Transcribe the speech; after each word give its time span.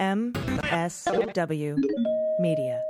MSW 0.00 1.76
Media. 2.40 2.89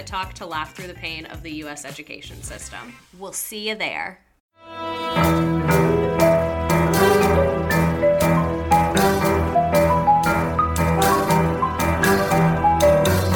Talk 0.05 0.33
to 0.33 0.45
laugh 0.45 0.75
through 0.75 0.87
the 0.87 0.93
pain 0.93 1.25
of 1.27 1.41
the 1.43 1.51
U.S. 1.63 1.85
education 1.85 2.41
system. 2.41 2.93
We'll 3.17 3.33
see 3.33 3.69
you 3.69 3.75
there. 3.75 4.19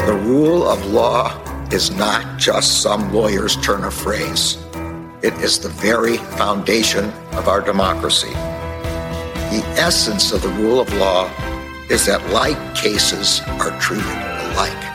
The 0.06 0.22
rule 0.24 0.68
of 0.68 0.86
law 0.88 1.40
is 1.72 1.92
not 1.92 2.38
just 2.38 2.82
some 2.82 3.14
lawyer's 3.14 3.56
turn 3.58 3.84
of 3.84 3.94
phrase. 3.94 4.58
It 5.22 5.34
is 5.36 5.60
the 5.60 5.70
very 5.70 6.18
foundation 6.18 7.06
of 7.34 7.48
our 7.48 7.62
democracy. 7.62 8.34
The 8.34 9.64
essence 9.78 10.32
of 10.32 10.42
the 10.42 10.50
rule 10.50 10.80
of 10.80 10.92
law 10.96 11.30
is 11.90 12.06
that 12.08 12.28
like 12.32 12.76
cases 12.76 13.42
are 13.48 13.80
treated 13.80 14.06
alike. 14.06 14.95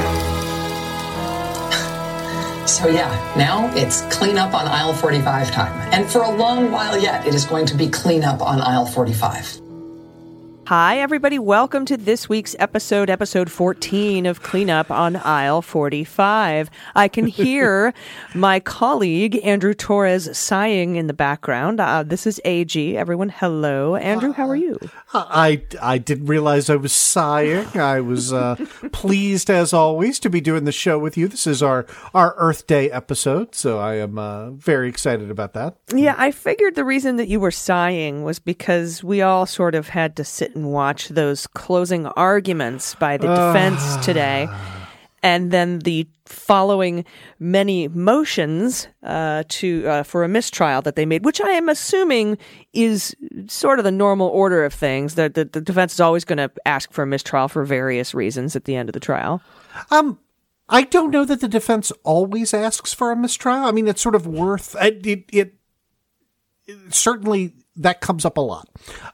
So, 2.71 2.87
yeah, 2.87 3.11
now 3.35 3.69
it's 3.75 4.01
cleanup 4.15 4.53
on 4.53 4.65
aisle 4.65 4.93
45 4.93 5.51
time. 5.51 5.89
And 5.93 6.09
for 6.09 6.21
a 6.21 6.31
long 6.31 6.71
while 6.71 6.97
yet, 6.97 7.27
it 7.27 7.35
is 7.35 7.43
going 7.43 7.65
to 7.65 7.75
be 7.75 7.89
cleanup 7.89 8.41
on 8.41 8.61
aisle 8.61 8.85
45. 8.85 9.60
Hi, 10.71 10.99
everybody. 10.99 11.37
Welcome 11.37 11.83
to 11.87 11.97
this 11.97 12.29
week's 12.29 12.55
episode, 12.57 13.09
episode 13.09 13.51
14 13.51 14.25
of 14.25 14.41
Cleanup 14.41 14.89
on 14.89 15.17
Aisle 15.17 15.61
45. 15.61 16.69
I 16.95 17.09
can 17.09 17.27
hear 17.41 17.93
my 18.33 18.61
colleague, 18.61 19.37
Andrew 19.43 19.73
Torrez, 19.73 20.33
sighing 20.33 20.95
in 20.95 21.07
the 21.07 21.13
background. 21.13 21.81
Uh, 21.81 22.03
this 22.03 22.25
is 22.25 22.39
AG. 22.45 22.95
Everyone, 22.95 23.27
hello. 23.27 23.97
Andrew, 23.97 24.31
how 24.31 24.47
are 24.47 24.55
you? 24.55 24.79
I, 25.13 25.61
I 25.81 25.97
didn't 25.97 26.27
realize 26.27 26.69
I 26.69 26.77
was 26.77 26.93
sighing. 26.93 27.67
I 27.77 27.99
was 27.99 28.31
uh, 28.31 28.55
pleased, 28.93 29.49
as 29.49 29.73
always, 29.73 30.21
to 30.21 30.29
be 30.29 30.39
doing 30.39 30.63
the 30.63 30.71
show 30.71 30.97
with 30.97 31.17
you. 31.17 31.27
This 31.27 31.47
is 31.47 31.61
our, 31.61 31.85
our 32.13 32.33
Earth 32.37 32.65
Day 32.65 32.89
episode, 32.89 33.55
so 33.55 33.77
I 33.77 33.95
am 33.95 34.17
uh, 34.17 34.51
very 34.51 34.87
excited 34.87 35.29
about 35.29 35.51
that. 35.51 35.75
Yeah, 35.93 36.15
I 36.17 36.31
figured 36.31 36.75
the 36.75 36.85
reason 36.85 37.17
that 37.17 37.27
you 37.27 37.41
were 37.41 37.51
sighing 37.51 38.23
was 38.23 38.39
because 38.39 39.03
we 39.03 39.21
all 39.21 39.45
sort 39.45 39.75
of 39.75 39.89
had 39.89 40.15
to 40.15 40.23
sit 40.23 40.60
and 40.61 40.71
watch 40.71 41.09
those 41.09 41.47
closing 41.47 42.05
arguments 42.05 42.95
by 42.95 43.17
the 43.17 43.27
defense 43.27 43.97
today. 44.05 44.47
And 45.23 45.51
then 45.51 45.79
the 45.79 46.07
following 46.25 47.05
many 47.39 47.87
motions 47.87 48.87
uh, 49.03 49.43
to 49.49 49.87
uh, 49.87 50.03
for 50.03 50.23
a 50.23 50.27
mistrial 50.27 50.81
that 50.81 50.95
they 50.95 51.05
made, 51.05 51.25
which 51.25 51.39
I 51.41 51.51
am 51.51 51.69
assuming 51.69 52.39
is 52.73 53.15
sort 53.47 53.77
of 53.77 53.85
the 53.85 53.91
normal 53.91 54.27
order 54.29 54.65
of 54.65 54.73
things. 54.73 55.15
That 55.15 55.35
the, 55.35 55.45
the 55.45 55.61
defense 55.61 55.93
is 55.93 55.99
always 55.99 56.25
going 56.25 56.37
to 56.37 56.51
ask 56.65 56.91
for 56.91 57.03
a 57.03 57.07
mistrial 57.07 57.47
for 57.47 57.63
various 57.65 58.15
reasons 58.15 58.55
at 58.55 58.65
the 58.65 58.75
end 58.75 58.89
of 58.89 58.93
the 58.93 58.99
trial. 58.99 59.41
Um, 59.91 60.17
I 60.69 60.83
don't 60.83 61.11
know 61.11 61.25
that 61.25 61.39
the 61.39 61.47
defense 61.47 61.91
always 62.03 62.51
asks 62.51 62.91
for 62.91 63.11
a 63.11 63.15
mistrial. 63.15 63.65
I 63.65 63.71
mean, 63.71 63.87
it's 63.87 64.01
sort 64.01 64.15
of 64.15 64.25
worth 64.25 64.75
it. 64.81 65.05
It, 65.05 65.25
it, 65.31 65.53
it 66.65 66.93
certainly 66.93 67.53
that 67.75 68.01
comes 68.01 68.25
up 68.25 68.37
a 68.37 68.41
lot. 68.41 68.67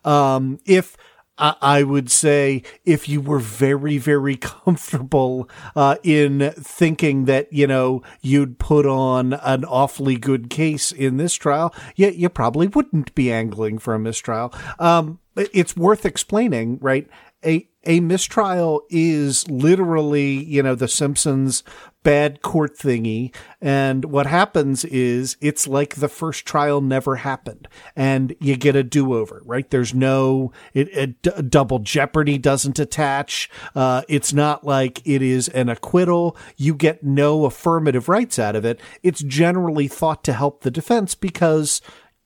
Um, 0.06 0.60
if 0.66 0.96
I 1.38 1.84
would 1.84 2.10
say 2.10 2.64
if 2.84 3.08
you 3.08 3.22
were 3.22 3.40
very, 3.40 3.98
very 3.98 4.36
comfortable 4.38 5.50
uh, 5.76 5.98
in 6.04 6.52
thinking 6.58 7.26
that 7.26 7.52
you 7.52 7.68
know 7.68 8.02
you'd 8.22 8.60
put 8.60 8.86
on 8.86 9.34
an 9.34 9.66
awfully 9.66 10.18
good 10.18 10.50
case 10.50 10.92
in 10.92 11.18
this 11.18 11.36
trial, 11.36 11.74
you, 11.96 12.10
you 12.10 12.30
probably 12.30 12.68
wouldn't 12.68 13.14
be 13.16 13.32
angling 13.32 13.80
for 13.80 13.94
a 13.94 14.00
mistrial. 14.00 14.54
Um, 14.80 15.20
it's 15.36 15.78
worth 15.78 16.06
explaining, 16.06 16.80
right? 16.82 17.08
A 17.46 17.68
a 17.84 18.02
mistrial 18.02 18.84
is 18.90 19.50
literally, 19.50 20.44
you 20.44 20.62
know, 20.62 20.76
the 20.76 20.90
Simpsons 20.90 21.64
bad 22.08 22.42
court 22.42 22.74
thingy. 22.74 23.36
And 23.60 24.06
what 24.06 24.28
happens 24.28 24.86
is 24.86 25.36
it's 25.42 25.68
like 25.68 25.96
the 25.96 26.08
first 26.08 26.46
trial 26.46 26.80
never 26.80 27.18
happened 27.18 27.68
and 27.98 28.34
you 28.40 28.56
get 28.56 28.78
a 28.78 28.84
do 28.84 29.14
over, 29.14 29.42
right? 29.44 29.70
There's 29.70 29.94
no, 29.94 30.54
it, 30.74 30.88
it 30.96 31.50
double 31.50 31.80
jeopardy 31.80 32.38
doesn't 32.38 32.80
attach. 32.80 33.50
Uh, 33.76 34.04
it's 34.08 34.32
not 34.32 34.64
like 34.64 35.06
it 35.06 35.22
is 35.22 35.50
an 35.50 35.68
acquittal. 35.68 36.38
You 36.56 36.76
get 36.76 37.04
no 37.04 37.44
affirmative 37.44 38.08
rights 38.08 38.40
out 38.40 38.56
of 38.56 38.64
it. 38.64 38.80
It's 39.04 39.22
generally 39.22 39.90
thought 39.90 40.24
to 40.24 40.34
help 40.34 40.62
the 40.62 40.72
defense 40.72 41.14
because 41.14 41.82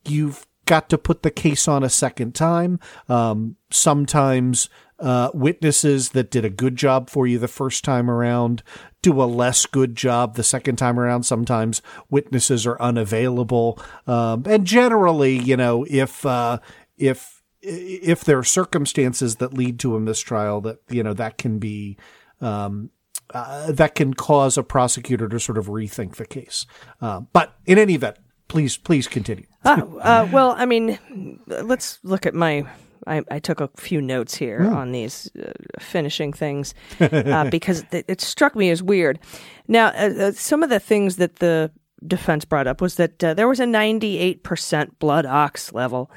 you've 0.06 0.46
got 0.66 0.90
to 0.90 0.98
put 1.00 1.24
the 1.24 1.32
case 1.32 1.68
on 1.68 1.84
a 1.84 1.90
second 1.90 2.36
time. 2.36 2.80
Um, 3.10 3.56
sometimes, 3.72 4.70
uh, 5.02 5.32
witnesses 5.34 6.10
that 6.10 6.30
did 6.32 6.46
a 6.46 6.50
good 6.50 6.76
job 6.76 7.10
for 7.10 7.26
you 7.28 7.40
the 7.40 7.48
first 7.48 7.84
time 7.84 8.10
around 8.10 8.64
do 9.02 9.22
a 9.22 9.26
less 9.26 9.66
good 9.66 9.96
job 9.96 10.36
the 10.36 10.44
second 10.44 10.76
time 10.76 11.00
around. 11.00 11.24
Sometimes 11.24 11.82
witnesses 12.10 12.68
are 12.68 12.80
unavailable. 12.80 13.80
Um, 14.06 14.44
and 14.46 14.66
generally, 14.66 15.38
you 15.38 15.58
know, 15.58 15.86
if, 15.90 16.26
uh, 16.26 16.60
if, 16.98 17.42
if 17.62 18.24
there 18.24 18.38
are 18.38 18.44
circumstances 18.44 19.38
that 19.38 19.54
lead 19.54 19.80
to 19.80 19.96
a 19.96 20.00
mistrial 20.00 20.62
that, 20.62 20.80
you 20.90 21.04
know, 21.04 21.14
that 21.14 21.38
can 21.38 21.58
be, 21.58 21.98
um, 22.42 22.92
uh, 23.34 23.72
that 23.72 23.96
can 23.96 24.14
cause 24.14 24.58
a 24.58 24.64
prosecutor 24.64 25.28
to 25.30 25.40
sort 25.40 25.58
of 25.58 25.68
rethink 25.68 26.16
the 26.16 26.26
case. 26.26 26.66
Uh, 27.02 27.22
but 27.34 27.56
in 27.66 27.78
any 27.78 27.96
event, 27.96 28.18
please, 28.48 28.78
please 28.78 29.08
continue. 29.08 29.48
uh, 29.64 30.28
well, 30.32 30.52
I 30.52 30.66
mean, 30.66 31.40
let's 31.48 32.00
look 32.04 32.26
at 32.26 32.34
my 32.36 32.68
I, 33.08 33.24
I, 33.32 33.40
took 33.40 33.62
a 33.62 33.70
few 33.78 34.02
notes 34.02 34.36
here 34.36 34.62
on 34.62 34.92
these 34.92 35.30
uh, 35.42 35.52
finishing 35.80 36.34
things 36.34 36.74
uh, 37.00 37.50
because 37.50 37.84
it, 37.92 38.06
it, 38.08 38.22
struck 38.22 38.56
me 38.56 38.70
as 38.70 38.84
weird. 38.84 39.20
Now, 39.68 39.88
uh, 39.88 40.14
uh, 40.20 40.32
some 40.34 40.64
of 40.64 40.70
the 40.70 40.80
things 40.80 41.16
that 41.18 41.38
the 41.38 41.72
defense 42.06 42.46
brought 42.46 42.68
up 42.68 42.82
was 42.82 42.96
that 42.96 43.24
uh, 43.24 43.34
there 43.34 43.48
was 43.48 43.60
a 43.60 43.66
98% 43.66 44.92
blood 45.00 45.26
ox 45.26 45.74
level. 45.74 46.12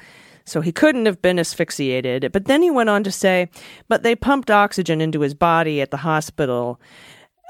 So 0.45 0.61
he 0.61 0.71
couldn't 0.71 1.07
have 1.07 1.21
been 1.21 1.39
asphyxiated. 1.39 2.31
But 2.31 2.45
then 2.45 2.61
he 2.61 2.69
went 2.69 2.89
on 2.89 3.03
to 3.03 3.11
say, 3.11 3.49
but 3.87 4.03
they 4.03 4.15
pumped 4.15 4.51
oxygen 4.51 5.01
into 5.01 5.21
his 5.21 5.33
body 5.33 5.81
at 5.81 5.89
the 5.89 5.97
hospital. 5.97 6.79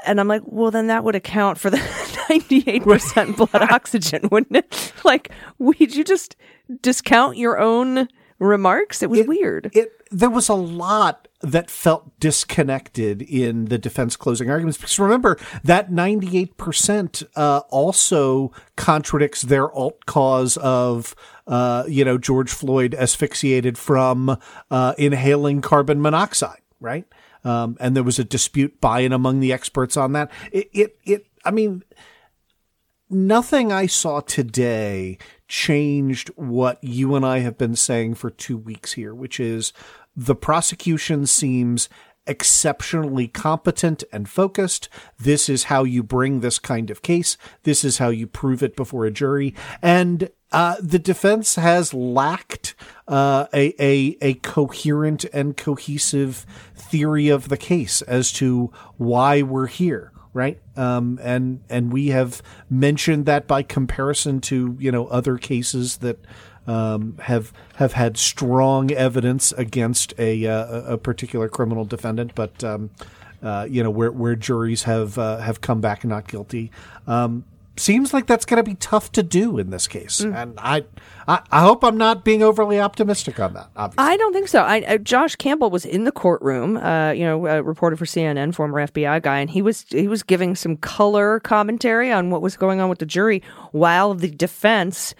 And 0.05 0.19
I'm 0.19 0.29
like, 0.29 0.43
well, 0.45 0.71
then 0.71 0.87
that 0.87 1.03
would 1.03 1.15
account 1.15 1.57
for 1.57 1.69
the 1.69 1.77
98% 2.29 3.35
blood 3.35 3.71
oxygen, 3.71 4.29
wouldn't 4.31 4.55
it? 4.55 4.93
Like, 5.03 5.29
would 5.59 5.95
you 5.95 6.03
just 6.03 6.35
discount 6.81 7.37
your 7.37 7.59
own 7.59 8.07
remarks. 8.39 9.01
It 9.01 9.09
was 9.09 9.19
it, 9.19 9.27
weird. 9.27 9.71
It 9.73 9.91
there 10.11 10.29
was 10.29 10.49
a 10.49 10.53
lot 10.53 11.27
that 11.41 11.69
felt 11.69 12.19
disconnected 12.19 13.21
in 13.21 13.65
the 13.65 13.77
defense 13.77 14.15
closing 14.15 14.49
arguments 14.49 14.77
because 14.77 14.97
remember 14.97 15.37
that 15.63 15.91
98% 15.91 17.23
uh, 17.35 17.61
also 17.69 18.51
contradicts 18.75 19.41
their 19.41 19.71
alt 19.71 20.05
cause 20.05 20.57
of 20.57 21.15
uh, 21.47 21.83
you 21.87 22.05
know 22.05 22.17
George 22.17 22.51
Floyd 22.51 22.95
asphyxiated 22.95 23.77
from 23.77 24.37
uh, 24.71 24.93
inhaling 24.97 25.61
carbon 25.61 26.01
monoxide, 26.01 26.61
right? 26.79 27.05
Um, 27.43 27.77
and 27.79 27.95
there 27.95 28.03
was 28.03 28.17
a 28.17 28.23
dispute 28.23 28.81
by 28.81 29.01
and 29.01 29.13
among 29.13 29.39
the 29.39 29.53
experts 29.53 29.95
on 29.95 30.13
that. 30.13 30.31
It, 30.51 30.69
it, 30.73 30.97
it 31.03 31.27
I 31.45 31.51
mean, 31.51 31.83
nothing 33.07 33.71
I 33.71 33.85
saw 33.85 34.21
today 34.21 35.19
changed 35.47 36.29
what 36.35 36.83
you 36.83 37.15
and 37.15 37.25
I 37.25 37.39
have 37.39 37.57
been 37.57 37.75
saying 37.75 38.15
for 38.15 38.29
two 38.29 38.57
weeks 38.57 38.93
here, 38.93 39.13
which 39.13 39.39
is 39.39 39.73
the 40.15 40.35
prosecution 40.35 41.25
seems 41.25 41.89
exceptionally 42.27 43.27
competent 43.27 44.03
and 44.11 44.27
focused. 44.27 44.89
This 45.19 45.47
is 45.47 45.65
how 45.65 45.83
you 45.83 46.01
bring 46.01 46.39
this 46.39 46.59
kind 46.59 46.89
of 46.89 47.01
case. 47.01 47.37
This 47.63 47.83
is 47.83 47.99
how 47.99 48.09
you 48.09 48.27
prove 48.27 48.63
it 48.63 48.75
before 48.75 49.05
a 49.05 49.11
jury. 49.11 49.53
And 49.81 50.29
uh, 50.51 50.77
the 50.79 50.99
defense 50.99 51.55
has 51.55 51.93
lacked 51.93 52.75
uh, 53.07 53.47
a, 53.53 53.73
a 53.79 54.17
a 54.21 54.33
coherent 54.35 55.25
and 55.25 55.57
cohesive 55.57 56.45
theory 56.75 57.29
of 57.29 57.49
the 57.49 57.57
case 57.57 58.01
as 58.03 58.31
to 58.33 58.71
why 58.97 59.41
we're 59.41 59.67
here 59.67 60.11
right? 60.35 60.59
Um, 60.75 61.17
and 61.23 61.61
and 61.69 61.91
we 61.93 62.09
have 62.09 62.43
mentioned 62.69 63.25
that 63.25 63.47
by 63.47 63.63
comparison 63.63 64.41
to 64.41 64.75
you 64.79 64.91
know 64.91 65.07
other 65.07 65.37
cases 65.37 65.97
that 65.97 66.19
um, 66.67 67.17
have 67.21 67.53
have 67.75 67.93
had 67.93 68.17
strong 68.17 68.91
evidence 68.91 69.53
against 69.53 70.13
a 70.19 70.45
uh, 70.45 70.93
a 70.93 70.97
particular 70.97 71.47
criminal 71.47 71.85
defendant, 71.85 72.35
but 72.35 72.63
um, 72.63 72.91
uh, 73.41 73.65
you 73.69 73.81
know 73.81 73.89
where 73.89 74.11
where 74.11 74.35
juries 74.35 74.83
have 74.83 75.17
uh, 75.17 75.37
have 75.37 75.61
come 75.61 75.79
back 75.79 76.03
not 76.03 76.27
guilty. 76.27 76.69
Um, 77.07 77.45
seems 77.77 78.13
like 78.13 78.27
that's 78.27 78.45
going 78.45 78.57
to 78.57 78.63
be 78.63 78.75
tough 78.75 79.11
to 79.13 79.23
do 79.23 79.57
in 79.57 79.69
this 79.69 79.87
case, 79.87 80.21
mm. 80.21 80.35
and 80.35 80.53
I, 80.57 80.85
I, 81.27 81.41
I 81.51 81.61
hope 81.61 81.83
I'm 81.83 81.97
not 81.97 82.23
being 82.23 82.41
overly 82.41 82.79
optimistic 82.79 83.39
on 83.39 83.53
that. 83.53 83.69
Obviously, 83.75 84.13
I 84.13 84.17
don't 84.17 84.33
think 84.33 84.47
so. 84.47 84.63
I, 84.63 84.81
uh, 84.81 84.97
Josh 84.97 85.35
Campbell 85.35 85.69
was 85.69 85.85
in 85.85 86.03
the 86.03 86.11
courtroom, 86.11 86.77
uh, 86.77 87.11
you 87.11 87.23
know, 87.23 87.45
a 87.47 87.61
reporter 87.61 87.95
for 87.95 88.05
CNN, 88.05 88.53
former 88.53 88.87
FBI 88.87 89.21
guy, 89.21 89.39
and 89.39 89.49
he 89.49 89.61
was 89.61 89.85
he 89.89 90.07
was 90.07 90.23
giving 90.23 90.55
some 90.55 90.77
color 90.77 91.39
commentary 91.41 92.11
on 92.11 92.29
what 92.29 92.41
was 92.41 92.57
going 92.57 92.79
on 92.79 92.89
with 92.89 92.99
the 92.99 93.05
jury 93.05 93.41
while 93.71 94.13
the 94.13 94.29
defense 94.29 95.13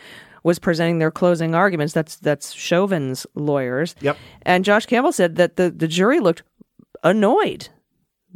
was 0.44 0.60
presenting 0.60 1.00
their 1.00 1.12
closing 1.12 1.56
arguments. 1.56 1.94
That's 1.94 2.18
that's 2.18 2.54
Chauvin's 2.54 3.26
lawyers. 3.34 3.96
Yep. 4.02 4.18
And 4.44 4.64
Josh 4.64 4.86
Campbell 4.86 5.12
said 5.12 5.36
that 5.38 5.56
the, 5.56 5.72
the 5.72 5.88
jury 5.88 6.20
looked 6.20 6.44
annoyed 7.04 7.70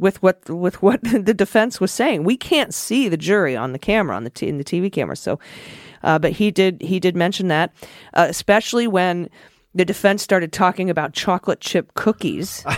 with 0.00 0.22
what 0.22 0.48
with 0.48 0.82
what 0.82 1.00
the 1.04 1.34
defense 1.34 1.80
was 1.80 1.92
saying. 1.92 2.24
We 2.24 2.36
can't 2.36 2.74
see 2.74 3.08
the 3.08 3.16
jury 3.16 3.54
on 3.54 3.72
the 3.72 3.78
camera 3.78 4.16
on 4.16 4.24
the 4.24 4.30
t- 4.30 4.48
in 4.48 4.58
the 4.58 4.64
TV 4.64 4.90
camera. 4.90 5.16
So, 5.16 5.38
uh, 6.02 6.18
but 6.18 6.32
he 6.32 6.50
did 6.50 6.80
he 6.80 6.98
did 6.98 7.14
mention 7.14 7.48
that, 7.48 7.72
uh, 8.14 8.26
especially 8.28 8.88
when 8.88 9.28
the 9.74 9.84
defense 9.84 10.22
started 10.22 10.52
talking 10.52 10.90
about 10.90 11.12
chocolate 11.12 11.60
chip 11.60 11.94
cookies. 11.94 12.64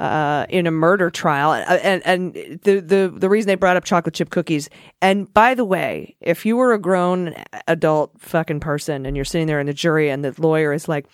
Uh, 0.00 0.44
in 0.48 0.66
a 0.66 0.72
murder 0.72 1.08
trial, 1.08 1.52
uh, 1.52 1.78
and 1.80 2.04
and 2.04 2.34
the, 2.64 2.80
the 2.80 3.14
the 3.14 3.28
reason 3.28 3.46
they 3.46 3.54
brought 3.54 3.76
up 3.76 3.84
chocolate 3.84 4.12
chip 4.12 4.28
cookies. 4.28 4.68
And 5.00 5.32
by 5.32 5.54
the 5.54 5.64
way, 5.64 6.16
if 6.20 6.44
you 6.44 6.56
were 6.56 6.72
a 6.72 6.80
grown 6.80 7.32
adult 7.68 8.10
fucking 8.18 8.58
person 8.58 9.06
and 9.06 9.14
you're 9.14 9.24
sitting 9.24 9.46
there 9.46 9.60
in 9.60 9.66
the 9.66 9.72
jury, 9.72 10.10
and 10.10 10.24
the 10.24 10.34
lawyer 10.36 10.72
is 10.72 10.88
like, 10.88 11.06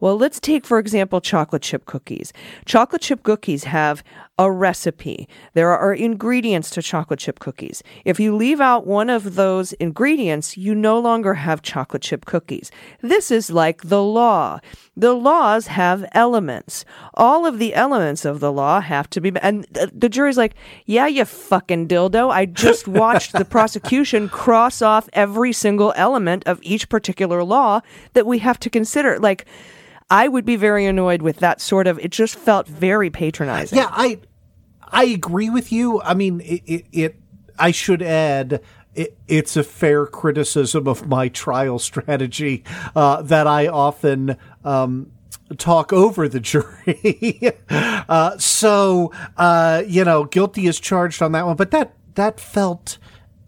well, 0.00 0.16
let's 0.16 0.38
take, 0.40 0.66
for 0.66 0.78
example, 0.78 1.20
chocolate 1.20 1.62
chip 1.62 1.86
cookies. 1.86 2.32
Chocolate 2.64 3.02
chip 3.02 3.22
cookies 3.22 3.64
have 3.64 4.04
a 4.38 4.50
recipe. 4.50 5.28
There 5.54 5.70
are 5.70 5.94
ingredients 5.94 6.68
to 6.70 6.82
chocolate 6.82 7.20
chip 7.20 7.38
cookies. 7.38 7.82
If 8.04 8.20
you 8.20 8.36
leave 8.36 8.60
out 8.60 8.86
one 8.86 9.08
of 9.08 9.34
those 9.34 9.72
ingredients, 9.74 10.58
you 10.58 10.74
no 10.74 10.98
longer 10.98 11.34
have 11.34 11.62
chocolate 11.62 12.02
chip 12.02 12.26
cookies. 12.26 12.70
This 13.00 13.30
is 13.30 13.50
like 13.50 13.82
the 13.82 14.02
law. 14.02 14.60
The 14.94 15.14
laws 15.14 15.68
have 15.68 16.06
elements. 16.12 16.84
All 17.14 17.46
of 17.46 17.58
the 17.58 17.74
elements 17.74 18.26
of 18.26 18.40
the 18.40 18.52
law 18.52 18.80
have 18.80 19.08
to 19.10 19.20
be, 19.20 19.32
and 19.40 19.64
the 19.72 20.08
jury's 20.08 20.36
like, 20.36 20.54
yeah, 20.84 21.06
you 21.06 21.24
fucking 21.24 21.88
dildo. 21.88 22.30
I 22.30 22.44
just 22.44 22.86
watched 23.02 23.32
the 23.32 23.44
prosecution 23.44 24.28
cross 24.28 24.82
off 24.82 25.08
every 25.14 25.52
single 25.54 25.94
element 25.96 26.42
of 26.46 26.58
each 26.62 26.90
particular 26.90 27.42
law 27.42 27.80
that 28.12 28.26
we 28.26 28.38
have 28.40 28.60
to 28.60 28.70
consider. 28.70 29.18
Like, 29.18 29.46
I 30.10 30.28
would 30.28 30.44
be 30.44 30.56
very 30.56 30.86
annoyed 30.86 31.22
with 31.22 31.38
that 31.38 31.60
sort 31.60 31.86
of. 31.86 31.98
It 31.98 32.10
just 32.10 32.36
felt 32.36 32.68
very 32.68 33.10
patronizing. 33.10 33.78
Yeah, 33.78 33.88
I 33.90 34.20
I 34.82 35.04
agree 35.04 35.50
with 35.50 35.72
you. 35.72 36.00
I 36.02 36.14
mean, 36.14 36.40
it. 36.40 36.62
it, 36.66 36.86
it 36.92 37.16
I 37.58 37.70
should 37.70 38.02
add. 38.02 38.60
It, 38.94 39.16
it's 39.28 39.56
a 39.56 39.62
fair 39.64 40.06
criticism 40.06 40.86
of 40.88 41.06
my 41.06 41.28
trial 41.28 41.78
strategy 41.78 42.64
uh, 42.94 43.22
that 43.22 43.46
I 43.46 43.66
often 43.66 44.36
um, 44.64 45.12
talk 45.58 45.92
over 45.92 46.28
the 46.28 46.40
jury. 46.40 47.52
uh, 47.68 48.38
so 48.38 49.12
uh, 49.36 49.82
you 49.86 50.04
know, 50.04 50.24
guilty 50.24 50.66
is 50.66 50.78
charged 50.78 51.20
on 51.20 51.32
that 51.32 51.46
one, 51.46 51.56
but 51.56 51.72
that 51.72 51.94
that 52.14 52.40
felt 52.40 52.98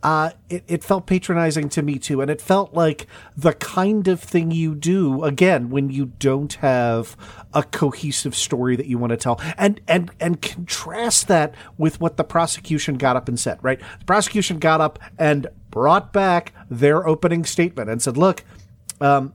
uh, 0.03 0.31
it, 0.49 0.63
it 0.69 0.85
felt 0.85 1.07
patronizing 1.07 1.69
to 1.71 1.83
me 1.83 1.99
too. 1.99 2.21
And 2.21 2.31
it 2.31 2.41
felt 2.41 2.73
like 2.73 3.07
the 3.37 3.53
kind 3.55 4.07
of 4.07 4.21
thing 4.21 4.51
you 4.51 4.75
do, 4.75 5.25
again, 5.25 5.71
when 5.71 5.91
you 5.91 6.07
don't 6.07 6.53
have 6.55 7.17
a 7.53 7.65
cohesive 7.65 8.35
story 8.35 8.77
that 8.77 8.87
you 8.87 8.99
want 8.99 9.11
to 9.11 9.17
tell. 9.17 9.41
And, 9.57 9.81
and, 9.89 10.11
and 10.21 10.41
contrast 10.41 11.29
that 11.29 11.55
with 11.77 12.01
what 12.01 12.17
the 12.17 12.25
prosecution 12.25 12.97
got 12.97 13.17
up 13.17 13.29
and 13.29 13.39
said, 13.39 13.59
right? 13.63 13.81
The 13.99 14.05
prosecution 14.05 14.59
got 14.59 14.81
up 14.81 14.99
and 15.19 15.49
brought 15.71 16.13
back 16.13 16.53
their 16.71 17.07
opening 17.07 17.45
statement 17.45 17.91
and 17.91 18.01
said, 18.01 18.17
look, 18.17 18.45
um, 19.01 19.35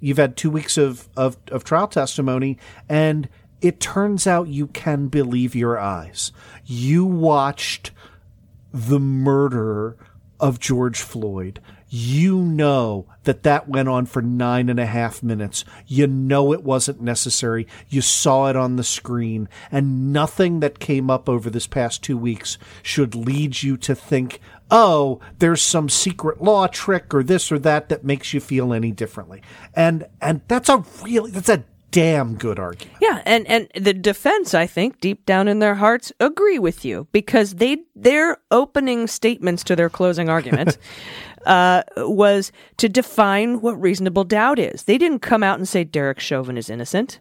you've 0.00 0.18
had 0.18 0.36
two 0.36 0.50
weeks 0.50 0.78
of, 0.78 1.08
of, 1.16 1.36
of 1.50 1.64
trial 1.64 1.88
testimony 1.88 2.58
and 2.88 3.28
it 3.60 3.80
turns 3.80 4.26
out 4.26 4.46
you 4.46 4.66
can 4.66 5.08
believe 5.08 5.54
your 5.54 5.78
eyes. 5.78 6.32
You 6.66 7.04
watched 7.06 7.92
the 8.74 8.98
murder 8.98 9.96
of 10.40 10.58
George 10.58 11.00
Floyd, 11.00 11.60
you 11.88 12.38
know 12.38 13.06
that 13.22 13.44
that 13.44 13.68
went 13.68 13.88
on 13.88 14.04
for 14.04 14.20
nine 14.20 14.68
and 14.68 14.80
a 14.80 14.86
half 14.86 15.22
minutes. 15.22 15.64
You 15.86 16.08
know 16.08 16.52
it 16.52 16.64
wasn't 16.64 17.00
necessary. 17.00 17.68
You 17.88 18.00
saw 18.00 18.48
it 18.48 18.56
on 18.56 18.74
the 18.74 18.82
screen, 18.82 19.48
and 19.70 20.12
nothing 20.12 20.58
that 20.58 20.80
came 20.80 21.08
up 21.08 21.28
over 21.28 21.48
this 21.48 21.68
past 21.68 22.02
two 22.02 22.18
weeks 22.18 22.58
should 22.82 23.14
lead 23.14 23.62
you 23.62 23.76
to 23.76 23.94
think, 23.94 24.40
oh, 24.72 25.20
there's 25.38 25.62
some 25.62 25.88
secret 25.88 26.42
law 26.42 26.66
trick 26.66 27.14
or 27.14 27.22
this 27.22 27.52
or 27.52 27.60
that 27.60 27.88
that 27.90 28.04
makes 28.04 28.34
you 28.34 28.40
feel 28.40 28.72
any 28.72 28.90
differently. 28.90 29.40
And 29.72 30.04
and 30.20 30.40
that's 30.48 30.68
a 30.68 30.84
really 31.04 31.30
that's 31.30 31.48
a 31.48 31.64
damn 31.94 32.34
good 32.34 32.58
argument. 32.58 32.98
Yeah, 33.00 33.22
and 33.24 33.46
and 33.46 33.68
the 33.76 33.94
defense, 33.94 34.52
I 34.52 34.66
think, 34.66 35.00
deep 35.00 35.24
down 35.24 35.46
in 35.46 35.60
their 35.60 35.76
hearts, 35.76 36.12
agree 36.18 36.58
with 36.58 36.84
you 36.84 37.06
because 37.12 37.54
they 37.54 37.78
their 37.94 38.38
opening 38.50 39.06
statements 39.06 39.62
to 39.64 39.76
their 39.76 39.88
closing 39.88 40.28
argument 40.28 40.76
uh, 41.46 41.82
was 41.96 42.50
to 42.78 42.88
define 42.88 43.60
what 43.60 43.80
reasonable 43.80 44.24
doubt 44.24 44.58
is. 44.58 44.84
They 44.84 44.98
didn't 44.98 45.20
come 45.20 45.42
out 45.42 45.58
and 45.58 45.68
say 45.68 45.84
Derek 45.84 46.18
Chauvin 46.18 46.58
is 46.58 46.68
innocent. 46.68 47.20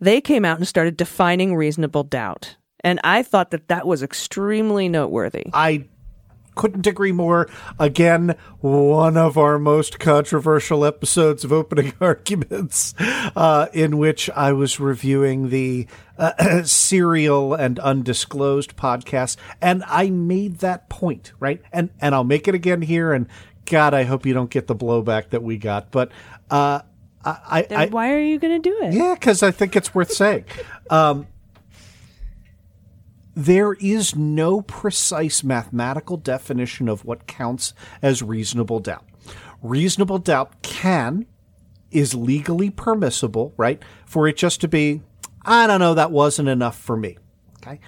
They 0.00 0.20
came 0.20 0.44
out 0.44 0.58
and 0.58 0.66
started 0.66 0.96
defining 0.96 1.54
reasonable 1.54 2.04
doubt. 2.04 2.56
And 2.80 3.00
I 3.04 3.22
thought 3.22 3.50
that 3.50 3.68
that 3.68 3.86
was 3.86 4.02
extremely 4.02 4.88
noteworthy. 4.88 5.46
I 5.52 5.86
couldn't 6.56 6.86
agree 6.86 7.12
more. 7.12 7.48
Again, 7.78 8.36
one 8.60 9.16
of 9.16 9.38
our 9.38 9.58
most 9.58 10.00
controversial 10.00 10.84
episodes 10.84 11.44
of 11.44 11.52
opening 11.52 11.92
arguments, 12.00 12.94
uh, 12.98 13.68
in 13.72 13.98
which 13.98 14.28
I 14.30 14.52
was 14.52 14.80
reviewing 14.80 15.50
the 15.50 15.86
uh, 16.18 16.62
serial 16.64 17.54
and 17.54 17.78
undisclosed 17.78 18.76
podcast, 18.76 19.36
and 19.60 19.84
I 19.86 20.10
made 20.10 20.58
that 20.58 20.88
point 20.88 21.32
right, 21.38 21.62
and 21.72 21.90
and 22.00 22.14
I'll 22.14 22.24
make 22.24 22.48
it 22.48 22.56
again 22.56 22.82
here. 22.82 23.12
And 23.12 23.28
God, 23.66 23.94
I 23.94 24.02
hope 24.02 24.26
you 24.26 24.34
don't 24.34 24.50
get 24.50 24.66
the 24.66 24.74
blowback 24.74 25.30
that 25.30 25.44
we 25.44 25.58
got, 25.58 25.92
but. 25.92 26.10
Uh, 26.50 26.80
I, 27.28 27.66
I, 27.70 27.86
why 27.86 28.12
are 28.12 28.20
you 28.20 28.38
going 28.38 28.62
to 28.62 28.70
do 28.70 28.84
it? 28.84 28.94
Yeah, 28.94 29.14
because 29.14 29.42
I 29.42 29.50
think 29.50 29.74
it's 29.74 29.92
worth 29.92 30.12
saying. 30.12 30.44
Um, 30.88 31.26
there 33.36 33.74
is 33.74 34.16
no 34.16 34.62
precise 34.62 35.44
mathematical 35.44 36.16
definition 36.16 36.88
of 36.88 37.04
what 37.04 37.26
counts 37.26 37.74
as 38.00 38.22
reasonable 38.22 38.80
doubt. 38.80 39.04
Reasonable 39.62 40.18
doubt 40.18 40.62
can, 40.62 41.26
is 41.90 42.14
legally 42.14 42.70
permissible, 42.70 43.52
right? 43.58 43.82
For 44.06 44.26
it 44.26 44.38
just 44.38 44.62
to 44.62 44.68
be, 44.68 45.02
I 45.42 45.66
don't 45.66 45.80
know, 45.80 45.94
that 45.94 46.10
wasn't 46.10 46.48
enough 46.48 46.78
for 46.78 46.96
me. 46.96 47.18
Okay. 47.58 47.78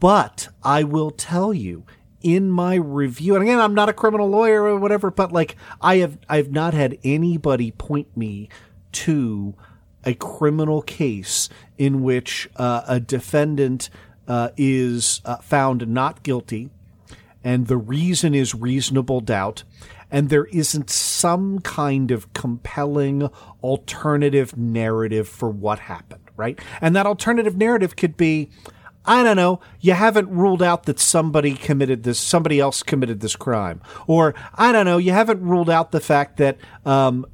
But 0.00 0.48
I 0.62 0.82
will 0.82 1.12
tell 1.12 1.54
you 1.54 1.84
in 2.20 2.50
my 2.50 2.74
review, 2.74 3.36
and 3.36 3.44
again, 3.44 3.60
I'm 3.60 3.74
not 3.74 3.88
a 3.88 3.92
criminal 3.92 4.28
lawyer 4.28 4.64
or 4.64 4.76
whatever, 4.76 5.12
but 5.12 5.30
like 5.30 5.54
I 5.80 5.98
have, 5.98 6.18
I've 6.28 6.50
not 6.50 6.74
had 6.74 6.98
anybody 7.04 7.70
point 7.70 8.16
me 8.16 8.48
to 8.90 9.54
a 10.04 10.14
criminal 10.14 10.82
case 10.82 11.48
in 11.76 12.02
which 12.02 12.48
uh, 12.56 12.82
a 12.88 12.98
defendant 12.98 13.88
uh, 14.28 14.50
is 14.56 15.20
uh, 15.24 15.36
found 15.38 15.88
not 15.88 16.22
guilty, 16.22 16.70
and 17.42 17.66
the 17.66 17.76
reason 17.76 18.34
is 18.34 18.54
reasonable 18.54 19.20
doubt, 19.20 19.64
and 20.10 20.28
there 20.28 20.44
isn't 20.46 20.90
some 20.90 21.58
kind 21.60 22.10
of 22.10 22.32
compelling 22.34 23.28
alternative 23.62 24.56
narrative 24.56 25.26
for 25.26 25.50
what 25.50 25.80
happened, 25.80 26.30
right? 26.36 26.60
And 26.80 26.94
that 26.94 27.06
alternative 27.06 27.56
narrative 27.56 27.96
could 27.96 28.16
be 28.16 28.50
I 29.08 29.22
don't 29.22 29.36
know, 29.36 29.60
you 29.80 29.94
haven't 29.94 30.28
ruled 30.28 30.62
out 30.62 30.84
that 30.84 31.00
somebody 31.00 31.54
committed 31.54 32.02
this, 32.02 32.18
somebody 32.18 32.60
else 32.60 32.82
committed 32.82 33.20
this 33.20 33.36
crime. 33.36 33.80
Or, 34.06 34.34
I 34.54 34.70
don't 34.70 34.84
know, 34.84 34.98
you 34.98 35.12
haven't 35.12 35.40
ruled 35.40 35.70
out 35.70 35.92
the 35.92 36.00
fact 36.00 36.36
that, 36.36 36.58
um, 36.84 37.24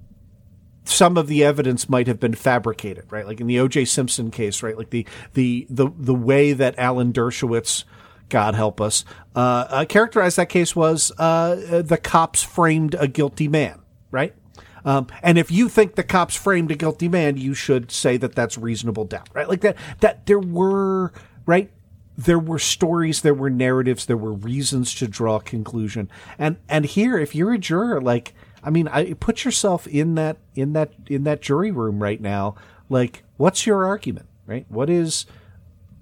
some 0.84 1.16
of 1.16 1.26
the 1.26 1.42
evidence 1.42 1.88
might 1.88 2.06
have 2.06 2.20
been 2.20 2.34
fabricated, 2.34 3.10
right? 3.10 3.26
Like 3.26 3.40
in 3.40 3.46
the 3.46 3.58
O.J. 3.58 3.86
Simpson 3.86 4.30
case, 4.30 4.62
right? 4.62 4.76
Like 4.76 4.90
the 4.90 5.06
the 5.32 5.66
the 5.70 5.90
the 5.96 6.14
way 6.14 6.52
that 6.52 6.78
Alan 6.78 7.12
Dershowitz, 7.12 7.84
God 8.28 8.54
help 8.54 8.80
us, 8.80 9.04
uh, 9.34 9.66
uh, 9.68 9.84
characterized 9.86 10.36
that 10.36 10.48
case 10.48 10.76
was 10.76 11.10
uh, 11.18 11.82
the 11.84 11.98
cops 11.98 12.42
framed 12.42 12.94
a 12.94 13.08
guilty 13.08 13.48
man, 13.48 13.80
right? 14.10 14.34
Um, 14.84 15.06
and 15.22 15.38
if 15.38 15.50
you 15.50 15.68
think 15.68 15.94
the 15.94 16.02
cops 16.02 16.36
framed 16.36 16.70
a 16.70 16.74
guilty 16.74 17.08
man, 17.08 17.38
you 17.38 17.54
should 17.54 17.90
say 17.90 18.18
that 18.18 18.34
that's 18.34 18.58
reasonable 18.58 19.04
doubt, 19.06 19.28
right? 19.32 19.48
Like 19.48 19.62
that 19.62 19.76
that 20.00 20.26
there 20.26 20.38
were 20.38 21.12
right 21.46 21.70
there 22.16 22.38
were 22.38 22.58
stories, 22.58 23.22
there 23.22 23.34
were 23.34 23.50
narratives, 23.50 24.06
there 24.06 24.16
were 24.16 24.32
reasons 24.32 24.94
to 24.94 25.08
draw 25.08 25.36
a 25.36 25.42
conclusion. 25.42 26.10
And 26.38 26.56
and 26.68 26.84
here, 26.84 27.18
if 27.18 27.34
you're 27.34 27.54
a 27.54 27.58
juror, 27.58 28.00
like 28.00 28.34
I 28.64 28.70
mean, 28.70 28.88
I 28.88 29.12
put 29.12 29.44
yourself 29.44 29.86
in 29.86 30.14
that 30.14 30.38
in 30.54 30.72
that 30.72 30.92
in 31.06 31.24
that 31.24 31.42
jury 31.42 31.70
room 31.70 32.02
right 32.02 32.20
now. 32.20 32.54
Like, 32.88 33.22
what's 33.36 33.66
your 33.66 33.84
argument, 33.84 34.26
right? 34.46 34.66
What 34.68 34.88
is 34.90 35.26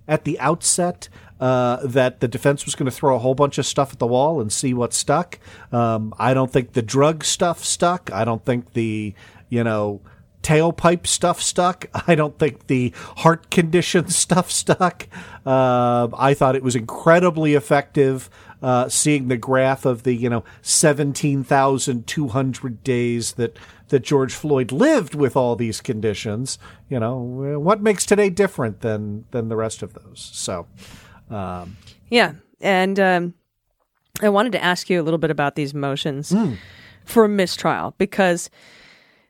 at 0.08 0.24
the 0.24 0.38
outset 0.40 1.08
uh, 1.40 1.84
that 1.84 2.20
the 2.20 2.28
defense 2.28 2.64
was 2.64 2.76
going 2.76 2.86
to 2.86 2.92
throw 2.92 3.16
a 3.16 3.18
whole 3.18 3.34
bunch 3.34 3.58
of 3.58 3.66
stuff 3.66 3.92
at 3.92 3.98
the 3.98 4.06
wall 4.06 4.40
and 4.40 4.52
see 4.52 4.72
what 4.72 4.92
stuck. 4.92 5.40
Um, 5.72 6.14
I 6.18 6.34
don't 6.34 6.52
think 6.52 6.74
the 6.74 6.82
drug 6.82 7.24
stuff 7.24 7.64
stuck. 7.64 8.12
I 8.12 8.24
don't 8.24 8.44
think 8.44 8.74
the 8.74 9.12
you 9.48 9.64
know 9.64 10.00
tailpipe 10.42 11.06
stuff 11.06 11.42
stuck. 11.42 11.86
I 12.06 12.14
don't 12.14 12.38
think 12.38 12.68
the 12.68 12.92
heart 13.18 13.50
condition 13.50 14.08
stuff 14.22 14.52
stuck. 14.52 15.08
Uh, 15.44 16.08
I 16.16 16.34
thought 16.34 16.54
it 16.54 16.62
was 16.62 16.76
incredibly 16.76 17.54
effective 17.54 18.30
uh, 18.62 18.88
seeing 18.88 19.28
the 19.28 19.36
graph 19.36 19.84
of 19.84 20.04
the 20.04 20.14
you 20.14 20.30
know 20.30 20.44
seventeen 20.62 21.42
thousand 21.42 22.06
two 22.06 22.28
hundred 22.28 22.82
days 22.84 23.32
that 23.32 23.58
that 23.88 24.00
George 24.00 24.32
Floyd 24.32 24.72
lived 24.72 25.14
with 25.14 25.36
all 25.36 25.56
these 25.56 25.80
conditions. 25.80 26.58
You 26.88 27.00
know 27.00 27.18
what 27.18 27.82
makes 27.82 28.06
today 28.06 28.30
different 28.30 28.80
than 28.80 29.24
than 29.32 29.48
the 29.48 29.56
rest 29.56 29.82
of 29.82 29.94
those. 29.94 30.30
So, 30.32 30.66
um, 31.30 31.76
yeah, 32.08 32.34
and 32.60 32.98
um, 33.00 33.34
I 34.20 34.28
wanted 34.28 34.52
to 34.52 34.62
ask 34.62 34.88
you 34.88 35.00
a 35.00 35.04
little 35.04 35.18
bit 35.18 35.30
about 35.30 35.56
these 35.56 35.74
motions 35.74 36.30
mm. 36.30 36.56
for 37.04 37.26
mistrial 37.26 37.94
because 37.98 38.48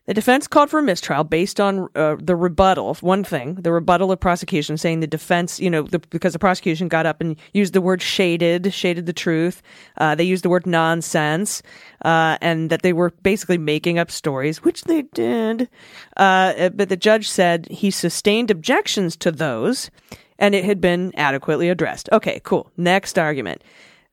the 0.07 0.15
defense 0.15 0.49
called 0.49 0.69
for 0.69 0.81
a 0.81 0.83
mistrial 0.83 1.23
based 1.23 1.61
on 1.61 1.89
uh, 1.95 2.17
the 2.21 2.35
rebuttal 2.35 2.91
of 2.91 3.03
one 3.03 3.23
thing, 3.23 3.55
the 3.55 3.73
rebuttal 3.73 4.11
of 4.11 4.19
prosecution 4.19 4.77
saying 4.77 5.01
the 5.01 5.07
defense, 5.07 5.61
you 5.61 5.71
know, 5.71 5.83
the, 5.83 5.99
because 5.99 6.33
the 6.33 6.39
prosecution 6.39 6.89
got 6.89 7.07
up 7.07 7.21
and 7.21 7.37
used 7.53 7.73
the 7.73 7.81
word 7.81 8.03
shaded, 8.03 8.75
shaded 8.75 9.07
the 9.07 9.13
truth. 9.13 9.63
Uh, 9.99 10.15
they 10.15 10.25
used 10.25 10.43
the 10.45 10.49
word 10.49 10.67
nonsense, 10.67 11.63
uh, 12.05 12.37
and 12.41 12.69
that 12.71 12.83
they 12.83 12.93
were 12.93 13.11
basically 13.23 13.59
making 13.59 13.99
up 13.99 14.11
stories, 14.11 14.65
which 14.65 14.83
they 14.85 15.03
did. 15.03 15.69
Uh, 16.17 16.69
but 16.71 16.89
the 16.89 16.97
judge 16.97 17.29
said 17.29 17.69
he 17.71 17.91
sustained 17.91 18.51
objections 18.51 19.17
to 19.17 19.31
those 19.31 19.91
and 20.39 20.57
it 20.57 20.65
had 20.65 20.81
been 20.81 21.13
adequately 21.17 21.69
addressed. 21.69 22.09
Okay, 22.11 22.41
cool. 22.43 22.71
Next 22.77 23.17
argument. 23.17 23.63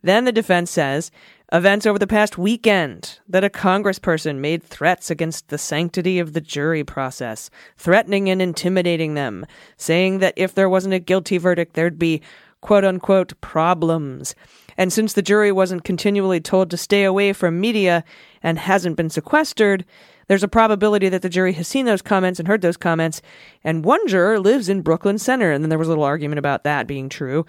Then 0.04 0.26
the 0.26 0.32
defense 0.32 0.70
says 0.70 1.12
Events 1.52 1.88
over 1.88 1.98
the 1.98 2.06
past 2.06 2.38
weekend 2.38 3.18
that 3.28 3.44
a 3.44 3.50
congressperson 3.50 4.38
made 4.38 4.62
threats 4.62 5.10
against 5.10 5.48
the 5.48 5.58
sanctity 5.58 6.20
of 6.20 6.34
the 6.34 6.42
jury 6.42 6.84
process, 6.84 7.50
threatening 7.76 8.30
and 8.30 8.40
intimidating 8.40 9.16
them, 9.16 9.48
saying 9.76 10.20
that 10.20 10.36
if 10.38 10.54
there 10.54 10.70
wasn't 10.70 10.94
a 10.94 11.00
guilty 11.00 11.40
verdict, 11.40 11.74
there'd 11.74 11.98
be 11.98 12.22
quote 12.62 12.86
unquote 12.86 13.34
problems. 13.42 14.36
And 14.78 14.94
since 14.94 15.14
the 15.14 15.24
jury 15.24 15.52
wasn't 15.52 15.84
continually 15.84 16.40
told 16.40 16.70
to 16.70 16.78
stay 16.78 17.04
away 17.04 17.34
from 17.34 17.60
media 17.60 18.04
and 18.44 18.60
hasn't 18.60 18.96
been 18.96 19.10
sequestered, 19.10 19.86
there's 20.28 20.44
a 20.44 20.48
probability 20.48 21.10
that 21.10 21.24
the 21.24 21.30
jury 21.30 21.54
has 21.54 21.68
seen 21.68 21.88
those 21.88 22.04
comments 22.04 22.40
and 22.40 22.48
heard 22.48 22.62
those 22.62 22.78
comments. 22.78 23.24
And 23.64 23.84
one 23.84 24.08
juror 24.08 24.40
lives 24.40 24.70
in 24.70 24.82
Brooklyn 24.82 25.18
Center. 25.18 25.52
And 25.52 25.64
then 25.64 25.70
there 25.70 25.80
was 25.80 25.88
a 25.88 25.92
little 25.92 26.04
argument 26.04 26.38
about 26.38 26.64
that 26.64 26.86
being 26.86 27.10
true. 27.10 27.48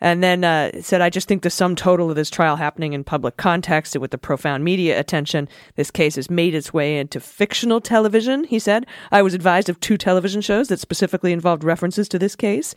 And 0.00 0.22
then 0.22 0.44
uh, 0.44 0.82
said, 0.82 1.00
I 1.00 1.08
just 1.08 1.26
think 1.26 1.42
the 1.42 1.50
sum 1.50 1.74
total 1.74 2.10
of 2.10 2.16
this 2.16 2.28
trial 2.28 2.56
happening 2.56 2.92
in 2.92 3.02
public 3.02 3.36
context 3.38 3.94
and 3.94 4.02
with 4.02 4.10
the 4.10 4.18
profound 4.18 4.62
media 4.62 5.00
attention, 5.00 5.48
this 5.76 5.90
case 5.90 6.16
has 6.16 6.30
made 6.30 6.54
its 6.54 6.72
way 6.72 6.98
into 6.98 7.18
fictional 7.18 7.80
television, 7.80 8.44
he 8.44 8.58
said. 8.58 8.86
I 9.10 9.22
was 9.22 9.32
advised 9.32 9.68
of 9.68 9.80
two 9.80 9.96
television 9.96 10.42
shows 10.42 10.68
that 10.68 10.80
specifically 10.80 11.32
involved 11.32 11.64
references 11.64 12.08
to 12.10 12.18
this 12.18 12.36
case. 12.36 12.74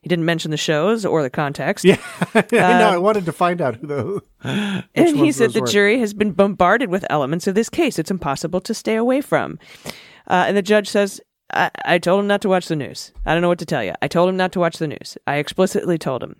He 0.00 0.08
didn't 0.08 0.24
mention 0.24 0.50
the 0.50 0.56
shows 0.56 1.04
or 1.04 1.22
the 1.22 1.30
context. 1.30 1.84
Yeah, 1.84 2.00
I 2.34 2.44
know. 2.52 2.88
Uh, 2.88 2.92
I 2.92 2.98
wanted 2.98 3.24
to 3.26 3.32
find 3.32 3.60
out 3.60 3.76
who 3.76 3.86
the. 3.86 4.84
And 4.94 5.16
he 5.16 5.32
said 5.32 5.52
the 5.52 5.60
were. 5.60 5.66
jury 5.66 5.98
has 5.98 6.14
been 6.14 6.32
bombarded 6.32 6.88
with 6.88 7.04
elements 7.10 7.46
of 7.46 7.54
this 7.54 7.68
case. 7.68 7.98
It's 7.98 8.10
impossible 8.10 8.60
to 8.62 8.74
stay 8.74 8.94
away 8.94 9.20
from. 9.20 9.58
Uh, 10.28 10.44
and 10.46 10.56
the 10.56 10.62
judge 10.62 10.88
says 10.88 11.20
I, 11.50 11.70
I 11.84 11.98
told 11.98 12.20
him 12.20 12.26
not 12.26 12.42
to 12.42 12.48
watch 12.48 12.68
the 12.68 12.76
news. 12.76 13.12
I 13.24 13.32
don't 13.32 13.42
know 13.42 13.48
what 13.48 13.58
to 13.60 13.66
tell 13.66 13.82
you. 13.82 13.94
I 14.02 14.08
told 14.08 14.28
him 14.28 14.36
not 14.36 14.52
to 14.52 14.60
watch 14.60 14.78
the 14.78 14.88
news. 14.88 15.16
I 15.26 15.36
explicitly 15.36 15.98
told 15.98 16.22
him. 16.22 16.36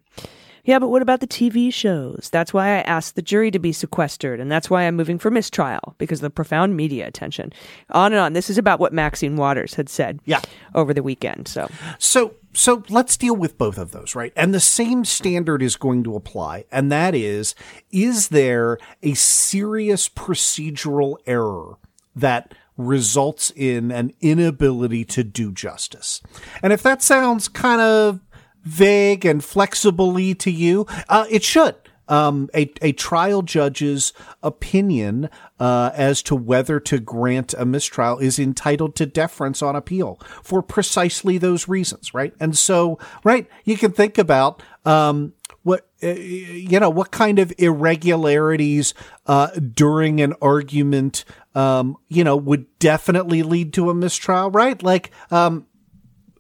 Yeah, 0.68 0.78
but 0.78 0.88
what 0.88 1.00
about 1.00 1.20
the 1.20 1.26
TV 1.26 1.72
shows? 1.72 2.28
That's 2.30 2.52
why 2.52 2.76
I 2.76 2.80
asked 2.82 3.14
the 3.14 3.22
jury 3.22 3.50
to 3.52 3.58
be 3.58 3.72
sequestered, 3.72 4.38
and 4.38 4.52
that's 4.52 4.68
why 4.68 4.82
I'm 4.82 4.96
moving 4.96 5.18
for 5.18 5.30
mistrial 5.30 5.94
because 5.96 6.18
of 6.18 6.24
the 6.24 6.30
profound 6.30 6.76
media 6.76 7.06
attention. 7.06 7.54
On 7.88 8.12
and 8.12 8.20
on. 8.20 8.34
This 8.34 8.50
is 8.50 8.58
about 8.58 8.78
what 8.78 8.92
Maxine 8.92 9.36
Waters 9.36 9.72
had 9.74 9.88
said. 9.88 10.20
Yeah. 10.26 10.42
over 10.74 10.92
the 10.92 11.02
weekend. 11.02 11.48
So, 11.48 11.70
so, 11.98 12.34
so 12.52 12.82
let's 12.90 13.16
deal 13.16 13.34
with 13.34 13.56
both 13.56 13.78
of 13.78 13.92
those, 13.92 14.14
right? 14.14 14.30
And 14.36 14.52
the 14.52 14.60
same 14.60 15.06
standard 15.06 15.62
is 15.62 15.76
going 15.76 16.04
to 16.04 16.16
apply, 16.16 16.66
and 16.70 16.92
that 16.92 17.14
is: 17.14 17.54
is 17.90 18.28
there 18.28 18.76
a 19.02 19.14
serious 19.14 20.06
procedural 20.06 21.16
error 21.26 21.78
that 22.14 22.52
results 22.78 23.52
in 23.54 23.90
an 23.90 24.14
inability 24.20 25.04
to 25.04 25.23
do 25.23 25.52
justice. 25.52 26.23
And 26.62 26.73
if 26.73 26.82
that 26.82 27.02
sounds 27.02 27.49
kind 27.49 27.82
of 27.82 28.20
vague 28.62 29.26
and 29.26 29.44
flexibly 29.44 30.35
to 30.37 30.50
you, 30.50 30.87
uh, 31.08 31.26
it 31.28 31.42
should. 31.42 31.75
Um, 32.11 32.49
a, 32.54 32.73
a 32.80 32.92
trial 32.92 33.42
judge's 33.42 34.14
opinion 34.42 35.28
uh, 35.61 35.90
as 35.92 36.23
to 36.23 36.35
whether 36.35 36.80
to 36.80 36.99
grant 37.00 37.52
a 37.52 37.66
mistrial 37.66 38.18
is 38.18 38.38
entitled 38.38 38.97
to 38.97 39.04
deference 39.04 39.61
on 39.61 39.76
appeal 39.76 40.18
for 40.42 40.62
precisely 40.62 41.37
those 41.37 41.68
reasons, 41.68 42.14
right? 42.14 42.32
And 42.40 42.56
so, 42.56 42.99
right, 43.25 43.47
you 43.64 43.76
can 43.76 43.92
think 43.92 44.16
about 44.16 44.62
um, 44.87 45.35
what 45.68 45.87
uh, 46.02 46.08
you 46.08 46.80
know 46.80 46.88
what 46.88 47.10
kind 47.10 47.38
of 47.38 47.52
irregularities 47.58 48.94
uh, 49.26 49.48
during 49.48 50.20
an 50.22 50.32
argument 50.40 51.26
um, 51.54 51.94
you 52.08 52.25
know 52.25 52.37
would 52.37 52.66
definitely 52.78 53.42
lead 53.42 53.75
to 53.75 53.90
a 53.90 53.94
mistrial 53.94 54.50
right 54.50 54.82
like 54.82 55.10
um, 55.30 55.66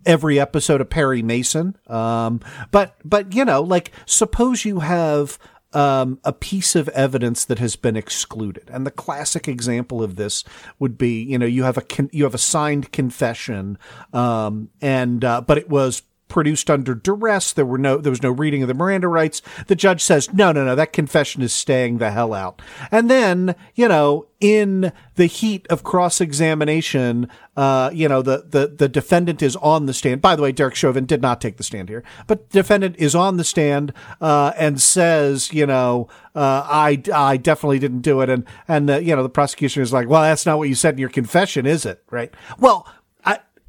every 0.06 0.40
episode 0.40 0.80
of 0.80 0.88
Perry 0.88 1.22
Mason 1.22 1.76
um, 1.88 2.40
but 2.70 2.96
but 3.04 3.34
you 3.34 3.44
know 3.44 3.60
like 3.60 3.92
suppose 4.06 4.64
you 4.64 4.80
have 4.80 5.38
um, 5.74 6.18
a 6.24 6.32
piece 6.32 6.74
of 6.74 6.88
evidence 6.88 7.44
that 7.44 7.58
has 7.58 7.76
been 7.76 7.94
excluded. 7.94 8.70
And 8.72 8.86
the 8.86 8.90
classic 8.90 9.46
example 9.46 10.02
of 10.02 10.16
this 10.16 10.42
would 10.78 10.96
be, 10.96 11.22
you 11.22 11.38
know, 11.38 11.44
you 11.44 11.64
have 11.64 11.76
a 11.76 11.82
con- 11.82 12.08
you 12.10 12.24
have 12.24 12.34
a 12.34 12.38
signed 12.38 12.90
confession, 12.90 13.76
um, 14.14 14.70
and 14.80 15.22
uh, 15.22 15.42
but 15.42 15.58
it 15.58 15.68
was 15.68 16.04
produced 16.28 16.70
under 16.70 16.94
duress. 16.94 17.52
There 17.52 17.66
were 17.66 17.78
no, 17.78 17.98
there 17.98 18.10
was 18.10 18.22
no 18.22 18.30
reading 18.30 18.62
of 18.62 18.68
the 18.68 18.74
Miranda 18.74 19.08
rights. 19.08 19.42
The 19.66 19.74
judge 19.74 20.02
says, 20.02 20.32
no, 20.32 20.52
no, 20.52 20.64
no, 20.64 20.74
that 20.74 20.92
confession 20.92 21.42
is 21.42 21.52
staying 21.52 21.98
the 21.98 22.10
hell 22.10 22.34
out. 22.34 22.62
And 22.90 23.10
then, 23.10 23.54
you 23.74 23.88
know, 23.88 24.26
in 24.40 24.92
the 25.16 25.26
heat 25.26 25.66
of 25.68 25.82
cross 25.82 26.20
examination, 26.20 27.28
uh, 27.56 27.90
you 27.92 28.08
know, 28.08 28.22
the, 28.22 28.44
the, 28.48 28.68
the 28.68 28.88
defendant 28.88 29.42
is 29.42 29.56
on 29.56 29.86
the 29.86 29.94
stand. 29.94 30.22
By 30.22 30.36
the 30.36 30.42
way, 30.42 30.52
Derek 30.52 30.76
Chauvin 30.76 31.06
did 31.06 31.20
not 31.20 31.40
take 31.40 31.56
the 31.56 31.64
stand 31.64 31.88
here, 31.88 32.04
but 32.28 32.48
defendant 32.50 32.94
is 32.98 33.16
on 33.16 33.36
the 33.36 33.42
stand, 33.42 33.92
uh, 34.20 34.52
and 34.56 34.80
says, 34.80 35.52
you 35.52 35.66
know, 35.66 36.08
uh, 36.36 36.62
I, 36.64 37.02
I 37.12 37.36
definitely 37.36 37.80
didn't 37.80 38.02
do 38.02 38.20
it. 38.20 38.30
And, 38.30 38.44
and, 38.68 38.88
the, 38.88 39.02
you 39.02 39.16
know, 39.16 39.24
the 39.24 39.28
prosecution 39.28 39.82
is 39.82 39.92
like, 39.92 40.08
well, 40.08 40.22
that's 40.22 40.46
not 40.46 40.58
what 40.58 40.68
you 40.68 40.76
said 40.76 40.94
in 40.94 41.00
your 41.00 41.08
confession, 41.08 41.66
is 41.66 41.84
it? 41.84 42.04
Right. 42.10 42.32
Well, 42.60 42.86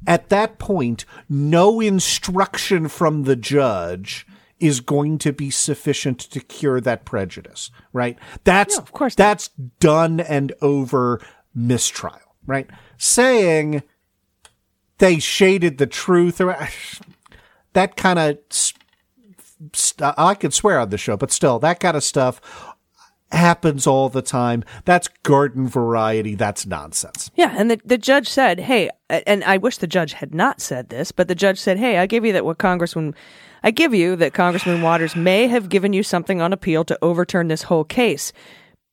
at 0.06 0.28
that 0.30 0.58
point, 0.58 1.04
no 1.28 1.80
instruction 1.80 2.88
from 2.88 3.24
the 3.24 3.36
judge 3.36 4.26
is 4.58 4.80
going 4.80 5.18
to 5.18 5.32
be 5.32 5.50
sufficient 5.50 6.18
to 6.18 6.40
cure 6.40 6.80
that 6.80 7.04
prejudice, 7.04 7.70
right? 7.92 8.18
That's, 8.44 8.76
yeah, 8.76 8.82
of 8.82 8.92
course, 8.92 9.14
that's 9.14 9.48
done 9.78 10.20
and 10.20 10.52
over 10.60 11.20
mistrial, 11.54 12.36
right? 12.46 12.68
Saying 12.98 13.82
they 14.98 15.18
shaded 15.18 15.78
the 15.78 15.86
truth 15.86 16.40
or 16.40 16.68
that 17.72 17.96
kind 17.96 18.18
of, 18.18 18.38
st- 18.50 18.76
I 20.00 20.34
could 20.34 20.54
swear 20.54 20.78
on 20.78 20.90
the 20.90 20.98
show, 20.98 21.16
but 21.16 21.32
still 21.32 21.58
that 21.60 21.80
kind 21.80 21.96
of 21.96 22.04
stuff 22.04 22.40
happens 23.32 23.86
all 23.86 24.08
the 24.08 24.22
time. 24.22 24.64
That's 24.84 25.08
garden 25.22 25.68
variety. 25.68 26.34
That's 26.34 26.66
nonsense. 26.66 27.30
Yeah, 27.34 27.54
and 27.56 27.70
the, 27.70 27.80
the 27.84 27.98
judge 27.98 28.28
said, 28.28 28.60
"Hey," 28.60 28.90
and 29.08 29.44
I 29.44 29.56
wish 29.56 29.78
the 29.78 29.86
judge 29.86 30.14
had 30.14 30.34
not 30.34 30.60
said 30.60 30.88
this, 30.88 31.12
but 31.12 31.28
the 31.28 31.34
judge 31.34 31.58
said, 31.58 31.78
"Hey, 31.78 31.98
I 31.98 32.06
give 32.06 32.24
you 32.24 32.32
that 32.32 32.44
what 32.44 32.58
Congressman, 32.58 33.14
I 33.62 33.70
give 33.70 33.94
you 33.94 34.16
that 34.16 34.34
Congressman 34.34 34.82
Waters 34.82 35.16
may 35.16 35.48
have 35.48 35.68
given 35.68 35.92
you 35.92 36.02
something 36.02 36.40
on 36.40 36.52
appeal 36.52 36.84
to 36.84 36.98
overturn 37.02 37.48
this 37.48 37.64
whole 37.64 37.84
case." 37.84 38.32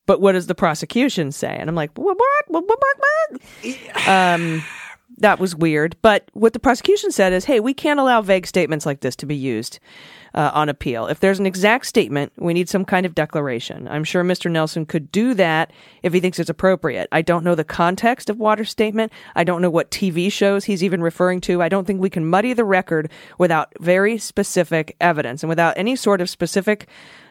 But 0.05 0.21
what 0.21 0.31
does 0.31 0.47
the 0.47 0.55
prosecution 0.55 1.33
say? 1.33 1.53
And 1.59 1.69
I'm 1.69 1.75
like, 1.75 1.91
what, 1.95 2.17
what, 2.17 2.65
what, 2.65 2.79
what? 2.79 4.07
Um, 4.07 4.63
that 5.17 5.37
was 5.37 5.53
weird. 5.53 5.97
But 6.01 6.29
what 6.31 6.53
the 6.53 6.59
prosecution 6.59 7.11
said 7.11 7.33
is, 7.33 7.43
hey, 7.43 7.59
we 7.59 7.73
can't 7.73 7.99
allow 7.99 8.21
vague 8.21 8.47
statements 8.47 8.85
like 8.85 9.01
this 9.01 9.17
to 9.17 9.25
be 9.25 9.35
used 9.35 9.79
uh, 10.37 10.51
on 10.53 10.69
appeal. 10.69 11.07
If 11.07 11.19
there's 11.19 11.39
an 11.39 11.47
exact 11.47 11.87
statement, 11.87 12.31
we 12.37 12.53
need 12.53 12.69
some 12.69 12.85
kind 12.85 13.07
of 13.07 13.15
declaration. 13.15 13.87
I'm 13.87 14.03
sure 14.03 14.23
Mr. 14.23 14.51
Nelson 14.51 14.85
could 14.85 15.11
do 15.11 15.33
that 15.33 15.73
if 16.03 16.13
he 16.13 16.19
thinks 16.19 16.37
it's 16.37 16.49
appropriate. 16.49 17.07
I 17.11 17.23
don't 17.23 17.43
know 17.43 17.55
the 17.55 17.63
context 17.63 18.29
of 18.29 18.37
Waters' 18.37 18.69
statement. 18.69 19.11
I 19.35 19.43
don't 19.43 19.63
know 19.63 19.71
what 19.71 19.89
TV 19.89 20.31
shows 20.31 20.65
he's 20.65 20.83
even 20.83 21.01
referring 21.01 21.41
to. 21.41 21.63
I 21.63 21.69
don't 21.69 21.85
think 21.87 21.99
we 21.99 22.11
can 22.11 22.23
muddy 22.23 22.53
the 22.53 22.65
record 22.65 23.09
without 23.39 23.73
very 23.79 24.19
specific 24.19 24.95
evidence 25.01 25.41
and 25.41 25.49
without 25.49 25.75
any 25.75 25.95
sort 25.95 26.21
of 26.21 26.29
specific 26.29 26.87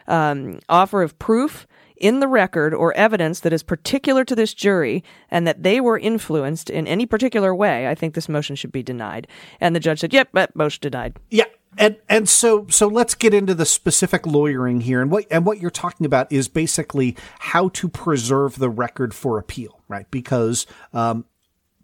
um, 0.09 0.59
offer 0.67 1.01
of 1.01 1.17
proof 1.17 1.65
in 1.95 2.19
the 2.19 2.27
record 2.27 2.73
or 2.73 2.93
evidence 2.95 3.39
that 3.39 3.53
is 3.53 3.63
particular 3.63 4.25
to 4.25 4.35
this 4.35 4.53
jury 4.53 5.01
and 5.31 5.47
that 5.47 5.63
they 5.63 5.79
were 5.79 5.97
influenced 5.97 6.69
in 6.69 6.85
any 6.85 7.05
particular 7.05 7.55
way, 7.55 7.87
I 7.87 7.95
think 7.95 8.15
this 8.15 8.27
motion 8.27 8.57
should 8.57 8.73
be 8.73 8.83
denied. 8.83 9.27
And 9.61 9.73
the 9.73 9.79
judge 9.79 10.01
said, 10.01 10.13
"Yep, 10.13 10.33
that 10.33 10.55
motion 10.57 10.79
denied." 10.81 11.15
Yeah. 11.29 11.45
And 11.77 11.97
and 12.09 12.27
so 12.27 12.67
so 12.69 12.87
let's 12.87 13.15
get 13.15 13.33
into 13.33 13.53
the 13.53 13.65
specific 13.65 14.25
lawyering 14.25 14.81
here 14.81 15.01
and 15.01 15.11
what 15.11 15.25
and 15.29 15.45
what 15.45 15.59
you're 15.59 15.69
talking 15.69 16.05
about 16.05 16.31
is 16.31 16.47
basically 16.47 17.15
how 17.39 17.69
to 17.69 17.87
preserve 17.87 18.57
the 18.57 18.69
record 18.69 19.13
for 19.13 19.37
appeal, 19.37 19.81
right? 19.87 20.09
Because 20.09 20.65
um, 20.93 21.25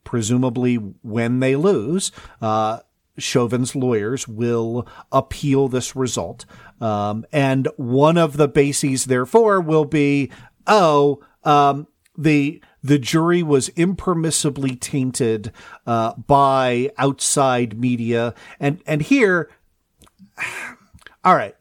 presumably 0.04 0.76
when 0.76 1.40
they 1.40 1.56
lose, 1.56 2.12
uh, 2.42 2.80
Chauvin's 3.18 3.76
lawyers 3.76 4.28
will 4.28 4.88
appeal 5.12 5.68
this 5.68 5.96
result. 5.96 6.46
Um, 6.82 7.26
and 7.32 7.68
one 7.78 8.18
of 8.18 8.38
the 8.38 8.48
bases, 8.48 9.06
therefore, 9.06 9.62
will 9.62 9.86
be, 9.86 10.32
oh, 10.68 11.22
um, 11.44 11.88
the 12.18 12.62
the 12.84 13.00
jury 13.00 13.42
was 13.42 13.70
impermissibly 13.70 14.80
tainted 14.80 15.52
uh, 15.88 16.14
by 16.16 16.92
outside 16.98 17.80
media, 17.80 18.34
and 18.60 18.82
and 18.86 19.04
here, 19.04 19.50
all 21.24 21.36
right, 21.36 21.56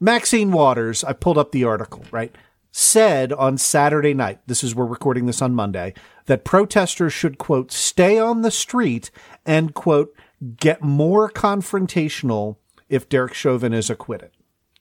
Maxine 0.00 0.52
Waters. 0.52 1.04
I 1.04 1.12
pulled 1.12 1.38
up 1.38 1.52
the 1.52 1.64
article. 1.64 2.04
Right, 2.10 2.34
said 2.70 3.32
on 3.32 3.58
Saturday 3.58 4.14
night. 4.14 4.38
This 4.46 4.62
is 4.62 4.72
we're 4.74 4.86
recording 4.86 5.26
this 5.26 5.42
on 5.42 5.54
Monday 5.54 5.92
that 6.26 6.44
protesters 6.44 7.12
should 7.12 7.38
quote 7.38 7.72
stay 7.72 8.18
on 8.18 8.42
the 8.42 8.50
street 8.50 9.10
and 9.44 9.74
quote 9.74 10.14
get 10.56 10.82
more 10.82 11.30
confrontational 11.30 12.56
if 12.88 13.08
Derek 13.08 13.34
Chauvin 13.34 13.72
is 13.72 13.90
acquitted. 13.90 14.30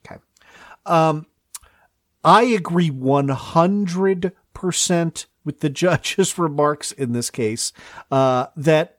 Okay. 0.06 0.18
Um, 0.86 1.26
I 2.24 2.44
agree 2.44 2.92
100% 2.92 5.26
with 5.44 5.62
the 5.62 5.70
judge's 5.70 6.38
remarks 6.38 6.92
in 6.92 7.14
this 7.14 7.32
case, 7.32 7.74
uh, 8.12 8.46
that 8.56 8.97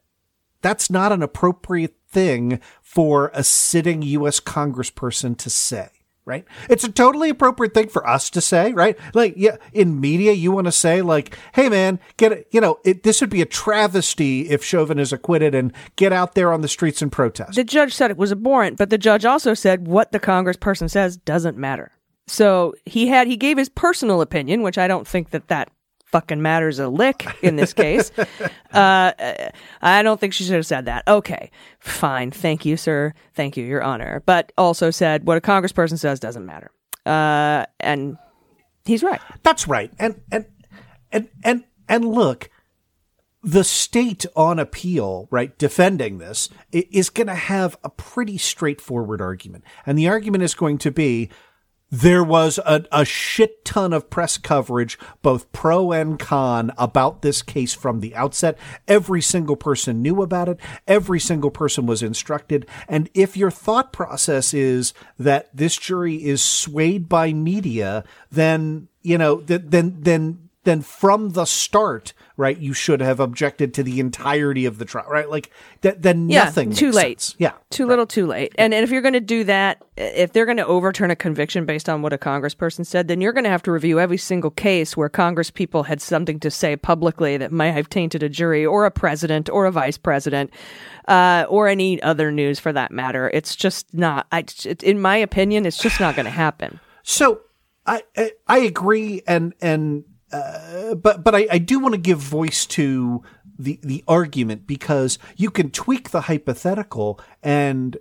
that's 0.63 0.91
not 0.91 1.13
an 1.13 1.23
appropriate 1.23 1.97
thing 2.09 2.61
for 2.83 3.31
a 3.35 3.45
sitting 3.45 4.03
U.S. 4.03 4.41
congressperson 4.41 5.37
to 5.39 5.51
say 5.51 5.91
right? 6.29 6.45
It's 6.69 6.85
a 6.85 6.93
totally 6.93 7.31
appropriate 7.31 7.73
thing 7.73 7.89
for 7.89 8.07
us 8.07 8.29
to 8.31 8.43
say, 8.43 8.73
right? 8.73 8.99
Like, 9.15 9.33
yeah, 9.39 9.57
in 9.73 9.99
media, 9.99 10.33
you 10.33 10.53
want 10.53 10.67
to 10.67 10.73
say 10.73 11.01
like, 11.01 11.37
"Hey, 11.55 11.71
man, 11.71 11.99
get 12.19 12.33
it." 12.33 12.49
You 12.51 12.61
know, 12.61 12.79
it, 12.85 13.03
this 13.03 13.23
would 13.23 13.31
be 13.31 13.41
a 13.41 13.47
travesty 13.47 14.51
if 14.51 14.63
Chauvin 14.63 14.99
is 14.99 15.13
acquitted, 15.13 15.55
and 15.55 15.73
get 15.97 16.13
out 16.13 16.35
there 16.35 16.53
on 16.53 16.61
the 16.61 16.69
streets 16.69 17.01
and 17.01 17.11
protest. 17.11 17.57
The 17.57 17.65
judge 17.65 17.95
said 17.95 18.11
it 18.11 18.19
was 18.19 18.31
abhorrent, 18.31 18.77
but 18.77 18.91
the 18.91 18.99
judge 18.99 19.25
also 19.25 19.55
said 19.55 19.89
what 19.89 20.13
the 20.13 20.21
congressperson 20.21 20.91
says 20.91 21.17
doesn't 21.17 21.57
matter. 21.57 21.93
So 22.27 22.75
he 22.85 23.09
had 23.09 23.27
he 23.27 23.39
gave 23.39 23.57
his 23.57 23.71
personal 23.71 24.21
opinion, 24.21 24.63
which 24.63 24.77
I 24.77 24.87
don't 24.87 25.09
think 25.09 25.31
that 25.31 25.49
that 25.49 25.71
fucking 26.11 26.41
matters 26.41 26.79
a 26.79 26.89
lick 26.89 27.27
in 27.43 27.57
this 27.57 27.73
case. 27.73 28.11
uh, 28.73 29.13
I 29.83 30.03
don't 30.03 30.21
think 30.21 30.33
she 30.33 30.45
should 30.45 30.55
have 30.55 30.67
said 30.67 30.87
that. 30.87 31.07
Okay, 31.07 31.51
fine. 31.79 32.31
Thank 32.31 32.65
you, 32.65 32.77
sir. 32.77 33.15
Thank 33.35 33.57
you, 33.57 33.65
Your 33.65 33.83
Honor. 33.83 34.23
But 34.27 34.53
also 34.59 34.91
said 34.91 35.27
what 35.27 35.37
a 35.37 35.41
congressperson 35.41 35.99
says 35.99 36.21
doesn't 36.21 36.47
matter. 36.47 36.71
Uh, 37.07 37.67
and 37.81 38.17
he's 38.85 39.03
right. 39.03 39.21
That's 39.43 39.69
right. 39.69 39.93
And 39.99 40.21
and 40.31 40.47
and 41.13 41.29
and 41.45 41.65
and 41.89 42.05
look, 42.05 42.51
the 43.43 43.65
state 43.65 44.27
on 44.35 44.59
appeal, 44.59 45.29
right, 45.31 45.57
defending 45.59 46.19
this 46.19 46.49
is 46.73 47.09
going 47.09 47.29
to 47.29 47.35
have 47.35 47.79
a 47.85 47.91
pretty 47.91 48.37
straightforward 48.37 49.21
argument. 49.21 49.65
And 49.87 49.97
the 49.97 50.09
argument 50.09 50.45
is 50.45 50.55
going 50.55 50.79
to 50.79 50.91
be 50.91 51.31
there 51.91 52.23
was 52.23 52.59
a, 52.59 52.85
a 52.93 53.05
shit 53.05 53.65
ton 53.65 53.93
of 53.93 54.11
press 54.11 54.37
coverage, 54.37 54.99
both 55.23 55.51
pro 55.53 55.93
and 55.93 56.19
con, 56.19 56.73
about 56.77 57.23
this 57.23 57.43
case 57.43 57.75
from 57.75 58.01
the 58.01 58.15
outset. 58.15 58.59
Every 58.87 59.23
single 59.23 59.57
person 59.57 60.03
knew 60.03 60.23
about 60.23 60.49
it. 60.49 60.61
Every 60.87 61.21
single 61.21 61.51
person 61.51 61.87
was 61.87 62.03
instructed. 62.03 62.67
And 62.89 63.09
if 63.15 63.37
your 63.37 63.51
thought 63.51 63.93
process 63.93 64.53
is 64.53 64.93
that 65.19 65.49
this 65.57 65.77
jury 65.77 66.17
is 66.17 66.43
swayed 66.43 67.09
by 67.09 67.33
media, 67.33 68.05
then, 68.31 68.89
you 69.03 69.17
know, 69.17 69.39
th- 69.39 69.63
then, 69.65 69.97
then, 70.01 70.51
then 70.65 70.83
from 70.83 71.31
the 71.31 71.47
start, 71.47 72.13
right, 72.39 72.57
you 72.57 72.73
should 72.73 73.01
have 73.01 73.19
objected 73.21 73.75
to 73.75 73.83
the 73.83 73.99
entirety 74.01 74.65
of 74.65 74.79
the 74.79 74.85
trial, 74.87 75.07
right? 75.11 75.29
Like 75.29 75.51
that, 75.83 76.01
then 76.01 76.31
Yeah, 76.31 76.45
nothing. 76.45 76.73
too 76.73 76.87
makes 76.87 76.97
late. 76.97 77.21
sense. 77.21 77.37
Yeah. 77.39 77.53
Too 77.69 77.85
little, 77.87 78.07
too 78.07 78.27
late. 78.27 78.55
And, 78.57 78.73
and 78.73 78.85
if 78.85 78.91
you're 78.91 79.03
going 79.03 79.15
to 79.15 79.21
do 79.21 79.43
that, 79.45 79.83
if 79.97 80.33
they're 80.33 80.47
going 80.47 80.57
to 80.59 80.67
overturn 80.67 81.11
a 81.11 81.17
conviction 81.17 81.67
based 81.67 81.89
on 81.89 82.01
what 82.01 82.13
a 82.13 82.19
congressperson 82.19 82.87
said, 82.87 83.09
then 83.09 83.21
you're 83.21 83.33
going 83.33 83.43
to 83.45 83.51
have 83.51 83.65
to 83.65 83.73
review 83.73 83.99
every 83.99 84.19
single 84.19 84.53
case 84.53 84.97
where 84.97 85.09
Congress 85.09 85.51
people 85.51 85.83
had 85.83 86.01
something 86.01 86.39
to 86.41 86.51
say 86.51 86.77
publicly 86.77 87.37
that 87.37 87.51
might 87.51 87.73
have 87.73 87.91
tainted 87.91 88.23
a 88.23 88.29
jury 88.29 88.65
or 88.65 88.87
a 88.87 88.91
president 88.93 89.51
or 89.51 89.67
a 89.67 89.73
vice 89.73 89.99
president 89.99 90.51
uh, 91.09 91.45
or 91.49 91.67
any 91.67 92.01
other 92.03 92.31
news 92.31 92.61
for 92.61 92.73
that 92.73 92.93
matter. 92.93 93.29
It's 93.35 93.57
just 93.57 93.93
not. 93.93 94.29
I, 94.31 94.45
it, 94.65 94.85
in 94.85 95.01
my 95.01 95.17
opinion, 95.17 95.67
it's 95.67 95.79
just 95.79 95.99
not 95.99 96.15
going 96.15 96.27
to 96.27 96.31
happen. 96.31 96.79
So 97.03 97.41
I 97.85 98.05
I, 98.17 98.33
I 98.47 98.59
agree, 98.59 99.23
and 99.27 99.55
and 99.61 100.05
uh, 100.33 100.95
but 100.95 101.25
but 101.25 101.35
I, 101.35 101.47
I 101.51 101.59
do 101.59 101.79
want 101.79 101.95
to 101.95 102.01
give 102.01 102.19
voice 102.19 102.67
to 102.67 103.23
the 103.59 103.81
the 103.83 104.05
argument 104.07 104.67
because 104.67 105.19
you 105.37 105.51
can 105.51 105.71
tweak 105.71 106.11
the 106.11 106.23
hypothetical 106.23 107.21
and 107.43 107.97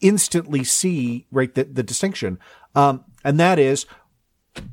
instantly 0.00 0.64
see 0.64 1.26
right 1.30 1.54
the, 1.54 1.64
the 1.64 1.82
distinction, 1.82 2.38
um, 2.74 3.04
and 3.24 3.38
that 3.38 3.58
is 3.58 3.86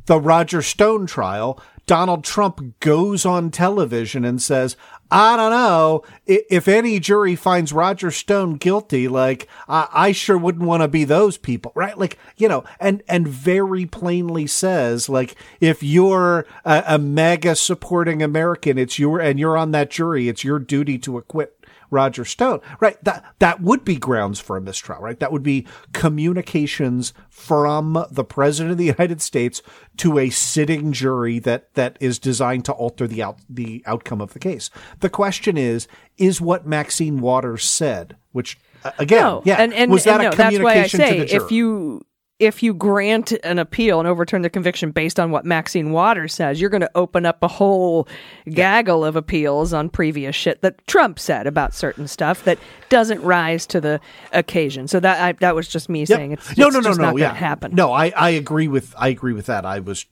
the 0.06 0.20
Roger 0.20 0.62
Stone 0.62 1.08
trial. 1.08 1.62
Donald 1.90 2.24
Trump 2.24 2.80
goes 2.82 3.26
on 3.26 3.50
television 3.50 4.24
and 4.24 4.40
says, 4.40 4.78
I 5.10 5.36
don't 5.36 5.50
know 5.50 6.04
if 6.28 6.68
any 6.68 7.00
jury 7.00 7.36
finds 7.36 7.74
Roger 7.74 8.12
Stone 8.12 8.58
guilty. 8.58 9.08
Like, 9.08 9.48
I, 9.68 9.88
I 9.92 10.12
sure 10.12 10.38
wouldn't 10.38 10.68
want 10.68 10.84
to 10.84 10.88
be 10.88 11.04
those 11.04 11.40
people, 11.40 11.72
right? 11.74 11.98
Like, 11.98 12.20
you 12.38 12.48
know, 12.48 12.64
and, 12.80 13.02
and 13.10 13.28
very 13.28 13.88
plainly 13.88 14.46
says, 14.46 15.10
like, 15.10 15.34
if 15.60 15.82
you're 15.82 16.46
a, 16.64 16.84
a 16.86 17.00
MAGA 17.00 17.56
supporting 17.56 18.22
American, 18.22 18.78
it's 18.78 19.00
your, 19.00 19.20
and 19.20 19.40
you're 19.40 19.58
on 19.58 19.72
that 19.72 19.90
jury, 19.90 20.30
it's 20.30 20.44
your 20.44 20.60
duty 20.60 21.00
to 21.00 21.18
acquit 21.18 21.56
Roger 21.90 22.26
Stone, 22.26 22.62
right? 22.80 23.02
That 23.04 23.26
that 23.40 23.62
would 23.62 23.84
be 23.84 23.96
grounds 23.96 24.40
for 24.40 24.58
a 24.58 24.62
mistrial, 24.62 25.02
right? 25.02 25.20
That 25.20 25.32
would 25.32 25.44
be 25.44 25.68
communications 25.94 27.14
from 27.30 28.06
the 28.12 28.24
president 28.24 28.72
of 28.72 28.78
the 28.78 28.86
United 28.86 29.22
States 29.22 29.62
to 29.98 30.18
a 30.20 30.30
sitting 30.30 30.92
jury 30.92 31.40
that 31.40 31.74
that 31.76 31.98
is 32.00 32.20
designed 32.20 32.66
to 32.66 32.74
alter 32.74 33.08
the 33.08 33.24
out 33.24 33.40
the 33.50 33.84
outcome 33.86 34.22
of 34.22 34.34
the 34.34 34.40
case. 34.40 34.70
The 35.00 35.10
question 35.10 35.58
is, 35.58 35.88
is 36.18 36.42
what 36.42 36.68
Maxine 36.68 37.20
Waters 37.22 37.64
said, 37.64 38.18
which 38.32 38.58
uh, 38.84 38.92
again, 38.98 39.22
No, 39.22 39.42
yeah, 39.46 39.56
and, 39.56 39.74
and, 39.74 39.92
was 39.92 40.06
that 40.06 40.22
and 40.22 40.22
a 40.22 40.30
no, 40.30 40.36
that's 40.36 40.60
why 40.60 40.72
I 40.72 40.88
communication 40.88 41.00
say 41.00 41.14
to 41.14 41.20
the 41.20 41.26
jury? 41.26 41.46
if 41.46 41.52
you 41.52 42.06
if 42.40 42.64
you 42.64 42.74
grant 42.74 43.34
an 43.44 43.60
appeal 43.60 44.00
and 44.00 44.08
overturn 44.08 44.42
the 44.42 44.50
conviction 44.50 44.92
based 44.92 45.20
on 45.20 45.30
what 45.30 45.44
Maxine 45.44 45.92
Waters 45.92 46.34
says, 46.34 46.60
you're 46.62 46.70
going 46.70 46.82
to 46.82 46.92
open 46.96 47.26
up 47.26 47.44
a 47.44 47.48
whole 47.50 48.08
gaggle 48.50 49.04
of 49.04 49.18
appeals 49.18 49.74
on 49.74 49.90
previous 49.90 50.36
shit 50.36 50.62
that 50.62 50.86
Trump 50.88 51.20
said 51.20 51.48
about 51.48 51.74
certain 51.74 52.08
stuff 52.08 52.46
that 52.46 52.58
doesn't 52.88 53.22
rise 53.22 53.66
to 53.68 53.82
the 53.82 54.00
occasion. 54.32 54.88
So 54.88 55.02
that 55.02 55.22
I, 55.22 55.32
that 55.34 55.54
was 55.54 55.68
just 55.68 55.90
me 55.90 56.00
Yep. 56.00 56.08
saying 56.08 56.32
it's, 56.32 56.58
no, 56.58 56.68
it's 56.68 56.76
no, 56.76 56.80
no, 56.80 56.90
just 56.90 57.00
no, 57.00 57.06
not 57.08 57.18
yeah, 57.18 57.26
going 57.26 57.36
to 57.36 57.40
happen. 57.40 57.76
No, 57.76 57.92
I, 57.92 58.14
I 58.16 58.30
agree 58.30 58.70
with 58.70 58.96
I 58.98 59.10
agree 59.10 59.34
with 59.34 59.48
that. 59.48 59.66
I 59.66 59.80
was 59.80 60.06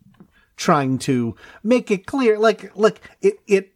trying 0.57 0.97
to 0.97 1.35
make 1.63 1.89
it 1.91 2.05
clear, 2.05 2.37
like, 2.37 2.75
look, 2.75 2.99
it 3.21 3.39
it 3.47 3.73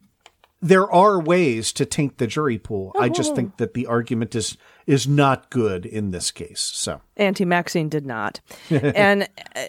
there 0.62 0.92
are 0.92 1.20
ways 1.22 1.72
to 1.74 1.86
taint 1.86 2.18
the 2.18 2.28
jury 2.28 2.58
pool. 2.58 2.92
I 3.00 3.10
just 3.10 3.32
oh. 3.32 3.36
think 3.36 3.58
that 3.58 3.74
the 3.74 3.88
argument 3.88 4.36
is 4.36 4.58
is 4.88 5.08
not 5.08 5.50
good 5.50 5.86
in 5.86 6.12
this 6.12 6.32
case. 6.32 6.62
So 6.62 7.02
Auntie 7.18 7.46
Maxine 7.46 7.90
did 7.90 8.06
not. 8.06 8.42
and 8.70 9.28
uh, 9.56 9.62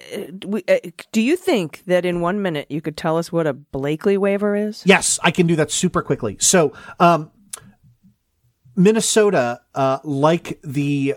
we, 0.46 0.64
uh, 0.68 0.78
do 1.12 1.20
you 1.20 1.36
think 1.36 1.82
that 1.86 2.04
in 2.04 2.20
one 2.20 2.42
minute 2.42 2.66
you 2.70 2.80
could 2.80 2.96
tell 2.96 3.18
us 3.18 3.30
what 3.32 3.46
a 3.46 3.52
Blakely 3.52 4.16
waiver 4.16 4.54
is? 4.54 4.82
yes, 4.86 5.18
I 5.22 5.30
can 5.30 5.46
do 5.46 5.56
that 5.56 5.70
super 5.70 6.02
quickly. 6.02 6.36
So 6.40 6.72
um, 7.00 7.30
Minnesota, 8.76 9.60
uh, 9.74 9.98
like 10.04 10.60
the 10.62 11.16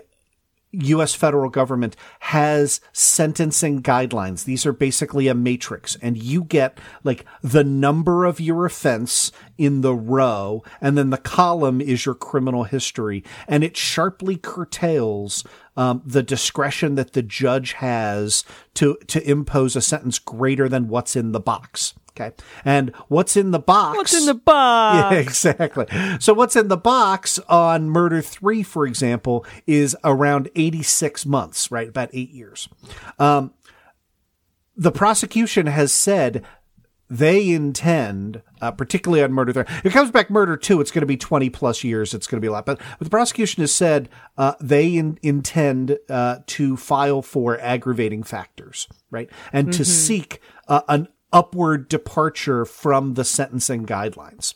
U.S. 0.72 1.14
federal 1.14 1.48
government 1.48 1.96
has 2.20 2.80
sentencing 2.92 3.82
guidelines. 3.82 4.44
These 4.44 4.66
are 4.66 4.72
basically 4.72 5.28
a 5.28 5.34
matrix, 5.34 5.96
and 6.02 6.22
you 6.22 6.44
get 6.44 6.78
like 7.04 7.24
the 7.42 7.64
number 7.64 8.24
of 8.24 8.40
your 8.40 8.66
offense 8.66 9.32
in 9.56 9.80
the 9.80 9.94
row, 9.94 10.62
and 10.80 10.98
then 10.98 11.10
the 11.10 11.18
column 11.18 11.80
is 11.80 12.04
your 12.04 12.14
criminal 12.14 12.64
history, 12.64 13.24
and 13.48 13.64
it 13.64 13.76
sharply 13.76 14.36
curtails 14.36 15.44
um, 15.76 16.02
the 16.04 16.22
discretion 16.22 16.94
that 16.94 17.12
the 17.12 17.22
judge 17.22 17.74
has 17.74 18.44
to 18.74 18.96
to 19.06 19.28
impose 19.28 19.76
a 19.76 19.80
sentence 19.80 20.18
greater 20.18 20.68
than 20.68 20.88
what's 20.88 21.16
in 21.16 21.32
the 21.32 21.40
box. 21.40 21.94
Okay, 22.18 22.34
and 22.64 22.94
what's 23.08 23.36
in 23.36 23.50
the 23.50 23.58
box? 23.58 23.96
What's 23.96 24.14
in 24.14 24.26
the 24.26 24.34
box? 24.34 24.86
Yeah, 25.12 25.18
exactly. 25.18 25.86
So 26.18 26.32
what's 26.32 26.56
in 26.56 26.68
the 26.68 26.76
box 26.76 27.38
on 27.48 27.90
Murder 27.90 28.22
3, 28.22 28.62
for 28.62 28.86
example, 28.86 29.44
is 29.66 29.96
around 30.02 30.48
86 30.54 31.26
months, 31.26 31.70
right? 31.70 31.88
About 31.88 32.08
eight 32.12 32.30
years. 32.30 32.68
Um, 33.18 33.52
the 34.76 34.92
prosecution 34.92 35.66
has 35.66 35.92
said 35.92 36.44
they 37.08 37.50
intend, 37.50 38.42
uh, 38.60 38.72
particularly 38.72 39.22
on 39.22 39.32
Murder 39.32 39.52
3, 39.52 39.62
if 39.62 39.86
it 39.86 39.92
comes 39.92 40.10
back 40.10 40.28
Murder 40.30 40.56
2, 40.56 40.80
it's 40.80 40.90
going 40.90 41.02
to 41.02 41.06
be 41.06 41.16
20 41.16 41.50
plus 41.50 41.84
years. 41.84 42.14
It's 42.14 42.26
going 42.26 42.38
to 42.38 42.40
be 42.40 42.48
a 42.48 42.52
lot. 42.52 42.66
But, 42.66 42.78
but 42.98 43.04
the 43.04 43.10
prosecution 43.10 43.62
has 43.62 43.72
said 43.72 44.08
uh, 44.36 44.54
they 44.60 44.96
in, 44.96 45.18
intend 45.22 45.98
uh, 46.08 46.38
to 46.46 46.76
file 46.76 47.22
for 47.22 47.60
aggravating 47.60 48.22
factors, 48.22 48.88
right? 49.10 49.30
And 49.52 49.72
to 49.72 49.84
seek 49.84 50.40
uh, 50.68 50.82
an 50.88 51.08
upward 51.32 51.88
departure 51.88 52.64
from 52.64 53.14
the 53.14 53.24
sentencing 53.24 53.86
guidelines. 53.86 54.54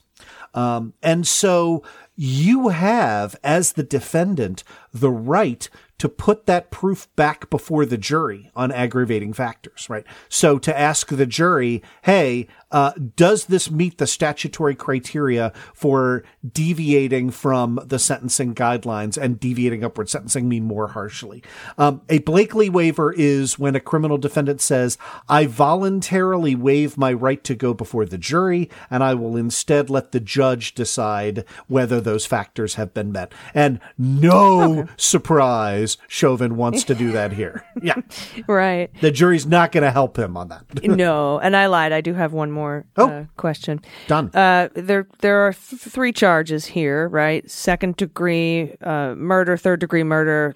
Um, 0.53 0.95
and 1.03 1.27
so 1.27 1.83
you 2.17 2.69
have, 2.69 3.37
as 3.43 3.73
the 3.73 3.83
defendant, 3.83 4.65
the 4.93 5.11
right 5.11 5.69
to 5.99 6.09
put 6.09 6.47
that 6.47 6.71
proof 6.71 7.09
back 7.15 7.51
before 7.51 7.87
the 7.87 7.99
jury 7.99 8.51
on 8.57 8.73
aggravating 8.73 9.33
factors, 9.33 9.89
right? 9.89 10.05
So 10.29 10.59
to 10.59 10.79
ask 10.79 11.09
the 11.09 11.27
jury, 11.27 11.83
hey, 12.03 12.49
uh, 12.71 12.93
does 13.17 13.47
this 13.47 13.71
meet 13.71 13.99
the 13.99 14.07
statutory 14.07 14.75
criteria 14.75 15.53
for 15.75 16.23
deviating 16.53 17.31
from 17.31 17.81
the 17.85 17.99
sentencing 17.99 18.55
guidelines 18.55 19.17
and 19.17 19.41
deviating 19.41 19.85
upward 19.85 20.09
sentencing 20.09 20.49
me 20.49 20.61
more 20.61 20.89
harshly? 20.89 21.43
Um, 21.79 22.03
a 22.09 22.19
Blakely 22.21 22.71
waiver 22.71 23.13
is 23.13 23.59
when 23.59 23.75
a 23.75 23.81
criminal 23.81 24.19
defendant 24.19 24.61
says, 24.61 24.99
I 25.29 25.47
voluntarily 25.47 26.55
waive 26.55 26.97
my 26.97 27.13
right 27.13 27.43
to 27.45 27.55
go 27.55 27.75
before 27.75 28.07
the 28.07 28.19
jury 28.19 28.71
and 28.91 29.03
I 29.03 29.15
will 29.15 29.37
instead 29.37 29.91
let 29.91 30.13
the 30.13 30.21
judge 30.21 30.75
decide 30.75 31.45
whether 31.67 32.01
those 32.01 32.27
factors 32.27 32.75
have 32.75 32.95
been 32.95 33.11
met. 33.11 33.33
And 33.55 33.81
no 33.99 34.87
surprise, 34.97 35.97
Chauvin 36.07 36.57
wants 36.57 36.85
to 36.85 36.95
do 36.95 37.11
that 37.13 37.33
here. 37.33 37.65
Yeah. 37.83 38.01
Right. 38.47 38.91
The 39.01 39.11
jury's 39.11 39.47
not 39.47 39.73
going 39.73 39.85
to 39.85 39.91
help 39.91 40.19
him 40.19 40.37
on 40.37 40.49
that. 40.49 40.85
no, 40.85 41.39
and 41.41 41.57
I 41.57 41.67
lied. 41.67 41.93
I 41.93 42.01
do 42.01 42.15
have 42.15 42.33
one 42.33 42.51
more 42.51 42.60
Oh. 42.97 43.09
uh, 43.09 43.25
question. 43.37 43.81
Done. 44.07 44.31
Uh, 44.35 44.69
there, 44.75 45.07
there 45.21 45.41
are 45.47 45.53
th- 45.53 45.81
three 45.81 46.13
charges 46.13 46.67
here, 46.67 47.09
right? 47.09 47.49
Second 47.51 47.97
degree 47.97 48.75
uh, 48.81 49.15
murder, 49.17 49.57
third 49.57 49.81
degree 49.81 50.05
murder, 50.05 50.55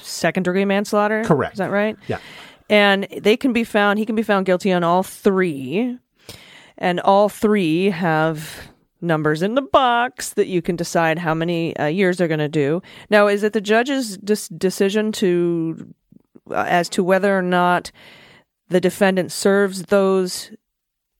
second 0.00 0.42
degree 0.44 0.64
manslaughter. 0.64 1.24
Correct. 1.24 1.54
Is 1.54 1.58
that 1.58 1.70
right? 1.70 1.96
Yeah. 2.08 2.18
And 2.68 3.06
they 3.16 3.36
can 3.36 3.52
be 3.52 3.64
found. 3.64 3.98
He 3.98 4.06
can 4.06 4.16
be 4.16 4.22
found 4.22 4.46
guilty 4.46 4.72
on 4.72 4.82
all 4.82 5.02
three, 5.02 5.98
and 6.78 7.00
all 7.00 7.28
three 7.28 7.90
have 7.90 8.68
numbers 9.00 9.42
in 9.42 9.54
the 9.54 9.62
box 9.62 10.32
that 10.34 10.48
you 10.48 10.60
can 10.62 10.74
decide 10.74 11.18
how 11.18 11.34
many 11.34 11.76
uh, 11.76 11.86
years 11.86 12.16
they're 12.16 12.28
going 12.28 12.38
to 12.40 12.48
do. 12.48 12.82
Now, 13.10 13.28
is 13.28 13.42
it 13.42 13.52
the 13.52 13.60
judge's 13.60 14.16
dis- 14.18 14.48
decision 14.48 15.12
to 15.12 15.94
uh, 16.50 16.64
as 16.66 16.88
to 16.90 17.04
whether 17.04 17.36
or 17.36 17.42
not 17.42 17.92
the 18.68 18.80
defendant 18.80 19.30
serves 19.32 19.82
those 19.84 20.50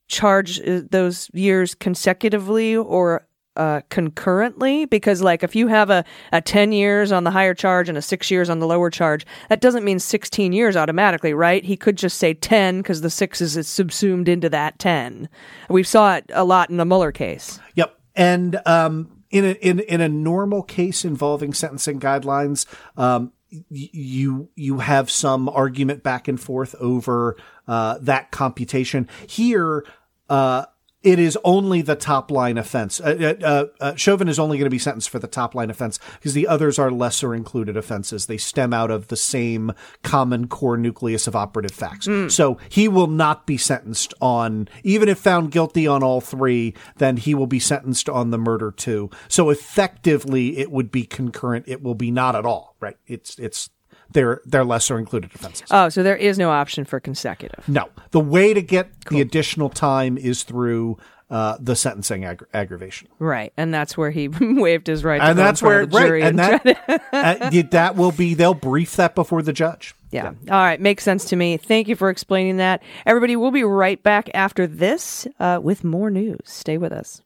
charge 0.09 0.61
uh, 0.61 0.83
those 0.90 1.31
years 1.33 1.75
consecutively 1.75 2.77
or 2.77 3.27
uh, 3.57 3.81
concurrently? 3.88 4.85
Because 4.85 5.23
like 5.23 5.42
if 5.42 5.57
you 5.57 5.69
have 5.69 5.88
a, 5.88 6.05
a 6.33 6.40
10 6.40 6.73
years 6.73 7.11
on 7.12 7.25
the 7.25 7.31
higher 7.31 7.55
charge 7.55 7.88
and 7.88 7.97
a 7.97 8.03
6 8.03 8.31
years 8.31 8.51
on 8.51 8.59
the 8.59 8.66
lower 8.66 8.90
charge 8.90 9.25
that 9.49 9.61
doesn't 9.61 9.85
mean 9.85 9.99
16 9.99 10.53
years 10.53 10.77
automatically 10.77 11.33
right? 11.33 11.64
He 11.64 11.77
could 11.77 11.97
just 11.97 12.19
say 12.19 12.35
10 12.35 12.83
because 12.83 13.01
the 13.01 13.11
6 13.11 13.40
is 13.40 13.69
subsumed 13.69 14.29
into 14.29 14.51
that 14.51 14.79
10 14.79 15.29
we 15.71 15.83
saw 15.83 16.16
it 16.16 16.31
a 16.35 16.45
lot 16.45 16.71
in 16.71 16.77
the 16.77 16.85
mueller 16.85 17.12
case. 17.12 17.59
Yep. 17.75 17.99
And 18.14 18.61
um, 18.66 19.16
in 19.31 19.45
a 19.45 19.53
in 19.61 19.81
in 19.81 20.01
a 20.01 20.09
normal 20.09 20.62
case 20.62 21.05
involving 21.05 21.53
sentencing 21.53 22.01
guidelines, 22.01 22.66
um, 22.97 23.33
you 23.71 24.49
you 24.57 24.79
have 24.79 25.11
some 25.11 25.49
argument 25.49 26.03
back 26.03 26.29
and 26.29 26.40
forth 26.40 26.75
over 26.81 27.37
uh, 27.68 27.98
that 28.00 28.31
computation. 28.31 29.09
Here, 29.26 29.85
uh, 30.29 30.66
it 31.07 31.20
is 31.20 31.38
only 31.44 31.83
the 31.83 31.94
top 31.94 32.33
line 32.33 32.59
offense. 32.59 33.00
Uh, 33.00 33.35
uh, 33.40 33.66
uh, 33.81 33.94
Chauvin 33.94 34.29
is 34.29 34.40
only 34.40 34.59
going 34.59 34.66
to 34.66 34.70
be 34.70 34.79
sentenced 34.79 35.09
for 35.09 35.20
the 35.20 35.29
top 35.29 35.55
line 35.55 35.70
offense 35.70 36.00
because 36.14 36.35
the 36.35 36.48
others 36.48 36.81
are 36.81 36.90
lesser 36.90 37.33
included 37.33 37.76
offenses. 37.76 38.26
They 38.26 38.38
stem 38.38 38.74
out 38.74 38.90
of 38.90 39.07
the 39.07 39.16
same 39.16 39.70
common 40.02 40.48
core 40.48 40.76
nucleus 40.76 41.29
of 41.29 41.37
operative 41.37 41.70
facts. 41.70 42.09
So 42.29 42.59
he 42.68 42.88
will 42.88 43.07
not 43.07 43.46
be 43.46 43.57
sentenced 43.57 44.14
on, 44.20 44.68
even 44.83 45.09
if 45.09 45.18
found 45.18 45.52
guilty 45.52 45.87
on 45.87 46.02
all 46.02 46.20
three, 46.20 46.74
then 46.96 47.18
he 47.18 47.37
will 47.37 47.46
be 47.46 47.61
sentenced 47.61 48.09
on 48.09 48.31
the 48.31 48.38
murder 48.38 48.72
two. 48.72 49.09
So 49.29 49.50
effectively, 49.50 50.59
it 50.59 50.72
would 50.72 50.90
be 50.90 51.05
concurrent. 51.05 51.66
It 51.68 51.85
will 51.85 51.94
be 51.94 52.11
not 52.11 52.35
at 52.35 52.44
all, 52.44 52.74
right? 52.81 52.96
It's, 53.07 53.38
it's, 53.38 53.70
they're, 54.12 54.40
they're 54.47 54.64
lesser 54.64 54.99
included 54.99 55.35
offenses. 55.35 55.66
oh 55.71 55.88
so 55.88 56.03
there 56.03 56.16
is 56.16 56.38
no 56.38 56.51
option 56.51 56.85
for 56.85 57.01
consecutive 57.01 57.69
No, 57.69 57.88
the 58.11 58.21
way 58.21 58.55
to 58.55 58.62
get 58.62 58.88
the 59.11 59.21
additional 59.21 59.69
time 59.69 60.16
is 60.19 60.42
through 60.42 60.99
uh, 61.29 61.57
the 61.59 61.75
sentencing 61.75 62.23
aggra- 62.23 62.47
aggravation, 62.55 63.09
right 63.19 63.53
and 63.57 63.75
that's 63.75 63.97
where 63.97 64.11
he 64.12 64.29
waived 64.40 64.87
his 64.87 65.03
right 65.03 65.21
and 65.21 65.37
that's 65.37 65.61
where 65.61 65.81
of 65.81 65.90
the 65.90 65.99
jury 65.99 66.23
right, 66.23 66.29
and 66.29 66.38
try 66.38 66.59
to- 66.59 67.01
that 67.12 67.42
uh, 67.53 67.62
that 67.73 67.97
will 67.97 68.12
be 68.12 68.35
they'll 68.35 68.55
brief 68.55 68.95
that 68.97 69.14
before 69.16 69.42
the 69.42 69.53
judge. 69.53 69.95
Yeah. 70.12 70.29
All 70.29 70.35
right. 70.62 70.81
Makes 70.81 71.03
sense 71.03 71.25
to 71.27 71.37
me. 71.37 71.57
Thank 71.57 71.88
you 71.88 71.97
for 71.97 72.09
explaining 72.11 72.57
that. 72.59 72.81
Everybody, 73.05 73.35
we'll 73.37 73.51
be 73.51 73.64
right 73.64 74.01
back 74.03 74.31
after 74.35 74.66
this 74.66 75.27
uh, 75.40 75.59
with 75.61 75.83
more 75.85 76.11
news. 76.11 76.38
Stay 76.45 76.79
with 76.79 76.92
us. 76.92 77.21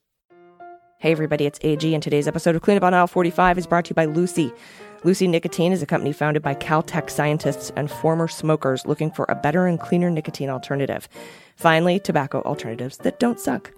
Hey, 0.99 1.12
everybody. 1.12 1.45
It's 1.47 1.59
AG, 1.62 1.95
and 1.95 2.03
today's 2.03 2.27
episode 2.27 2.57
of 2.57 2.62
Cleanup 2.62 2.83
on 2.83 2.95
Aisle 2.95 3.07
45 3.07 3.59
is 3.59 3.66
brought 3.66 3.85
to 3.85 3.90
you 3.90 3.95
by 3.95 4.07
Lucy. 4.07 4.51
Lucy 5.03 5.27
Nicotine 5.27 5.73
is 5.73 5.83
a 5.83 5.87
company 5.87 6.13
founded 6.13 6.43
by 6.43 6.55
Caltech 6.55 7.09
scientists 7.09 7.73
and 7.75 7.91
former 7.91 8.29
smokers 8.29 8.85
looking 8.85 9.11
for 9.11 9.25
a 9.31 9.35
better 9.35 9.67
and 9.67 9.81
cleaner 9.81 10.11
nicotine 10.11 10.51
alternative. 10.51 11.09
Finally, 11.57 11.99
tobacco 12.01 12.43
alternatives 12.43 12.99
that 12.99 13.19
don't 13.19 13.41
suck. 13.41 13.73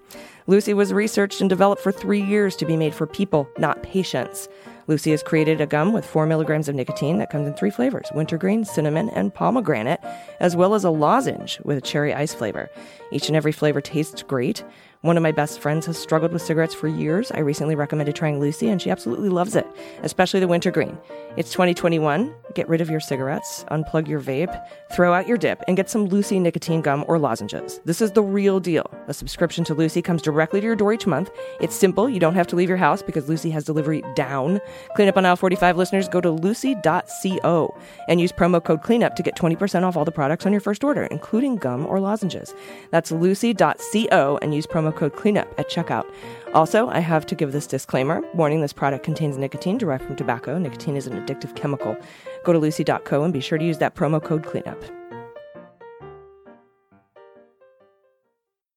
Lucy 0.48 0.74
was 0.74 0.92
researched 0.92 1.40
and 1.40 1.48
developed 1.48 1.80
for 1.80 1.92
three 1.92 2.20
years 2.20 2.56
to 2.56 2.66
be 2.66 2.76
made 2.76 2.92
for 2.92 3.06
people, 3.06 3.48
not 3.56 3.84
patients. 3.84 4.48
Lucy 4.88 5.12
has 5.12 5.22
created 5.22 5.60
a 5.60 5.66
gum 5.66 5.92
with 5.92 6.04
4 6.04 6.26
milligrams 6.26 6.68
of 6.68 6.74
nicotine 6.74 7.18
that 7.18 7.30
comes 7.30 7.46
in 7.46 7.54
three 7.54 7.70
flavors 7.70 8.08
wintergreen, 8.12 8.64
cinnamon, 8.64 9.08
and 9.10 9.32
pomegranate, 9.32 10.00
as 10.40 10.56
well 10.56 10.74
as 10.74 10.82
a 10.82 10.90
lozenge 10.90 11.60
with 11.62 11.78
a 11.78 11.80
cherry 11.80 12.12
ice 12.12 12.34
flavor. 12.34 12.68
Each 13.12 13.28
and 13.28 13.36
every 13.36 13.52
flavor 13.52 13.80
tastes 13.80 14.24
great. 14.24 14.64
One 15.02 15.16
of 15.16 15.22
my 15.24 15.32
best 15.32 15.58
friends 15.58 15.86
has 15.86 15.98
struggled 15.98 16.32
with 16.32 16.42
cigarettes 16.42 16.74
for 16.74 16.86
years. 16.86 17.32
I 17.32 17.40
recently 17.40 17.74
recommended 17.74 18.14
trying 18.14 18.38
Lucy, 18.38 18.68
and 18.68 18.80
she 18.80 18.88
absolutely 18.88 19.30
loves 19.30 19.56
it, 19.56 19.66
especially 20.04 20.38
the 20.38 20.46
wintergreen. 20.46 20.96
It's 21.36 21.50
2021. 21.50 22.32
Get 22.54 22.68
rid 22.68 22.80
of 22.80 22.88
your 22.88 23.00
cigarettes, 23.00 23.64
unplug 23.72 24.06
your 24.06 24.20
vape, 24.20 24.64
throw 24.92 25.12
out 25.12 25.26
your 25.26 25.38
dip, 25.38 25.60
and 25.66 25.76
get 25.76 25.90
some 25.90 26.04
Lucy 26.06 26.38
nicotine 26.38 26.82
gum 26.82 27.04
or 27.08 27.18
lozenges. 27.18 27.80
This 27.84 28.00
is 28.00 28.12
the 28.12 28.22
real 28.22 28.60
deal. 28.60 28.88
A 29.08 29.14
subscription 29.14 29.64
to 29.64 29.74
Lucy 29.74 30.02
comes 30.02 30.22
directly 30.22 30.60
to 30.60 30.66
your 30.66 30.76
door 30.76 30.92
each 30.92 31.06
month. 31.06 31.32
It's 31.60 31.74
simple. 31.74 32.08
You 32.08 32.20
don't 32.20 32.34
have 32.36 32.46
to 32.48 32.56
leave 32.56 32.68
your 32.68 32.78
house 32.78 33.02
because 33.02 33.28
Lucy 33.28 33.50
has 33.50 33.64
delivery 33.64 34.04
down. 34.14 34.60
Cleanup 34.94 35.16
on 35.16 35.26
Aisle 35.26 35.34
45 35.34 35.76
listeners 35.76 36.08
go 36.08 36.20
to 36.20 36.30
lucy.co 36.30 37.76
and 38.06 38.20
use 38.20 38.30
promo 38.30 38.62
code 38.62 38.82
cleanup 38.82 39.16
to 39.16 39.22
get 39.24 39.34
20% 39.34 39.82
off 39.82 39.96
all 39.96 40.04
the 40.04 40.12
products 40.12 40.46
on 40.46 40.52
your 40.52 40.60
first 40.60 40.84
order, 40.84 41.06
including 41.06 41.56
gum 41.56 41.86
or 41.86 41.98
lozenges. 41.98 42.54
That's 42.92 43.10
lucy.co 43.10 44.38
and 44.42 44.54
use 44.54 44.66
promo 44.66 44.91
code 44.92 45.16
cleanup 45.16 45.52
at 45.58 45.70
checkout. 45.70 46.04
Also, 46.54 46.88
I 46.88 47.00
have 47.00 47.26
to 47.26 47.34
give 47.34 47.52
this 47.52 47.66
disclaimer 47.66 48.22
warning 48.34 48.60
this 48.60 48.72
product 48.72 49.04
contains 49.04 49.36
nicotine 49.36 49.78
derived 49.78 50.04
from 50.04 50.16
tobacco. 50.16 50.58
Nicotine 50.58 50.96
is 50.96 51.06
an 51.06 51.24
addictive 51.24 51.56
chemical. 51.56 51.96
Go 52.44 52.52
to 52.52 52.58
lucy.co 52.58 53.24
and 53.24 53.32
be 53.32 53.40
sure 53.40 53.58
to 53.58 53.64
use 53.64 53.78
that 53.78 53.94
promo 53.94 54.22
code 54.22 54.44
cleanup. 54.44 54.82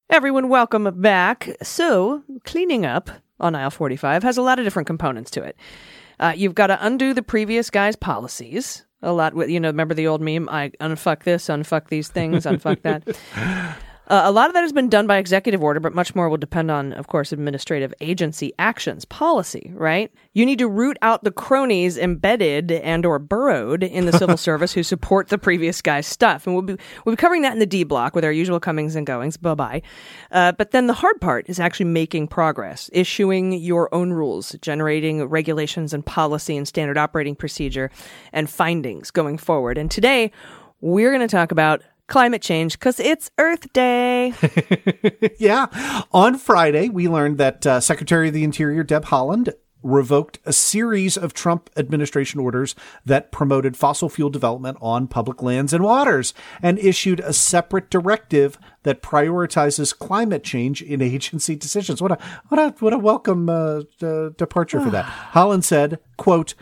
Everyone, 0.10 0.48
welcome 0.50 0.90
back. 1.02 1.50
So, 1.62 2.24
cleaning 2.46 2.86
up 2.86 3.10
on 3.40 3.56
aisle 3.56 3.70
45 3.70 4.24
has 4.24 4.38
a 4.38 4.42
lot 4.42 4.60
of 4.60 4.66
different 4.66 4.88
components 4.88 5.30
to 5.32 5.44
it. 5.44 5.58
Uh, 6.20 6.34
you've 6.36 6.56
got 6.56 6.68
to 6.68 6.86
undo 6.86 7.14
the 7.14 7.24
previous 7.24 7.70
guy's 7.70 7.96
policies. 7.96 8.86
A 9.02 9.12
lot 9.12 9.34
with, 9.34 9.50
you 9.50 9.60
know, 9.60 9.68
remember 9.68 9.94
the 9.94 10.08
old 10.08 10.22
meme, 10.22 10.48
I 10.50 10.70
unfuck 10.80 11.24
this, 11.24 11.48
unfuck 11.48 11.90
these 11.90 12.08
things, 12.08 12.46
unfuck 12.46 12.82
that. 12.84 13.04
Uh, 14.08 14.22
a 14.26 14.32
lot 14.32 14.48
of 14.48 14.54
that 14.54 14.62
has 14.62 14.74
been 14.74 14.90
done 14.90 15.08
by 15.08 15.18
executive 15.18 15.64
order, 15.64 15.80
but 15.80 15.94
much 15.94 16.14
more 16.14 16.30
will 16.30 16.38
depend 16.38 16.70
on, 16.70 16.94
of 16.94 17.08
course, 17.08 17.32
administrative 17.32 17.94
agency 18.02 18.54
actions, 18.60 19.06
policy, 19.06 19.72
right? 19.74 20.12
You 20.34 20.46
need 20.46 20.60
to 20.60 20.68
root 20.68 20.98
out 21.02 21.24
the 21.24 21.32
cronies 21.32 21.98
embedded 21.98 22.72
and 22.72 23.06
or 23.06 23.18
burrowed 23.18 23.84
in 23.84 24.06
the 24.06 24.14
civil 24.14 24.38
service 24.46 24.74
who 24.74 24.84
support 24.84 25.30
the 25.30 25.38
previous 25.38 25.82
guy's 25.82 26.06
stuff. 26.06 26.46
And 26.46 26.56
we'll 26.56 26.64
be, 26.64 26.78
we'll 27.04 27.16
be 27.16 27.20
covering 27.20 27.42
that 27.42 27.54
in 27.54 27.60
the 27.60 27.66
D 27.66 27.84
block 27.84 28.16
with 28.16 28.24
our 28.24 28.32
usual 28.32 28.60
comings 28.60 28.96
and 28.96 29.08
goings. 29.08 29.38
Bye-bye. 29.38 29.82
Uh, 30.32 30.52
but 30.52 30.72
then 30.72 30.88
the 30.88 30.94
hard 30.94 31.20
part 31.20 31.50
is 31.50 31.60
actually 31.60 31.88
making 31.88 32.28
progress, 32.28 32.90
issuing 32.94 33.54
your 33.54 33.94
own 33.94 34.14
rules, 34.14 34.56
generating 34.62 35.24
regulations 35.26 35.94
and 35.94 36.06
policy 36.06 36.56
and 36.56 36.68
standard 36.68 36.98
operating 36.98 37.36
procedure 37.36 37.90
and 38.32 38.50
findings 38.50 39.10
going 39.10 39.38
forward. 39.38 39.78
And 39.78 39.90
today, 39.90 40.32
we're 40.82 41.10
going 41.10 41.28
to 41.28 41.32
talk 41.32 41.52
about 41.52 41.82
climate 42.08 42.42
change 42.42 42.74
because 42.74 43.00
it's 43.00 43.32
Earth 43.38 43.72
Day. 43.74 44.34
yeah. 45.40 45.68
On 46.12 46.38
Friday, 46.38 46.90
we 46.90 47.08
learned 47.08 47.38
that 47.38 47.66
uh, 47.66 47.80
Secretary 47.80 48.28
of 48.28 48.34
the 48.34 48.44
Interior 48.44 48.84
Deb 48.84 49.06
Haaland 49.06 49.54
revoked 49.86 50.40
a 50.46 50.52
series 50.52 51.16
of 51.16 51.32
Trump 51.32 51.70
administration 51.78 52.40
orders 52.40 52.74
that 53.06 53.32
promoted 53.32 53.78
fossil 53.78 54.10
fuel 54.10 54.32
development 54.32 54.78
on 54.82 55.08
public 55.08 55.44
lands 55.44 55.74
and 55.74 55.84
waters 55.84 56.34
and 56.62 56.80
issued 56.80 57.20
a 57.20 57.32
separate 57.32 57.92
directive 57.92 58.58
that 58.82 59.04
prioritizes 59.04 59.98
climate 59.98 60.44
change 60.44 60.82
in 60.82 61.02
agency 61.04 61.56
decisions. 61.56 62.02
What 62.02 62.14
a 62.14 62.18
what 62.48 62.60
a 62.60 62.70
what 62.80 62.94
a 62.94 62.98
welcome 62.98 63.48
uh, 63.48 63.82
uh, 64.02 64.30
departure 64.30 64.82
for 64.82 64.90
that. 64.90 65.06
Haaland 65.34 65.64
said, 65.64 66.00
"quote." 66.18 66.56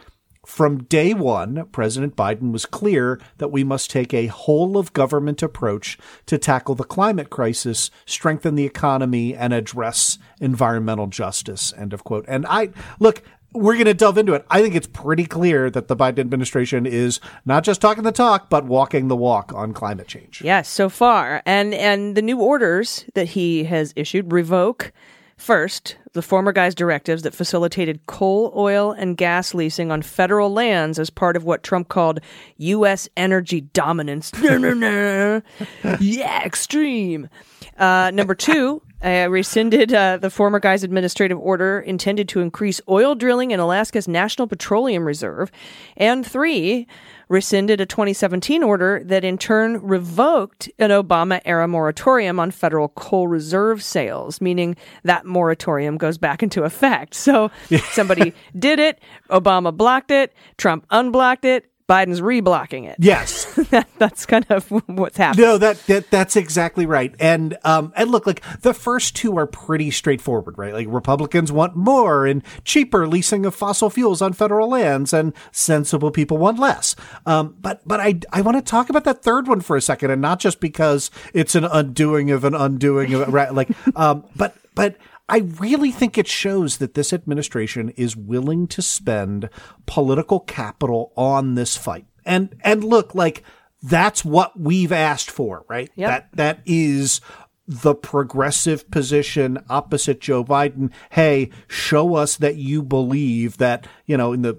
From 0.45 0.83
day 0.83 1.13
one, 1.13 1.67
President 1.71 2.15
Biden 2.17 2.51
was 2.51 2.65
clear 2.65 3.19
that 3.37 3.51
we 3.51 3.63
must 3.63 3.89
take 3.89 4.13
a 4.13 4.27
whole 4.27 4.77
of 4.77 4.91
government 4.91 5.41
approach 5.41 5.97
to 6.25 6.37
tackle 6.37 6.75
the 6.75 6.83
climate 6.83 7.29
crisis, 7.29 7.89
strengthen 8.05 8.55
the 8.55 8.65
economy, 8.65 9.33
and 9.33 9.53
address 9.53 10.19
environmental 10.41 11.07
justice. 11.07 11.73
End 11.77 11.93
of 11.93 12.03
quote. 12.03 12.25
And 12.27 12.45
I 12.47 12.71
look, 12.99 13.23
we're 13.53 13.75
going 13.75 13.85
to 13.85 13.93
delve 13.93 14.17
into 14.17 14.33
it. 14.33 14.45
I 14.49 14.61
think 14.61 14.75
it's 14.75 14.87
pretty 14.87 15.25
clear 15.25 15.69
that 15.69 15.87
the 15.87 15.95
Biden 15.95 16.19
administration 16.19 16.85
is 16.85 17.19
not 17.45 17.63
just 17.63 17.81
talking 17.81 18.03
the 18.03 18.11
talk, 18.11 18.49
but 18.49 18.65
walking 18.65 19.07
the 19.07 19.15
walk 19.15 19.53
on 19.53 19.73
climate 19.73 20.07
change. 20.07 20.41
Yes, 20.41 20.67
so 20.67 20.89
far. 20.89 21.41
And 21.45 21.73
and 21.73 22.15
the 22.15 22.21
new 22.21 22.39
orders 22.39 23.05
that 23.13 23.29
he 23.29 23.63
has 23.65 23.93
issued 23.95 24.33
revoke 24.33 24.91
First, 25.37 25.97
the 26.13 26.21
former 26.21 26.51
guy's 26.51 26.75
directives 26.75 27.23
that 27.23 27.33
facilitated 27.33 28.05
coal, 28.05 28.53
oil, 28.55 28.91
and 28.91 29.17
gas 29.17 29.53
leasing 29.53 29.91
on 29.91 30.01
federal 30.01 30.51
lands 30.51 30.99
as 30.99 31.09
part 31.09 31.35
of 31.35 31.43
what 31.43 31.63
Trump 31.63 31.89
called 31.89 32.19
U.S. 32.57 33.09
energy 33.17 33.61
dominance. 33.61 34.31
yeah, 35.99 36.45
extreme. 36.45 37.29
Uh, 37.77 38.11
number 38.13 38.35
two, 38.35 38.81
uh, 39.03 39.27
rescinded 39.29 39.93
uh, 39.93 40.17
the 40.17 40.29
former 40.29 40.59
guy's 40.59 40.83
administrative 40.83 41.39
order 41.39 41.79
intended 41.79 42.29
to 42.29 42.39
increase 42.39 42.79
oil 42.87 43.15
drilling 43.15 43.51
in 43.51 43.59
Alaska's 43.59 44.07
National 44.07 44.47
Petroleum 44.47 45.05
Reserve. 45.05 45.51
And 45.97 46.25
three, 46.25 46.87
rescinded 47.29 47.81
a 47.81 47.85
2017 47.85 48.63
order 48.63 49.01
that 49.05 49.23
in 49.23 49.37
turn 49.37 49.81
revoked 49.81 50.69
an 50.79 50.89
Obama 50.89 51.41
era 51.45 51.67
moratorium 51.67 52.39
on 52.39 52.51
federal 52.51 52.89
coal 52.89 53.27
reserve 53.27 53.83
sales, 53.83 54.41
meaning 54.41 54.75
that 55.03 55.25
moratorium 55.25 55.97
goes 55.97 56.17
back 56.17 56.43
into 56.43 56.63
effect. 56.63 57.13
So 57.13 57.51
somebody 57.91 58.33
did 58.57 58.79
it, 58.79 58.99
Obama 59.29 59.75
blocked 59.75 60.11
it, 60.11 60.33
Trump 60.57 60.85
unblocked 60.89 61.45
it, 61.45 61.69
Biden's 61.87 62.21
reblocking 62.21 62.87
it. 62.87 62.95
Yes, 62.99 63.42
that, 63.69 63.87
that's 63.97 64.25
kind 64.25 64.45
of 64.49 64.69
what's 64.87 65.17
happening. 65.17 65.45
No, 65.45 65.57
that, 65.57 65.77
that 65.87 66.09
that's 66.09 66.35
exactly 66.35 66.85
right. 66.85 67.13
And 67.19 67.57
um 67.63 67.93
and 67.95 68.09
look, 68.09 68.25
like 68.25 68.41
the 68.61 68.73
first 68.73 69.15
two 69.15 69.37
are 69.37 69.47
pretty 69.47 69.91
straightforward, 69.91 70.57
right? 70.57 70.73
Like 70.73 70.87
Republicans 70.89 71.51
want 71.51 71.75
more 71.75 72.25
and 72.25 72.43
cheaper 72.63 73.07
leasing 73.07 73.45
of 73.45 73.55
fossil 73.55 73.89
fuels 73.89 74.21
on 74.21 74.33
federal 74.33 74.69
lands, 74.69 75.13
and 75.13 75.33
sensible 75.51 76.11
people 76.11 76.37
want 76.37 76.59
less. 76.59 76.95
Um, 77.25 77.55
but 77.59 77.81
but 77.87 77.99
I 77.99 78.19
I 78.31 78.41
want 78.41 78.57
to 78.57 78.63
talk 78.63 78.89
about 78.89 79.03
that 79.03 79.23
third 79.23 79.47
one 79.47 79.61
for 79.61 79.75
a 79.75 79.81
second, 79.81 80.11
and 80.11 80.21
not 80.21 80.39
just 80.39 80.59
because 80.59 81.11
it's 81.33 81.55
an 81.55 81.65
undoing 81.65 82.31
of 82.31 82.43
an 82.43 82.55
undoing 82.55 83.13
of 83.13 83.31
right, 83.31 83.53
like 83.53 83.69
um, 83.95 84.25
but 84.35 84.55
but. 84.75 84.97
I 85.29 85.37
really 85.37 85.93
think 85.93 86.17
it 86.17 86.27
shows 86.27 86.77
that 86.77 86.95
this 86.95 87.13
administration 87.13 87.91
is 87.91 88.13
willing 88.13 88.67
to 88.67 88.81
spend 88.81 89.49
political 89.85 90.41
capital 90.41 91.13
on 91.15 91.55
this 91.55 91.77
fight. 91.77 92.05
And 92.25 92.55
and 92.61 92.83
look, 92.83 93.15
like 93.15 93.43
that's 93.81 94.23
what 94.23 94.59
we've 94.59 94.91
asked 94.91 95.29
for, 95.29 95.65
right? 95.67 95.89
Yep. 95.95 96.09
That 96.09 96.29
that 96.33 96.59
is 96.65 97.21
the 97.67 97.95
progressive 97.95 98.89
position 98.91 99.63
opposite 99.69 100.19
Joe 100.19 100.43
Biden. 100.43 100.91
Hey, 101.11 101.49
show 101.67 102.15
us 102.15 102.37
that 102.37 102.57
you 102.57 102.83
believe 102.83 103.57
that, 103.57 103.87
you 104.05 104.17
know, 104.17 104.33
in 104.33 104.41
the 104.41 104.57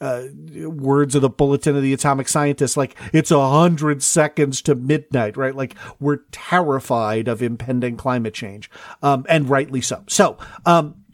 uh, 0.00 0.24
words 0.68 1.14
of 1.14 1.22
the 1.22 1.30
bulletin 1.30 1.76
of 1.76 1.82
the 1.82 1.92
atomic 1.92 2.28
scientists, 2.28 2.76
like 2.76 2.96
it's 3.12 3.30
a 3.30 3.48
hundred 3.48 4.02
seconds 4.02 4.60
to 4.62 4.74
midnight, 4.74 5.36
right? 5.36 5.54
Like 5.54 5.74
we're 5.98 6.20
terrified 6.32 7.28
of 7.28 7.42
impending 7.42 7.96
climate 7.96 8.34
change, 8.34 8.70
um, 9.02 9.24
and 9.28 9.48
rightly 9.48 9.80
so. 9.80 10.04
So, 10.06 10.36
um, 10.66 11.04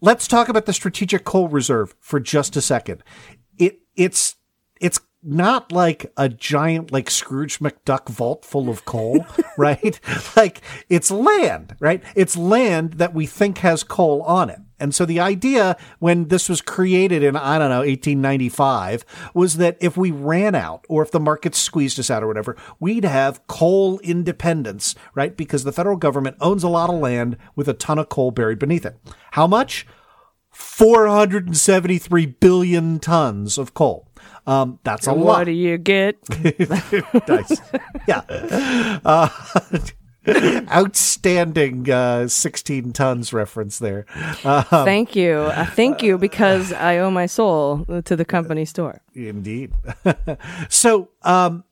let's 0.00 0.28
talk 0.28 0.48
about 0.48 0.66
the 0.66 0.72
strategic 0.72 1.24
coal 1.24 1.48
reserve 1.48 1.94
for 1.98 2.20
just 2.20 2.56
a 2.56 2.60
second. 2.60 3.02
It 3.58 3.80
it's 3.96 4.36
it's 4.80 5.00
not 5.22 5.70
like 5.70 6.12
a 6.16 6.28
giant 6.28 6.92
like 6.92 7.10
Scrooge 7.10 7.60
McDuck 7.60 8.08
vault 8.08 8.44
full 8.44 8.68
of 8.68 8.84
coal, 8.84 9.24
right? 9.56 10.00
Like 10.36 10.60
it's 10.88 11.10
land, 11.10 11.76
right? 11.78 12.02
It's 12.14 12.36
land 12.36 12.94
that 12.94 13.14
we 13.14 13.26
think 13.26 13.58
has 13.58 13.84
coal 13.84 14.22
on 14.22 14.50
it. 14.50 14.58
And 14.80 14.92
so 14.92 15.04
the 15.04 15.20
idea 15.20 15.76
when 16.00 16.26
this 16.26 16.48
was 16.48 16.60
created 16.60 17.22
in, 17.22 17.36
I 17.36 17.56
don't 17.56 17.70
know, 17.70 17.78
1895 17.78 19.04
was 19.32 19.58
that 19.58 19.76
if 19.80 19.96
we 19.96 20.10
ran 20.10 20.56
out 20.56 20.84
or 20.88 21.02
if 21.02 21.12
the 21.12 21.20
market 21.20 21.54
squeezed 21.54 22.00
us 22.00 22.10
out 22.10 22.24
or 22.24 22.26
whatever, 22.26 22.56
we'd 22.80 23.04
have 23.04 23.46
coal 23.46 24.00
independence, 24.00 24.96
right? 25.14 25.36
Because 25.36 25.62
the 25.62 25.70
federal 25.70 25.96
government 25.96 26.36
owns 26.40 26.64
a 26.64 26.68
lot 26.68 26.90
of 26.90 26.98
land 26.98 27.36
with 27.54 27.68
a 27.68 27.74
ton 27.74 28.00
of 28.00 28.08
coal 28.08 28.32
buried 28.32 28.58
beneath 28.58 28.84
it. 28.84 28.96
How 29.32 29.46
much? 29.46 29.86
473 30.50 32.26
billion 32.26 32.98
tons 32.98 33.58
of 33.58 33.74
coal. 33.74 34.08
Um, 34.46 34.78
that's 34.82 35.06
a 35.06 35.14
what 35.14 35.24
lot. 35.24 35.38
What 35.38 35.44
do 35.44 35.52
you 35.52 35.78
get? 35.78 36.16
nice. 37.28 37.60
Yeah. 38.08 38.22
Uh, 39.04 39.28
outstanding 40.70 41.90
uh, 41.90 42.28
16 42.28 42.92
tons 42.92 43.32
reference 43.32 43.78
there. 43.78 44.06
Uh, 44.44 44.62
thank 44.84 45.16
you. 45.16 45.34
Uh, 45.34 45.66
thank 45.66 46.02
you 46.02 46.18
because 46.18 46.72
I 46.72 46.98
owe 46.98 47.10
my 47.10 47.26
soul 47.26 47.84
to 48.04 48.16
the 48.16 48.24
company 48.24 48.64
store. 48.64 49.00
indeed. 49.14 49.72
so, 50.68 51.08
um, 51.22 51.64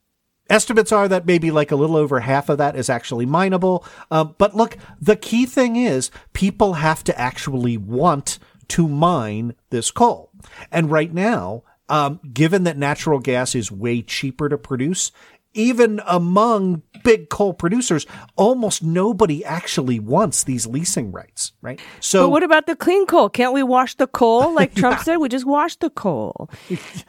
estimates 0.48 0.90
are 0.90 1.08
that 1.08 1.26
maybe 1.26 1.50
like 1.50 1.70
a 1.70 1.76
little 1.76 1.96
over 1.96 2.20
half 2.20 2.48
of 2.48 2.58
that 2.58 2.76
is 2.76 2.90
actually 2.90 3.24
mineable. 3.24 3.84
Um, 4.10 4.34
but 4.36 4.54
look, 4.54 4.76
the 5.00 5.16
key 5.16 5.46
thing 5.46 5.76
is 5.76 6.10
people 6.32 6.74
have 6.74 7.04
to 7.04 7.18
actually 7.18 7.76
want 7.76 8.38
to 8.68 8.88
mine 8.88 9.54
this 9.70 9.90
coal. 9.90 10.30
And 10.70 10.90
right 10.90 11.12
now, 11.12 11.62
um, 11.90 12.20
given 12.32 12.64
that 12.64 12.78
natural 12.78 13.18
gas 13.18 13.54
is 13.54 13.70
way 13.70 14.00
cheaper 14.00 14.48
to 14.48 14.56
produce, 14.56 15.12
even 15.52 16.00
among 16.06 16.82
big 17.02 17.28
coal 17.28 17.52
producers, 17.52 18.06
almost 18.36 18.84
nobody 18.84 19.44
actually 19.44 19.98
wants 19.98 20.44
these 20.44 20.64
leasing 20.66 21.10
rights, 21.10 21.52
right? 21.60 21.80
So, 21.98 22.24
But 22.24 22.30
what 22.30 22.42
about 22.44 22.66
the 22.66 22.76
clean 22.76 23.04
coal? 23.06 23.28
Can't 23.28 23.52
we 23.52 23.64
wash 23.64 23.96
the 23.96 24.06
coal? 24.06 24.54
Like 24.60 24.74
Trump 24.74 25.00
said, 25.00 25.16
we 25.16 25.28
just 25.30 25.46
wash 25.46 25.76
the 25.76 25.88
coal. 25.90 26.50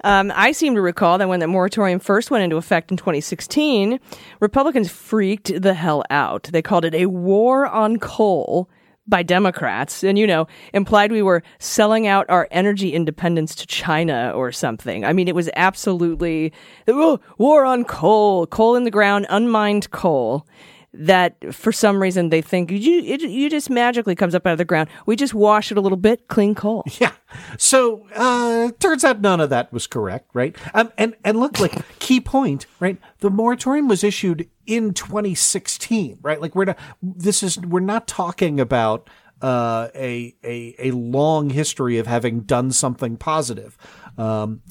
Um, 0.06 0.32
I 0.34 0.54
seem 0.54 0.74
to 0.76 0.82
recall 0.82 1.18
that 1.18 1.28
when 1.28 1.42
the 1.42 1.48
moratorium 1.48 2.00
first 2.00 2.32
went 2.32 2.46
into 2.46 2.56
effect 2.56 2.90
in 2.90 2.98
2016, 2.98 4.00
Republicans 4.40 4.90
freaked 4.90 5.62
the 5.62 5.74
hell 5.74 6.04
out. 6.10 6.44
They 6.44 6.62
called 6.62 6.86
it 6.86 6.96
a 6.96 7.08
war 7.08 7.68
on 7.68 7.98
coal 7.98 8.70
by 9.08 9.24
Democrats 9.24 10.04
and, 10.04 10.18
you 10.18 10.28
know, 10.28 10.48
implied 10.74 11.12
we 11.12 11.22
were 11.22 11.44
selling 11.60 12.08
out 12.08 12.26
our 12.30 12.48
energy 12.52 12.94
independence 12.94 13.56
to 13.56 13.68
China 13.68 14.32
or 14.36 14.52
something. 14.52 15.04
I 15.06 15.14
mean, 15.14 15.28
it 15.28 15.36
was 15.36 15.50
absolutely 15.56 16.54
oh, 16.88 17.20
war 17.38 17.66
on 17.66 17.84
coal, 17.84 18.48
coal 18.48 18.76
in 18.76 18.84
the 18.84 18.92
ground, 18.92 19.26
unmined 19.30 19.92
coal. 19.92 20.46
That 20.94 21.54
for 21.54 21.72
some 21.72 22.02
reason 22.02 22.30
they 22.30 22.42
think 22.42 22.70
you 22.70 23.02
it, 23.04 23.22
you 23.22 23.50
just 23.50 23.70
magically 23.70 24.16
comes 24.16 24.36
up 24.36 24.46
out 24.46 24.52
of 24.54 24.58
the 24.58 24.66
ground. 24.66 24.90
We 25.06 25.16
just 25.16 25.34
wash 25.34 25.72
it 25.72 25.78
a 25.78 25.82
little 25.82 25.98
bit, 25.98 26.28
clean 26.28 26.56
coal. 26.56 26.84
Yeah. 27.00 27.14
So 27.58 28.08
uh 28.14 28.72
turns 28.80 29.04
out 29.06 29.22
none 29.22 29.40
of 29.40 29.50
that 29.50 29.72
was 29.72 29.88
correct, 29.88 30.30
right? 30.34 30.56
Um 30.74 30.92
and 30.98 31.16
and 31.24 31.40
look 31.40 31.60
like 31.60 31.74
key 32.00 32.20
point, 32.20 32.66
right? 32.80 32.98
The 33.20 33.30
moratorium 33.30 33.88
was 33.88 34.04
issued 34.04 34.50
in 34.66 34.94
2016, 34.94 36.20
right? 36.22 36.42
Like 36.42 36.56
we're 36.56 36.66
not 36.66 36.78
this 37.02 37.42
is 37.42 37.58
we're 37.60 37.80
not 37.80 38.08
talking 38.08 38.60
about 38.60 39.10
uh 39.42 39.88
a 39.96 40.36
a 40.44 40.76
a 40.78 40.92
long 40.92 41.50
history 41.52 41.98
of 41.98 42.06
having 42.06 42.42
done 42.42 42.72
something 42.72 43.16
positive. 43.16 43.78
Um 44.18 44.62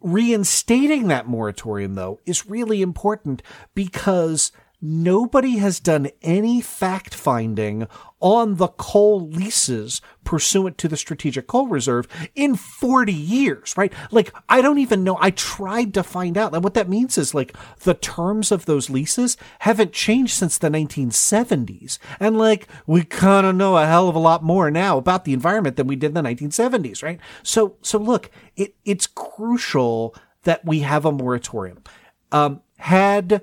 reinstating 0.00 1.08
that 1.08 1.26
moratorium 1.26 1.94
though 1.94 2.20
is 2.24 2.46
really 2.46 2.82
important 2.82 3.42
because 3.74 4.52
nobody 4.80 5.58
has 5.58 5.80
done 5.80 6.08
any 6.22 6.60
fact 6.60 7.14
finding 7.14 7.86
on 8.20 8.56
the 8.56 8.68
coal 8.68 9.28
leases 9.28 10.00
pursuant 10.24 10.76
to 10.78 10.88
the 10.88 10.96
strategic 10.96 11.46
coal 11.46 11.68
reserve 11.68 12.06
in 12.34 12.54
40 12.54 13.12
years, 13.12 13.74
right? 13.76 13.92
Like, 14.10 14.32
I 14.48 14.60
don't 14.60 14.78
even 14.78 15.04
know. 15.04 15.16
I 15.20 15.30
tried 15.30 15.94
to 15.94 16.02
find 16.02 16.36
out. 16.36 16.52
And 16.52 16.62
what 16.62 16.74
that 16.74 16.88
means 16.88 17.16
is 17.16 17.34
like 17.34 17.56
the 17.80 17.94
terms 17.94 18.50
of 18.50 18.66
those 18.66 18.90
leases 18.90 19.36
haven't 19.60 19.92
changed 19.92 20.34
since 20.34 20.58
the 20.58 20.68
1970s. 20.68 21.98
And 22.18 22.38
like, 22.38 22.68
we 22.86 23.04
kind 23.04 23.46
of 23.46 23.54
know 23.54 23.76
a 23.76 23.86
hell 23.86 24.08
of 24.08 24.16
a 24.16 24.20
lot 24.20 24.42
more 24.42 24.70
now 24.70 24.98
about 24.98 25.24
the 25.24 25.32
environment 25.32 25.76
than 25.76 25.86
we 25.86 25.96
did 25.96 26.08
in 26.08 26.14
the 26.14 26.28
1970s, 26.28 27.02
right? 27.02 27.20
So, 27.42 27.76
so 27.82 27.98
look, 27.98 28.30
it, 28.56 28.74
it's 28.84 29.06
crucial 29.06 30.14
that 30.42 30.64
we 30.64 30.80
have 30.80 31.04
a 31.04 31.12
moratorium. 31.12 31.82
Um, 32.30 32.62
had 32.78 33.42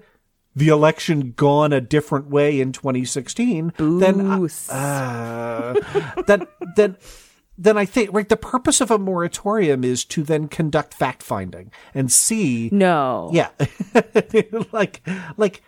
the 0.55 0.69
election 0.69 1.33
gone 1.35 1.73
a 1.73 1.81
different 1.81 2.29
way 2.29 2.59
in 2.59 2.71
2016, 2.71 3.73
then 3.77 4.21
uh, 4.69 5.73
then 6.27 6.47
then 6.75 6.97
then 7.57 7.77
I 7.77 7.85
think 7.85 8.11
right 8.13 8.27
the 8.27 8.37
purpose 8.37 8.81
of 8.81 8.91
a 8.91 8.97
moratorium 8.97 9.83
is 9.83 10.05
to 10.05 10.23
then 10.23 10.47
conduct 10.47 10.93
fact 10.93 11.23
finding 11.23 11.71
and 11.93 12.11
see 12.11 12.69
No. 12.71 13.29
yeah. 13.33 13.49
Like 14.71 15.07
like 15.37 15.61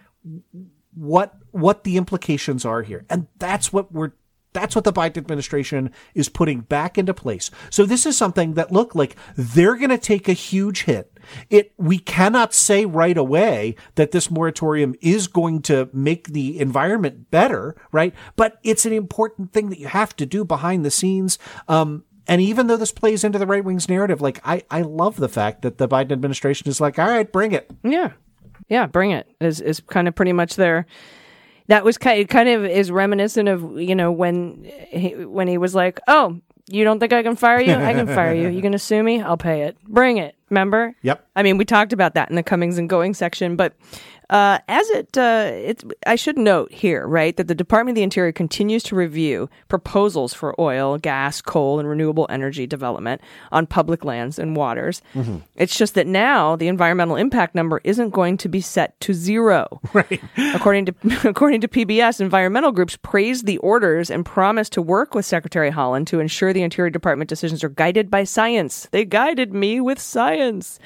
what 0.93 1.35
what 1.51 1.83
the 1.83 1.97
implications 1.97 2.65
are 2.65 2.81
here. 2.81 3.05
And 3.09 3.27
that's 3.37 3.71
what 3.71 3.91
we're 3.91 4.11
that's 4.57 4.75
what 4.75 4.83
the 4.85 4.91
Biden 4.91 5.17
administration 5.17 5.91
is 6.15 6.29
putting 6.29 6.61
back 6.61 6.97
into 6.97 7.13
place. 7.13 7.51
So 7.69 7.85
this 7.85 8.07
is 8.07 8.17
something 8.17 8.55
that 8.55 8.71
look 8.71 8.95
like 8.95 9.15
they're 9.35 9.75
going 9.75 9.91
to 9.91 9.99
take 9.99 10.27
a 10.27 10.33
huge 10.33 10.83
hit. 10.83 11.19
It 11.51 11.73
we 11.77 11.99
cannot 11.99 12.55
say 12.55 12.85
right 12.85 13.17
away 13.17 13.75
that 13.95 14.11
this 14.11 14.31
moratorium 14.31 14.95
is 14.99 15.27
going 15.27 15.61
to 15.63 15.89
make 15.93 16.29
the 16.29 16.59
environment 16.59 17.29
better, 17.29 17.75
right? 17.91 18.15
But 18.35 18.57
it's 18.63 18.85
an 18.85 18.93
important 18.93 19.53
thing 19.53 19.69
that 19.69 19.79
you 19.79 19.87
have 19.87 20.15
to 20.15 20.25
do 20.25 20.43
behind 20.43 20.83
the 20.83 20.91
scenes. 20.91 21.37
Um, 21.67 22.03
and 22.27 22.41
even 22.41 22.65
though 22.67 22.77
this 22.77 22.91
plays 22.91 23.23
into 23.23 23.37
the 23.37 23.45
right 23.45 23.63
wing's 23.63 23.87
narrative, 23.87 24.21
like 24.21 24.39
I, 24.43 24.63
I 24.71 24.81
love 24.81 25.17
the 25.17 25.29
fact 25.29 25.61
that 25.61 25.77
the 25.77 25.87
Biden 25.87 26.11
administration 26.11 26.67
is 26.67 26.81
like, 26.81 26.97
all 26.97 27.07
right, 27.07 27.31
bring 27.31 27.51
it. 27.51 27.69
Yeah. 27.83 28.13
Yeah, 28.69 28.87
bring 28.87 29.11
it 29.11 29.27
is 29.39 29.61
is 29.61 29.79
kind 29.79 30.07
of 30.07 30.15
pretty 30.15 30.33
much 30.33 30.55
there. 30.55 30.87
That 31.67 31.83
was 31.83 31.97
kind 31.97 32.19
it 32.19 32.29
kind 32.29 32.49
of 32.49 32.65
is 32.65 32.91
reminiscent 32.91 33.49
of 33.49 33.79
you 33.79 33.95
know 33.95 34.11
when 34.11 34.63
he, 34.89 35.09
when 35.25 35.47
he 35.47 35.57
was 35.57 35.75
like, 35.75 35.99
"Oh, 36.07 36.39
you 36.69 36.83
don't 36.83 36.99
think 36.99 37.13
I 37.13 37.23
can 37.23 37.35
fire 37.35 37.59
you? 37.61 37.73
I 37.73 37.93
can 37.93 38.07
fire 38.07 38.33
you. 38.33 38.49
You 38.49 38.61
gonna 38.61 38.79
sue 38.79 39.03
me? 39.03 39.21
I'll 39.21 39.37
pay 39.37 39.63
it. 39.63 39.77
Bring 39.85 40.17
it." 40.17 40.35
Remember? 40.49 40.95
Yep. 41.01 41.27
I 41.35 41.43
mean, 41.43 41.57
we 41.57 41.65
talked 41.65 41.91
about 41.91 42.13
that 42.13 42.29
in 42.29 42.37
the 42.37 42.43
comings 42.43 42.77
and 42.77 42.87
goings 42.87 43.17
section, 43.17 43.57
but 43.57 43.73
uh, 44.29 44.59
as 44.67 44.89
it, 44.89 45.17
uh, 45.17 45.49
it's, 45.53 45.83
I 46.05 46.15
should 46.15 46.37
note 46.37 46.71
here, 46.71 47.07
right, 47.07 47.35
that 47.37 47.47
the 47.47 47.55
Department 47.55 47.93
of 47.93 47.95
the 47.95 48.03
Interior 48.03 48.31
continues 48.31 48.83
to 48.83 48.95
review 48.95 49.49
proposals 49.69 50.33
for 50.33 50.59
oil, 50.59 50.97
gas, 50.97 51.41
coal, 51.41 51.79
and 51.79 51.87
renewable 51.87 52.27
energy 52.29 52.67
development 52.67 53.21
on 53.51 53.65
public 53.65 54.03
lands 54.03 54.37
and 54.37 54.55
waters. 54.55 55.01
It's 55.55 55.77
just 55.77 55.93
that 55.95 56.07
now 56.07 56.55
the 56.55 56.67
environmental 56.67 57.15
impact 57.15 57.55
number 57.55 57.79
isn't 57.83 58.09
going 58.09 58.37
to 58.37 58.49
be 58.49 58.61
set 58.61 58.99
to 59.01 59.13
zero. 59.13 59.81
Right. 59.93 60.21
according 60.53 60.85
to 60.85 60.95
according 61.27 61.61
to 61.61 61.67
PBS, 61.67 62.21
environmental 62.21 62.71
groups 62.71 62.97
praised 62.97 63.47
the 63.47 63.57
orders 63.59 64.11
and 64.11 64.23
promised 64.23 64.73
to 64.73 64.81
work 64.81 65.15
with 65.15 65.25
Secretary 65.25 65.71
Haaland 65.71 66.05
to 66.07 66.19
ensure 66.19 66.53
the 66.53 66.61
Interior 66.61 66.91
Department 66.91 67.29
decisions 67.29 67.63
are 67.63 67.69
guided 67.69 68.11
by 68.11 68.23
science. 68.25 68.87
They 68.91 69.05
guided 69.05 69.53
me 69.53 69.81
with 69.81 69.99
science 69.99 70.77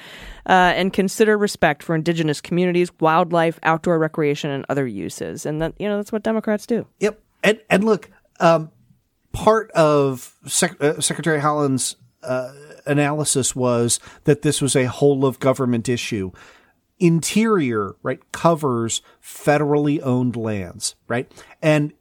uh, 0.46 0.72
and 0.74 0.92
consider 0.92 1.38
respect 1.38 1.82
for 1.82 1.94
indigenous 1.94 2.40
communities, 2.40 2.90
wildlife, 3.00 3.58
outdoor 3.62 3.98
recreation, 3.98 4.50
and 4.50 4.64
other 4.68 4.86
uses. 4.86 5.46
And 5.46 5.60
that 5.62 5.74
you 5.78 5.88
know 5.88 5.96
that's 5.96 6.12
what 6.12 6.22
Democrats 6.22 6.66
do. 6.66 6.86
Yep. 7.00 7.20
And 7.42 7.60
and 7.70 7.84
look, 7.84 8.10
um, 8.40 8.70
part 9.32 9.70
of 9.72 10.36
Sec- 10.46 10.80
uh, 10.82 11.00
Secretary 11.00 11.40
Haaland's 11.40 11.96
uh, 12.22 12.52
analysis 12.86 13.56
was 13.56 14.00
that 14.24 14.42
this 14.42 14.60
was 14.60 14.76
a 14.76 14.84
whole 14.84 15.24
of 15.24 15.40
government 15.40 15.88
issue. 15.88 16.30
Interior, 16.98 17.96
right, 18.02 18.20
covers 18.30 19.02
federally 19.20 20.00
owned 20.02 20.36
lands, 20.36 20.94
right? 21.08 21.32
And 21.60 21.92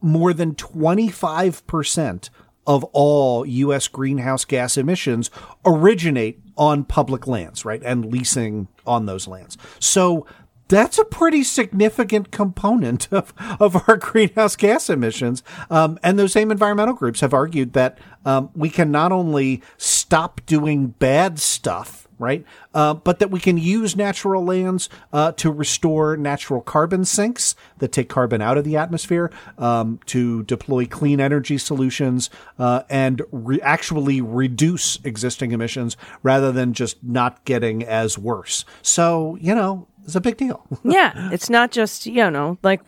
more 0.00 0.32
than 0.32 0.54
25% 0.54 2.30
of 2.66 2.84
all 2.92 3.46
U.S. 3.46 3.88
greenhouse 3.88 4.44
gas 4.44 4.76
emissions 4.76 5.30
originate 5.64 6.40
on 6.56 6.84
public 6.84 7.26
lands, 7.26 7.64
right? 7.64 7.82
And 7.84 8.04
leasing 8.04 8.68
on 8.86 9.06
those 9.06 9.26
lands. 9.26 9.56
So 9.78 10.26
that's 10.70 10.98
a 10.98 11.04
pretty 11.04 11.42
significant 11.42 12.30
component 12.30 13.12
of, 13.12 13.34
of 13.58 13.88
our 13.88 13.96
greenhouse 14.00 14.56
gas 14.56 14.88
emissions. 14.88 15.42
Um, 15.68 15.98
and 16.02 16.18
those 16.18 16.32
same 16.32 16.50
environmental 16.50 16.94
groups 16.94 17.20
have 17.20 17.34
argued 17.34 17.72
that 17.72 17.98
um, 18.24 18.50
we 18.54 18.70
can 18.70 18.90
not 18.90 19.10
only 19.10 19.62
stop 19.76 20.40
doing 20.46 20.88
bad 20.88 21.40
stuff, 21.40 22.06
right, 22.20 22.44
uh, 22.74 22.94
but 22.94 23.18
that 23.18 23.30
we 23.30 23.40
can 23.40 23.58
use 23.58 23.96
natural 23.96 24.44
lands 24.44 24.88
uh, 25.12 25.32
to 25.32 25.50
restore 25.50 26.16
natural 26.16 26.60
carbon 26.60 27.04
sinks 27.04 27.56
that 27.78 27.90
take 27.90 28.08
carbon 28.08 28.40
out 28.40 28.58
of 28.58 28.64
the 28.64 28.76
atmosphere, 28.76 29.32
um, 29.58 29.98
to 30.06 30.42
deploy 30.44 30.86
clean 30.86 31.20
energy 31.20 31.58
solutions, 31.58 32.30
uh, 32.58 32.82
and 32.88 33.22
re- 33.32 33.60
actually 33.62 34.20
reduce 34.20 34.98
existing 35.04 35.52
emissions 35.52 35.96
rather 36.22 36.52
than 36.52 36.72
just 36.72 37.02
not 37.02 37.44
getting 37.44 37.82
as 37.82 38.18
worse. 38.18 38.64
So, 38.82 39.36
you 39.40 39.54
know, 39.54 39.88
it's 40.04 40.14
a 40.14 40.20
big 40.20 40.36
deal. 40.36 40.66
yeah, 40.84 41.30
it's 41.32 41.50
not 41.50 41.70
just 41.70 42.06
you 42.06 42.30
know 42.30 42.58
like 42.62 42.82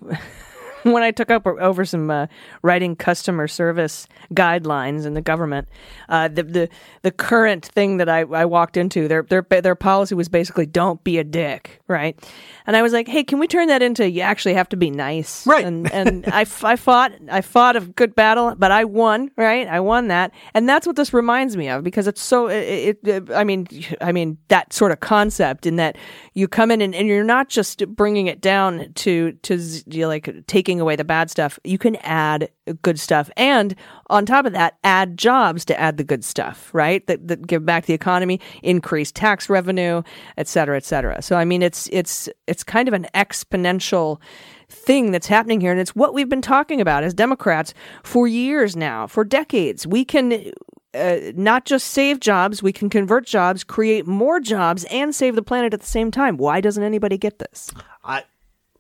when 0.93 1.03
I 1.03 1.11
took 1.11 1.31
up 1.31 1.47
over 1.47 1.85
some 1.85 2.11
uh, 2.11 2.27
writing 2.63 2.97
customer 2.97 3.49
service 3.49 4.07
guidelines 4.35 5.07
in 5.07 5.15
the 5.15 5.21
government. 5.21 5.69
Uh, 6.09 6.29
the 6.29 6.43
the 6.43 6.69
the 7.03 7.11
current 7.11 7.65
thing 7.67 7.99
that 7.99 8.09
I, 8.09 8.21
I 8.21 8.45
walked 8.45 8.77
into 8.77 9.09
their 9.09 9.23
their 9.23 9.43
their 9.43 9.75
policy 9.75 10.15
was 10.15 10.29
basically 10.29 10.67
don't 10.67 11.03
be 11.05 11.19
a 11.19 11.25
dick, 11.25 11.81
right? 11.89 12.19
And 12.67 12.77
I 12.77 12.83
was 12.83 12.93
like, 12.93 13.09
hey, 13.09 13.25
can 13.25 13.39
we 13.39 13.49
turn 13.49 13.69
that 13.69 13.83
into 13.83 14.09
you 14.09 14.21
actually 14.21 14.55
have 14.55 14.69
to 14.71 14.77
be 14.77 14.91
nice, 14.91 15.47
Right. 15.47 15.65
And 15.65 15.91
and 15.93 16.25
I, 16.33 16.41
I 16.63 16.77
fought 16.77 17.13
I 17.31 17.41
fought 17.41 17.77
a 17.77 17.81
good 17.81 18.15
battle, 18.15 18.55
but 18.57 18.71
I 18.71 18.85
won, 18.85 19.31
right? 19.37 19.67
I 19.67 19.81
won 19.81 20.09
that, 20.09 20.33
and 20.55 20.69
that's 20.69 20.87
what 20.87 20.97
this 20.97 21.13
reminds 21.13 21.57
me 21.57 21.69
of 21.69 21.85
because 21.85 22.07
it's 22.07 22.23
so 22.23 22.49
it, 22.49 22.99
it 23.05 23.31
I 23.31 23.45
mean 23.45 23.67
I 24.01 24.13
mean 24.13 24.39
that 24.49 24.73
sort 24.73 24.93
of 24.93 25.01
concept 25.01 25.67
in 25.67 25.77
that 25.77 25.97
you 26.35 26.49
come 26.49 26.71
in 26.71 26.81
and, 26.81 26.95
and 26.95 27.07
you're 27.07 27.25
not 27.25 27.49
just 27.49 27.87
bringing 27.89 28.27
it 28.27 28.41
down 28.41 28.93
to 28.95 29.33
to 29.33 29.59
you 29.87 30.03
know, 30.03 30.09
like 30.09 30.47
taking 30.47 30.72
away 30.81 30.97
the 30.97 31.05
bad 31.05 31.31
stuff. 31.31 31.59
You 31.65 31.79
can 31.79 31.97
add 31.97 32.51
good 32.83 32.99
stuff, 32.99 33.31
and 33.37 33.75
on 34.09 34.27
top 34.27 34.47
of 34.47 34.53
that, 34.53 34.79
add 34.85 35.17
jobs 35.17 35.65
to 35.67 35.79
add 35.79 35.97
the 35.97 36.05
good 36.05 36.25
stuff, 36.25 36.71
right? 36.73 37.07
That 37.07 37.29
that 37.29 37.47
give 37.47 37.65
back 37.65 37.87
the 37.87 37.95
economy, 37.95 38.41
increase 38.63 39.13
tax 39.13 39.49
revenue, 39.49 40.03
et 40.37 40.49
cetera, 40.49 40.77
et 40.77 40.85
cetera. 40.85 41.23
So 41.23 41.37
I 41.37 41.45
mean, 41.45 41.63
it's 41.63 41.89
it's 41.93 42.29
it's 42.47 42.65
kind 42.65 42.89
of 42.89 42.95
an 42.95 43.07
exponential 43.15 44.21
thing 44.69 45.11
that's 45.11 45.27
happening 45.27 45.61
here. 45.61 45.71
And 45.71 45.81
it's 45.81 45.95
what 45.95 46.15
we've 46.15 46.29
been 46.29 46.43
talking 46.43 46.81
about 46.81 47.05
as 47.05 47.15
Democrats 47.15 47.75
for 48.03 48.27
years 48.27 48.75
now, 48.75 49.07
for 49.07 49.23
decades. 49.23 49.87
We 49.87 50.05
can 50.05 50.51
uh, 50.95 51.17
not 51.35 51.67
just 51.67 51.89
save 51.89 52.21
jobs, 52.21 52.63
we 52.63 52.73
can 52.73 52.89
convert 52.89 53.27
jobs, 53.27 53.65
create 53.65 54.07
more 54.07 54.41
jobs, 54.41 54.85
and 54.85 55.15
save 55.15 55.35
the 55.35 55.43
planet 55.43 55.75
at 55.75 55.81
the 55.81 55.87
same 55.87 56.11
time. 56.11 56.37
Why 56.39 56.61
doesn't 56.61 56.83
anybody 56.83 57.19
get 57.19 57.39
this? 57.39 57.71
I 58.03 58.25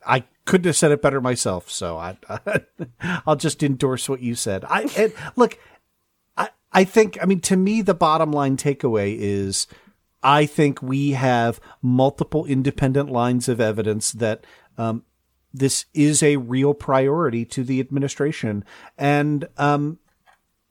I 0.07 0.25
couldn't 0.45 0.67
have 0.67 0.77
said 0.77 0.91
it 0.91 1.03
better 1.03 1.21
myself, 1.21 1.71
so 1.71 1.97
I, 1.99 2.17
I'll 3.27 3.37
just 3.37 3.63
endorse 3.63 4.09
what 4.09 4.21
you 4.21 4.35
said. 4.35 4.65
I 4.69 5.13
look, 5.37 5.59
I 6.37 6.51
I 6.73 6.85
think 6.85 7.19
I 7.23 7.27
mean 7.27 7.41
to 7.43 7.57
me 7.57 7.83
the 7.83 7.95
bottom 7.95 8.33
line 8.33 8.57
takeaway 8.57 9.17
is 9.19 9.67
I 10.23 10.47
think 10.47 10.83
we 10.83 11.13
have 11.13 11.61
multiple 11.81 12.45
independent 12.45 13.11
lines 13.11 13.49
of 13.49 13.61
evidence 13.61 14.13
that 14.13 14.45
um, 14.79 15.05
this 15.53 15.87
is 15.95 16.23
a 16.23 16.37
real 16.37 16.75
priority 16.75 17.45
to 17.47 17.65
the 17.65 17.81
administration, 17.81 18.65
and 18.97 19.49
um, 19.59 19.99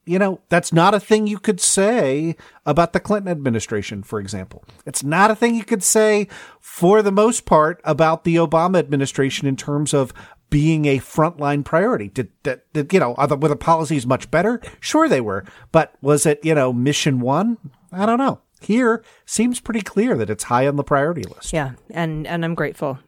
you 0.05 0.17
know, 0.17 0.41
that's 0.49 0.73
not 0.73 0.93
a 0.93 0.99
thing 0.99 1.27
you 1.27 1.39
could 1.39 1.59
say 1.59 2.35
about 2.65 2.93
the 2.93 2.99
Clinton 2.99 3.31
administration, 3.31 4.03
for 4.03 4.19
example. 4.19 4.63
It's 4.85 5.03
not 5.03 5.31
a 5.31 5.35
thing 5.35 5.55
you 5.55 5.63
could 5.63 5.83
say 5.83 6.27
for 6.59 7.01
the 7.01 7.11
most 7.11 7.45
part 7.45 7.79
about 7.83 8.23
the 8.23 8.35
Obama 8.35 8.79
administration 8.79 9.47
in 9.47 9.56
terms 9.56 9.93
of 9.93 10.13
being 10.49 10.85
a 10.85 10.97
frontline 10.97 11.63
priority. 11.63 12.10
Did, 12.10 12.29
did, 12.43 12.62
did 12.73 12.93
you 12.93 12.99
know, 12.99 13.15
the, 13.27 13.37
were 13.37 13.47
the 13.47 13.56
policies 13.56 14.06
much 14.06 14.29
better? 14.31 14.60
Sure 14.79 15.08
they 15.08 15.21
were. 15.21 15.45
But 15.71 15.93
was 16.02 16.25
it, 16.25 16.43
you 16.43 16.56
know, 16.56 16.73
mission 16.73 17.19
one? 17.19 17.58
I 17.91 18.06
don't 18.06 18.19
know. 18.19 18.41
Here 18.60 19.04
seems 19.25 19.60
pretty 19.60 19.81
clear 19.81 20.15
that 20.17 20.29
it's 20.29 20.43
high 20.43 20.67
on 20.67 20.75
the 20.75 20.83
priority 20.83 21.23
list. 21.23 21.52
Yeah, 21.52 21.71
and 21.89 22.27
and 22.27 22.45
I'm 22.45 22.54
grateful 22.54 22.99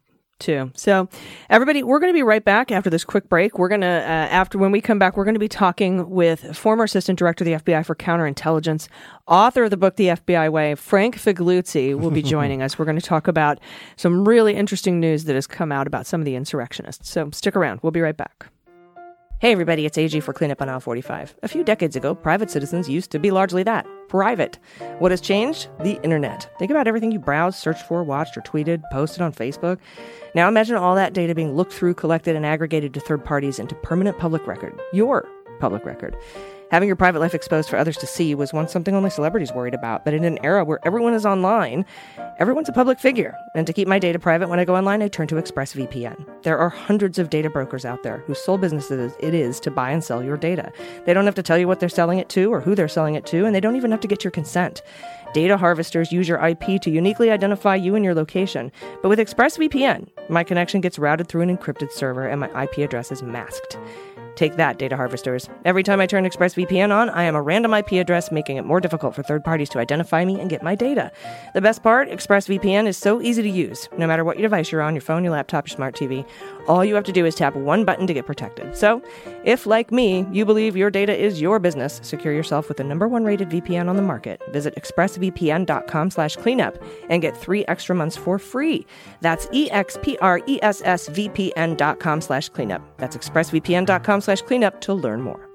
too. 0.44 0.72
So, 0.76 1.10
everybody, 1.50 1.82
we're 1.82 2.00
going 2.00 2.12
to 2.12 2.18
be 2.18 2.22
right 2.22 2.44
back 2.44 2.72
after 2.72 2.90
this 2.90 3.04
quick 3.04 3.30
break. 3.30 3.58
We're 3.58 3.70
going 3.70 3.82
to, 3.82 3.88
uh, 3.88 3.90
after 3.90 4.58
when 4.58 4.72
we 4.72 4.82
come 4.82 5.00
back, 5.00 5.18
we're 5.18 5.24
going 5.24 5.36
to 5.36 5.40
be 5.40 5.48
talking 5.48 6.10
with 6.10 6.56
former 6.56 6.84
Assistant 6.84 7.18
Director 7.18 7.44
of 7.44 7.64
the 7.64 7.72
FBI 7.72 7.86
for 7.86 7.96
Counterintelligence, 7.96 8.88
author 9.28 9.64
of 9.64 9.70
the 9.70 9.78
book 9.78 9.96
The 9.96 10.10
FBI 10.10 10.52
Way, 10.52 10.76
Frank 10.76 11.16
Figliuzzi, 11.16 11.98
will 11.98 12.12
be 12.12 12.22
joining 12.36 12.62
us. 12.62 12.78
We're 12.78 12.86
going 12.86 13.00
to 13.00 13.06
talk 13.06 13.28
about 13.28 13.60
some 13.96 14.28
really 14.28 14.54
interesting 14.54 15.00
news 15.00 15.24
that 15.24 15.36
has 15.36 15.48
come 15.48 15.72
out 15.72 15.88
about 15.88 16.06
some 16.06 16.22
of 16.22 16.26
the 16.26 16.36
insurrectionists. 16.36 17.10
So, 17.10 17.32
stick 17.32 17.56
around. 17.56 17.80
We'll 17.82 17.92
be 17.92 18.02
right 18.02 18.18
back. 18.18 18.48
Hey 19.44 19.52
everybody, 19.52 19.86
it's 19.86 19.98
AG 19.98 20.18
for 20.22 20.32
Cleanup 20.32 20.62
on 20.62 20.70
Aisle 20.70 20.80
45. 20.80 21.36
A 21.44 21.50
few 21.50 21.66
decades 21.66 21.98
ago, 21.98 22.16
private 22.16 22.50
citizens 22.50 22.88
used 22.88 23.12
to 23.12 23.20
be 23.20 23.30
largely 23.30 23.62
that 23.64 23.86
private. 24.08 24.58
What 25.00 25.12
has 25.12 25.20
changed? 25.20 25.68
The 25.82 26.02
internet. 26.02 26.50
Think 26.60 26.72
about 26.72 26.88
everything 26.88 27.12
you 27.12 27.20
browsed, 27.20 27.60
searched 27.60 27.86
for, 27.86 28.06
watched, 28.06 28.38
or 28.38 28.42
tweeted, 28.42 28.82
posted 28.90 29.22
on 29.22 29.34
Facebook. 29.34 29.80
Now 30.34 30.48
imagine 30.48 30.78
all 30.78 30.96
that 30.96 31.12
data 31.12 31.36
being 31.36 31.58
looked 31.58 31.74
through, 31.74 31.96
collected, 31.96 32.38
and 32.38 32.46
aggregated 32.46 32.94
to 32.94 33.02
third 33.02 33.26
parties 33.26 33.60
into 33.60 33.76
permanent 33.76 34.18
public 34.18 34.48
record. 34.48 34.80
Your 34.94 35.28
public 35.60 35.84
record. 35.84 36.16
Having 36.74 36.88
your 36.88 36.96
private 36.96 37.20
life 37.20 37.36
exposed 37.36 37.70
for 37.70 37.78
others 37.78 37.98
to 37.98 38.08
see 38.08 38.34
was 38.34 38.52
once 38.52 38.72
something 38.72 38.96
only 38.96 39.12
celebrities 39.12 39.54
worried 39.54 39.76
about, 39.76 40.04
but 40.04 40.16
in 40.16 40.24
an 40.24 40.44
era 40.44 40.66
where 40.66 40.80
everyone 40.82 41.14
is 41.14 41.24
online, 41.24 41.86
everyone's 42.40 42.68
a 42.68 42.72
public 42.72 43.00
figure. 43.00 43.38
And 43.54 43.68
to 43.68 43.74
keep 43.74 43.88
my 43.88 44.00
data 44.00 44.18
private 44.18 44.50
when 44.50 44.58
I 44.58 44.66
go 44.66 44.76
online, 44.76 45.04
I 45.04 45.08
turn 45.08 45.28
to 45.28 45.36
ExpressVPN. 45.36 46.42
There 46.42 46.58
are 46.58 46.70
hundreds 46.70 47.20
of 47.20 47.30
data 47.30 47.52
brokers 47.52 47.86
out 47.86 48.02
there 48.02 48.24
whose 48.26 48.44
sole 48.44 48.58
business 48.58 48.90
it 48.90 49.36
is 49.36 49.60
to 49.60 49.70
buy 49.70 49.92
and 49.92 50.04
sell 50.04 50.24
your 50.24 50.36
data. 50.36 50.72
They 51.06 51.14
don't 51.14 51.26
have 51.26 51.36
to 51.36 51.44
tell 51.44 51.60
you 51.60 51.68
what 51.68 51.80
they're 51.80 51.90
selling 51.90 52.18
it 52.18 52.30
to 52.30 52.52
or 52.52 52.60
who 52.60 52.74
they're 52.74 52.88
selling 52.88 53.14
it 53.14 53.28
to, 53.28 53.46
and 53.46 53.54
they 53.54 53.60
don't 53.60 53.76
even 53.76 53.92
have 53.92 54.02
to 54.02 54.08
get 54.08 54.24
your 54.24 54.32
consent. 54.32 54.82
Data 55.36 55.58
harvesters 55.58 56.12
use 56.12 56.28
your 56.28 56.44
IP 56.44 56.82
to 56.82 56.90
uniquely 56.90 57.30
identify 57.30 57.76
you 57.76 57.94
and 57.94 58.04
your 58.04 58.16
location. 58.16 58.72
But 59.04 59.10
with 59.10 59.20
ExpressVPN, 59.20 60.10
my 60.28 60.44
connection 60.44 60.82
gets 60.82 60.98
routed 60.98 61.28
through 61.28 61.42
an 61.42 61.56
encrypted 61.56 61.92
server 61.92 62.28
and 62.28 62.40
my 62.40 62.64
IP 62.64 62.80
address 62.80 63.12
is 63.12 63.22
masked. 63.22 63.78
Take 64.36 64.56
that, 64.56 64.78
data 64.78 64.96
harvesters. 64.96 65.50
Every 65.66 65.84
time 65.84 66.00
I 66.00 66.08
turn 66.08 66.26
ExpressVPN 66.26 66.92
on, 66.92 67.10
I 67.10 67.24
am 67.24 67.36
a 67.36 67.42
random 67.42 67.74
IP 67.74 67.94
address, 67.94 68.32
making 68.32 68.58
it 68.58 68.66
more 68.66 68.80
difficult 68.80 69.16
for 69.16 69.24
third 69.24 69.44
parties 69.44 69.70
to 69.70 69.80
identify 69.80 70.26
me 70.26 70.40
and 70.40 70.50
get 70.50 70.64
my 70.64 70.76
data. 70.76 71.12
The 71.54 71.62
best 71.62 71.84
part 71.84 72.10
ExpressVPN 72.10 72.88
is 72.88 72.98
so 72.98 73.22
easy 73.22 73.42
to 73.42 73.50
use. 73.50 73.90
No 73.98 74.08
matter 74.08 74.24
what 74.24 74.38
your 74.38 74.44
device 74.44 74.72
you're 74.72 74.82
on 74.82 74.96
your 74.96 75.02
phone, 75.02 75.24
your 75.24 75.34
laptop, 75.34 75.68
your 75.68 75.76
smart 75.76 75.96
TV 75.96 76.26
all 76.68 76.86
you 76.86 76.96
have 76.96 77.04
to 77.04 77.12
do 77.12 77.26
is 77.26 77.36
tap 77.36 77.56
one 77.56 77.86
button 77.86 78.08
to 78.08 78.14
get 78.14 78.26
protected. 78.26 78.76
So, 78.76 79.02
if, 79.44 79.66
like 79.66 79.92
me, 79.92 80.26
you 80.32 80.46
believe 80.46 80.78
your 80.78 80.90
data 80.90 81.16
is 81.16 81.42
your 81.42 81.60
business, 81.60 82.00
secure 82.04 82.34
yourself 82.34 82.70
with 82.70 82.78
the 82.78 82.84
number 82.84 83.08
one 83.08 83.26
rated 83.26 83.50
VPN 83.50 83.90
on 83.90 83.96
the 83.96 84.02
market. 84.02 84.42
Visit 84.52 84.76
expressvpn.com 84.76 86.12
slash 86.12 86.36
cleanup 86.38 86.82
and 87.10 87.22
get 87.22 87.36
three 87.36 87.66
extra 87.66 87.96
months 87.96 88.16
for 88.16 88.40
free. 88.40 88.86
That's 89.22 89.48
E-X-P-R-E-S-S-V-P-N.com 89.52 92.22
slash 92.22 92.50
cleanup. 92.50 92.98
That's 92.98 93.18
expressvpn.com 93.18 94.22
slash 94.24 94.42
cleanup 94.42 94.82
to 94.82 94.94
learn 94.94 95.22
more. 95.22 95.50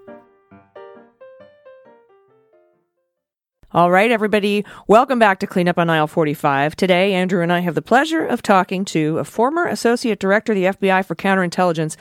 All 3.71 3.91
right, 3.91 4.11
everybody, 4.11 4.65
welcome 4.87 5.19
back 5.19 5.41
to 5.41 5.47
Cleanup 5.47 5.77
on 5.77 5.91
Aisle 5.91 6.07
45. 6.07 6.75
Today, 6.75 7.13
Andrew 7.13 7.43
and 7.43 7.53
I 7.53 7.59
have 7.61 7.75
the 7.75 7.83
pleasure 7.83 8.25
of 8.25 8.41
talking 8.41 8.83
to 8.87 9.19
a 9.19 9.25
former 9.25 9.67
Associate 9.67 10.19
Director 10.19 10.53
of 10.53 10.57
the 10.57 10.89
FBI 10.89 11.05
for 11.05 11.15
Counterintelligence, 11.15 11.95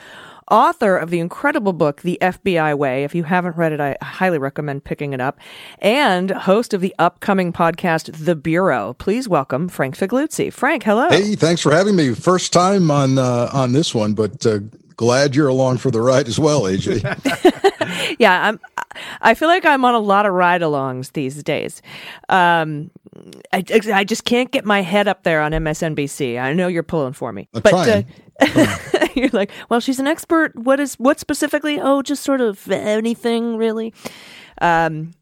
author 0.50 0.96
of 0.96 1.10
the 1.10 1.20
incredible 1.20 1.74
book, 1.74 2.00
The 2.00 2.16
FBI 2.22 2.74
Way. 2.74 3.04
If 3.04 3.14
you 3.14 3.24
haven't 3.24 3.58
read 3.58 3.72
it, 3.72 3.80
I 3.80 3.98
highly 4.00 4.38
recommend 4.38 4.84
picking 4.84 5.12
it 5.12 5.20
up, 5.20 5.38
and 5.80 6.30
host 6.30 6.72
of 6.72 6.80
the 6.80 6.94
upcoming 6.98 7.52
podcast, 7.52 8.24
The 8.24 8.34
Bureau. 8.34 8.94
Please 8.94 9.28
welcome 9.28 9.68
Frank 9.68 9.94
Figliuzzi. 9.94 10.50
Frank, 10.50 10.84
hello. 10.84 11.10
Hey, 11.10 11.34
thanks 11.34 11.60
for 11.60 11.70
having 11.70 11.96
me. 11.96 12.14
First 12.14 12.52
time 12.54 12.90
on 12.90 13.18
uh, 13.18 13.50
on 13.52 13.72
this 13.72 13.94
one, 13.94 14.14
but 14.14 14.46
uh, 14.46 14.60
glad 14.98 15.34
you're 15.34 15.48
along 15.48 15.78
for 15.78 15.90
the 15.90 16.02
ride 16.02 16.28
as 16.28 16.38
well, 16.38 16.62
AJ. 16.62 17.02
yeah, 18.18 18.48
I'm. 18.48 18.60
I 19.20 19.34
feel 19.34 19.48
like 19.48 19.64
I'm 19.64 19.84
on 19.84 19.94
a 19.94 20.00
lot 20.00 20.26
of 20.26 20.32
ride-alongs 20.32 21.12
these 21.12 21.40
days. 21.44 21.82
Um, 22.28 22.90
I, 23.52 23.62
I 23.92 24.02
just 24.02 24.24
can't 24.24 24.50
get 24.50 24.64
my 24.64 24.82
head 24.82 25.06
up 25.06 25.22
there 25.22 25.40
on 25.40 25.52
MSNBC. 25.52 26.40
I 26.40 26.52
know 26.52 26.66
you're 26.66 26.82
pulling 26.82 27.12
for 27.12 27.32
me, 27.32 27.48
I'm 27.54 27.62
but 27.62 27.74
uh, 28.40 29.06
you're 29.14 29.28
like, 29.28 29.52
well, 29.68 29.78
she's 29.78 30.00
an 30.00 30.08
expert. 30.08 30.56
What 30.56 30.80
is 30.80 30.94
what 30.94 31.20
specifically? 31.20 31.80
Oh, 31.80 32.02
just 32.02 32.24
sort 32.24 32.40
of 32.40 32.68
anything, 32.70 33.56
really. 33.56 33.94
Um, 34.60 35.14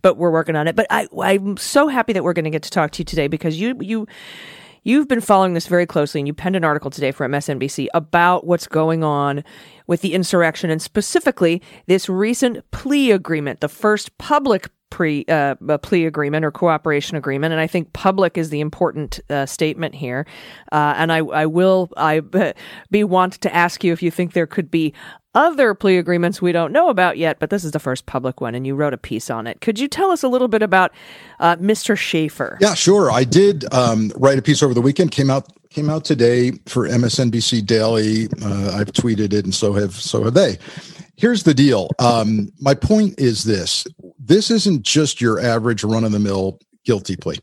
but 0.00 0.16
we're 0.16 0.30
working 0.30 0.54
on 0.54 0.68
it. 0.68 0.76
But 0.76 0.86
I, 0.90 1.08
I'm 1.20 1.56
so 1.56 1.88
happy 1.88 2.12
that 2.12 2.22
we're 2.22 2.34
going 2.34 2.44
to 2.44 2.50
get 2.50 2.62
to 2.62 2.70
talk 2.70 2.92
to 2.92 3.00
you 3.00 3.04
today 3.04 3.26
because 3.26 3.60
you, 3.60 3.76
you, 3.80 4.06
you've 4.84 5.08
been 5.08 5.20
following 5.20 5.54
this 5.54 5.66
very 5.66 5.86
closely, 5.86 6.20
and 6.20 6.28
you 6.28 6.34
penned 6.34 6.56
an 6.56 6.64
article 6.64 6.90
today 6.90 7.10
for 7.10 7.26
MSNBC 7.26 7.88
about 7.94 8.46
what's 8.46 8.68
going 8.68 9.02
on 9.02 9.42
with 9.86 10.02
the 10.02 10.14
insurrection, 10.14 10.70
and 10.70 10.80
specifically 10.80 11.60
this 11.86 12.08
recent 12.08 12.70
plea 12.70 13.10
agreement, 13.10 13.60
the 13.60 13.68
first 13.68 14.16
public 14.18 14.70
pre 14.90 15.24
uh, 15.28 15.54
plea 15.78 16.06
agreement 16.06 16.44
or 16.44 16.50
cooperation 16.50 17.16
agreement, 17.16 17.52
and 17.52 17.60
I 17.60 17.66
think 17.66 17.92
public 17.92 18.38
is 18.38 18.50
the 18.50 18.60
important 18.60 19.20
uh, 19.30 19.46
statement 19.46 19.94
here. 19.94 20.26
Uh, 20.72 20.94
and 20.96 21.12
I, 21.12 21.18
I 21.18 21.46
will 21.46 21.90
I 21.96 22.20
be 22.90 23.04
want 23.04 23.34
to 23.34 23.54
ask 23.54 23.82
you 23.82 23.92
if 23.92 24.02
you 24.02 24.10
think 24.10 24.32
there 24.32 24.46
could 24.46 24.70
be 24.70 24.94
other 25.34 25.74
plea 25.74 25.98
agreements 25.98 26.40
we 26.40 26.52
don't 26.52 26.72
know 26.72 26.88
about 26.88 27.18
yet, 27.18 27.38
but 27.40 27.50
this 27.50 27.64
is 27.64 27.72
the 27.72 27.80
first 27.80 28.06
public 28.06 28.40
one, 28.40 28.54
and 28.54 28.66
you 28.66 28.74
wrote 28.74 28.94
a 28.94 28.98
piece 28.98 29.30
on 29.30 29.46
it. 29.46 29.60
Could 29.60 29.78
you 29.78 29.88
tell 29.88 30.10
us 30.10 30.22
a 30.22 30.28
little 30.28 30.48
bit 30.48 30.62
about 30.62 30.92
uh, 31.40 31.56
Mr. 31.56 31.96
Schaffer? 31.96 32.56
Yeah, 32.60 32.74
sure. 32.74 33.10
I 33.10 33.24
did 33.24 33.64
um, 33.74 34.12
write 34.16 34.38
a 34.38 34.42
piece 34.42 34.62
over 34.62 34.74
the 34.74 34.80
weekend. 34.80 35.10
Came 35.10 35.30
out 35.30 35.48
came 35.70 35.90
out 35.90 36.04
today 36.04 36.52
for 36.66 36.88
MSNBC 36.88 37.66
Daily. 37.66 38.28
Uh, 38.40 38.76
I've 38.76 38.92
tweeted 38.92 39.32
it, 39.32 39.44
and 39.44 39.54
so 39.54 39.72
have 39.72 39.94
so 39.94 40.22
have 40.22 40.34
they. 40.34 40.56
Here's 41.16 41.44
the 41.44 41.54
deal. 41.54 41.90
Um, 41.98 42.50
my 42.60 42.74
point 42.74 43.18
is 43.18 43.44
this: 43.44 43.86
this 44.18 44.50
isn't 44.50 44.82
just 44.82 45.20
your 45.20 45.40
average 45.40 45.84
run 45.84 46.04
of 46.04 46.12
the 46.12 46.18
mill 46.18 46.58
guilty 46.84 47.16
plea. 47.16 47.38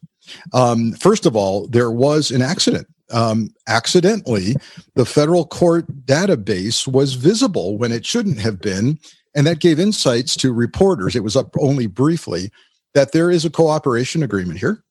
Um, 0.54 0.94
first 0.94 1.26
of 1.26 1.36
all, 1.36 1.68
there 1.68 1.92
was 1.92 2.32
an 2.32 2.42
accident. 2.42 2.88
Um, 3.12 3.50
accidentally, 3.68 4.56
the 4.96 5.06
federal 5.06 5.46
court 5.46 6.06
database 6.06 6.88
was 6.88 7.16
visible 7.16 7.78
when 7.78 7.92
it 7.92 8.06
shouldn't 8.06 8.40
have 8.40 8.62
been, 8.62 9.00
and 9.36 9.46
that 9.48 9.60
gave 9.60 9.80
insights 9.80 10.36
to 10.38 10.54
reporters. 10.54 11.16
It 11.16 11.24
was 11.24 11.36
up 11.36 11.56
only 11.60 11.88
briefly 11.88 12.52
that 12.94 13.12
there 13.12 13.32
is 13.32 13.44
a 13.46 13.50
cooperation 13.50 14.24
agreement 14.24 14.60
here 14.60 14.84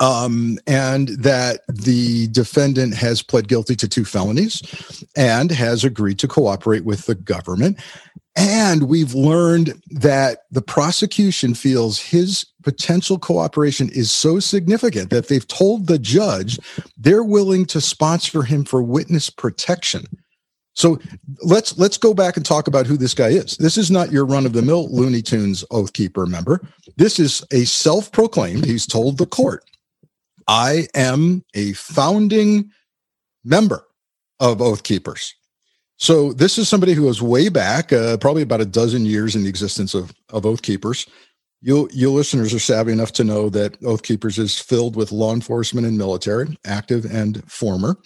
um, 0.00 0.58
and 0.66 1.08
that 1.08 1.60
the 1.68 2.28
defendant 2.28 2.94
has 2.94 3.22
pled 3.22 3.48
guilty 3.48 3.76
to 3.76 3.88
two 3.88 4.04
felonies 4.04 5.04
and 5.16 5.50
has 5.50 5.84
agreed 5.84 6.18
to 6.20 6.28
cooperate 6.28 6.84
with 6.84 7.06
the 7.06 7.14
government. 7.14 7.78
And 8.34 8.84
we've 8.84 9.12
learned 9.12 9.82
that 9.90 10.44
the 10.50 10.62
prosecution 10.62 11.52
feels 11.54 11.98
his 11.98 12.46
potential 12.62 13.18
cooperation 13.18 13.90
is 13.90 14.10
so 14.10 14.40
significant 14.40 15.10
that 15.10 15.28
they've 15.28 15.46
told 15.46 15.86
the 15.86 15.98
judge 15.98 16.58
they're 16.96 17.24
willing 17.24 17.66
to 17.66 17.80
sponsor 17.80 18.42
him 18.42 18.64
for 18.64 18.82
witness 18.82 19.28
protection. 19.28 20.04
So 20.74 20.98
let's 21.42 21.76
let's 21.76 21.98
go 21.98 22.14
back 22.14 22.38
and 22.38 22.46
talk 22.46 22.66
about 22.66 22.86
who 22.86 22.96
this 22.96 23.12
guy 23.12 23.28
is. 23.28 23.58
This 23.58 23.76
is 23.76 23.90
not 23.90 24.10
your 24.10 24.24
run 24.24 24.46
of 24.46 24.54
the 24.54 24.62
mill 24.62 24.88
Looney 24.90 25.20
Tunes 25.20 25.64
oath 25.70 25.92
keeper 25.92 26.24
member. 26.24 26.66
This 26.96 27.18
is 27.18 27.44
a 27.52 27.64
self-proclaimed, 27.64 28.64
he's 28.64 28.86
told 28.86 29.18
the 29.18 29.26
court, 29.26 29.64
I 30.48 30.86
am 30.94 31.44
a 31.54 31.72
founding 31.72 32.70
member 33.44 33.84
of 34.40 34.60
Oath 34.60 34.82
Keepers. 34.82 35.34
So 35.96 36.32
this 36.32 36.58
is 36.58 36.68
somebody 36.68 36.94
who 36.94 37.04
was 37.04 37.22
way 37.22 37.48
back, 37.48 37.92
uh, 37.92 38.16
probably 38.16 38.42
about 38.42 38.60
a 38.60 38.66
dozen 38.66 39.06
years 39.06 39.36
in 39.36 39.44
the 39.44 39.48
existence 39.48 39.94
of, 39.94 40.12
of 40.30 40.44
Oath 40.44 40.62
Keepers. 40.62 41.06
You, 41.60 41.88
you 41.92 42.10
listeners 42.10 42.52
are 42.52 42.58
savvy 42.58 42.90
enough 42.90 43.12
to 43.12 43.24
know 43.24 43.48
that 43.50 43.80
Oath 43.84 44.02
Keepers 44.02 44.36
is 44.36 44.58
filled 44.58 44.96
with 44.96 45.12
law 45.12 45.32
enforcement 45.32 45.86
and 45.86 45.96
military, 45.96 46.58
active 46.64 47.04
and 47.04 47.48
former. 47.50 47.96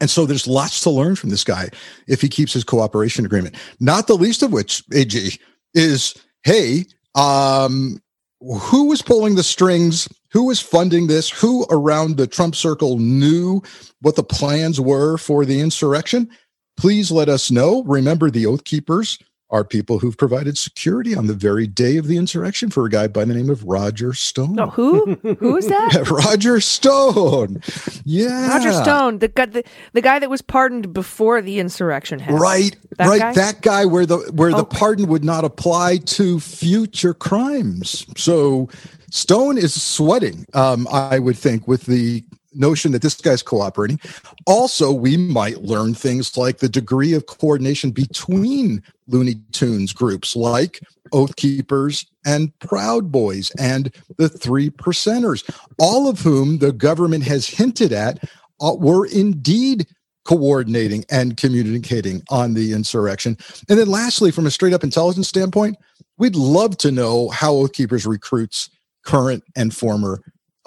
And 0.00 0.08
so 0.08 0.24
there's 0.24 0.46
lots 0.46 0.82
to 0.82 0.90
learn 0.90 1.16
from 1.16 1.30
this 1.30 1.42
guy 1.42 1.70
if 2.06 2.20
he 2.20 2.28
keeps 2.28 2.52
his 2.52 2.62
cooperation 2.62 3.26
agreement. 3.26 3.56
Not 3.80 4.06
the 4.06 4.14
least 4.14 4.44
of 4.44 4.52
which, 4.52 4.84
AG, 4.94 5.36
is 5.74 6.14
hey, 6.44 6.84
um, 7.16 8.00
who 8.40 8.86
was 8.86 9.02
pulling 9.02 9.34
the 9.34 9.42
strings? 9.42 10.08
Who 10.32 10.46
was 10.46 10.60
funding 10.60 11.06
this? 11.06 11.30
Who 11.30 11.66
around 11.70 12.16
the 12.16 12.26
Trump 12.26 12.56
circle 12.56 12.98
knew 12.98 13.62
what 14.00 14.16
the 14.16 14.22
plans 14.22 14.80
were 14.80 15.18
for 15.18 15.44
the 15.44 15.60
insurrection? 15.60 16.30
Please 16.76 17.10
let 17.10 17.28
us 17.28 17.50
know. 17.50 17.82
Remember, 17.84 18.30
the 18.30 18.46
Oath 18.46 18.64
Keepers 18.64 19.18
are 19.50 19.64
people 19.64 19.98
who've 19.98 20.16
provided 20.16 20.56
security 20.56 21.14
on 21.14 21.26
the 21.26 21.34
very 21.34 21.66
day 21.66 21.96
of 21.96 22.06
the 22.06 22.16
insurrection 22.16 22.70
for 22.70 22.86
a 22.86 22.90
guy 22.90 23.08
by 23.08 23.24
the 23.24 23.34
name 23.34 23.50
of 23.50 23.64
Roger 23.64 24.12
Stone. 24.12 24.54
No, 24.54 24.66
who? 24.68 25.14
who 25.40 25.56
is 25.56 25.66
that? 25.66 26.08
Roger 26.10 26.60
Stone. 26.60 27.60
Yeah. 28.04 28.48
Roger 28.48 28.72
Stone, 28.72 29.18
the 29.18 29.28
guy, 29.28 29.46
the, 29.46 29.64
the 29.92 30.00
guy 30.00 30.18
that 30.18 30.30
was 30.30 30.40
pardoned 30.42 30.92
before 30.92 31.42
the 31.42 31.58
insurrection 31.58 32.18
happened. 32.20 32.40
Right, 32.40 32.76
That 32.98 33.08
right. 33.08 33.20
guy? 33.20 33.32
That 33.32 33.62
guy 33.62 33.84
where 33.86 34.06
the 34.06 34.18
where 34.34 34.52
the 34.52 34.64
pardon 34.64 35.08
would 35.08 35.24
not 35.24 35.44
apply 35.44 35.98
to 35.98 36.38
future 36.40 37.14
crimes. 37.14 38.06
So 38.16 38.68
Stone 39.10 39.58
is 39.58 39.80
sweating. 39.80 40.46
Um, 40.54 40.86
I 40.92 41.18
would 41.18 41.36
think 41.36 41.66
with 41.66 41.86
the 41.86 42.24
notion 42.52 42.92
that 42.92 43.02
this 43.02 43.14
guy's 43.14 43.42
cooperating. 43.42 44.00
Also, 44.46 44.92
we 44.92 45.16
might 45.16 45.62
learn 45.62 45.94
things 45.94 46.36
like 46.36 46.58
the 46.58 46.68
degree 46.68 47.14
of 47.14 47.26
coordination 47.26 47.90
between 47.90 48.82
Looney 49.06 49.36
Tunes 49.52 49.92
groups, 49.92 50.34
like 50.36 50.80
Oath 51.12 51.36
Keepers 51.36 52.06
and 52.24 52.56
Proud 52.58 53.10
Boys 53.10 53.50
and 53.58 53.92
the 54.16 54.28
Three 54.28 54.70
Percenters, 54.70 55.48
all 55.78 56.08
of 56.08 56.20
whom 56.20 56.58
the 56.58 56.72
government 56.72 57.24
has 57.24 57.46
hinted 57.46 57.92
at 57.92 58.22
uh, 58.60 58.74
were 58.78 59.06
indeed 59.06 59.86
coordinating 60.24 61.04
and 61.10 61.36
communicating 61.36 62.22
on 62.30 62.54
the 62.54 62.72
insurrection. 62.72 63.36
And 63.68 63.78
then 63.78 63.88
lastly, 63.88 64.30
from 64.30 64.46
a 64.46 64.50
straight 64.50 64.74
up 64.74 64.84
intelligence 64.84 65.28
standpoint, 65.28 65.76
we'd 66.18 66.36
love 66.36 66.76
to 66.78 66.92
know 66.92 67.30
how 67.30 67.52
Oath 67.54 67.72
Keepers 67.72 68.06
recruits 68.06 68.70
current 69.04 69.42
and 69.56 69.74
former 69.74 70.20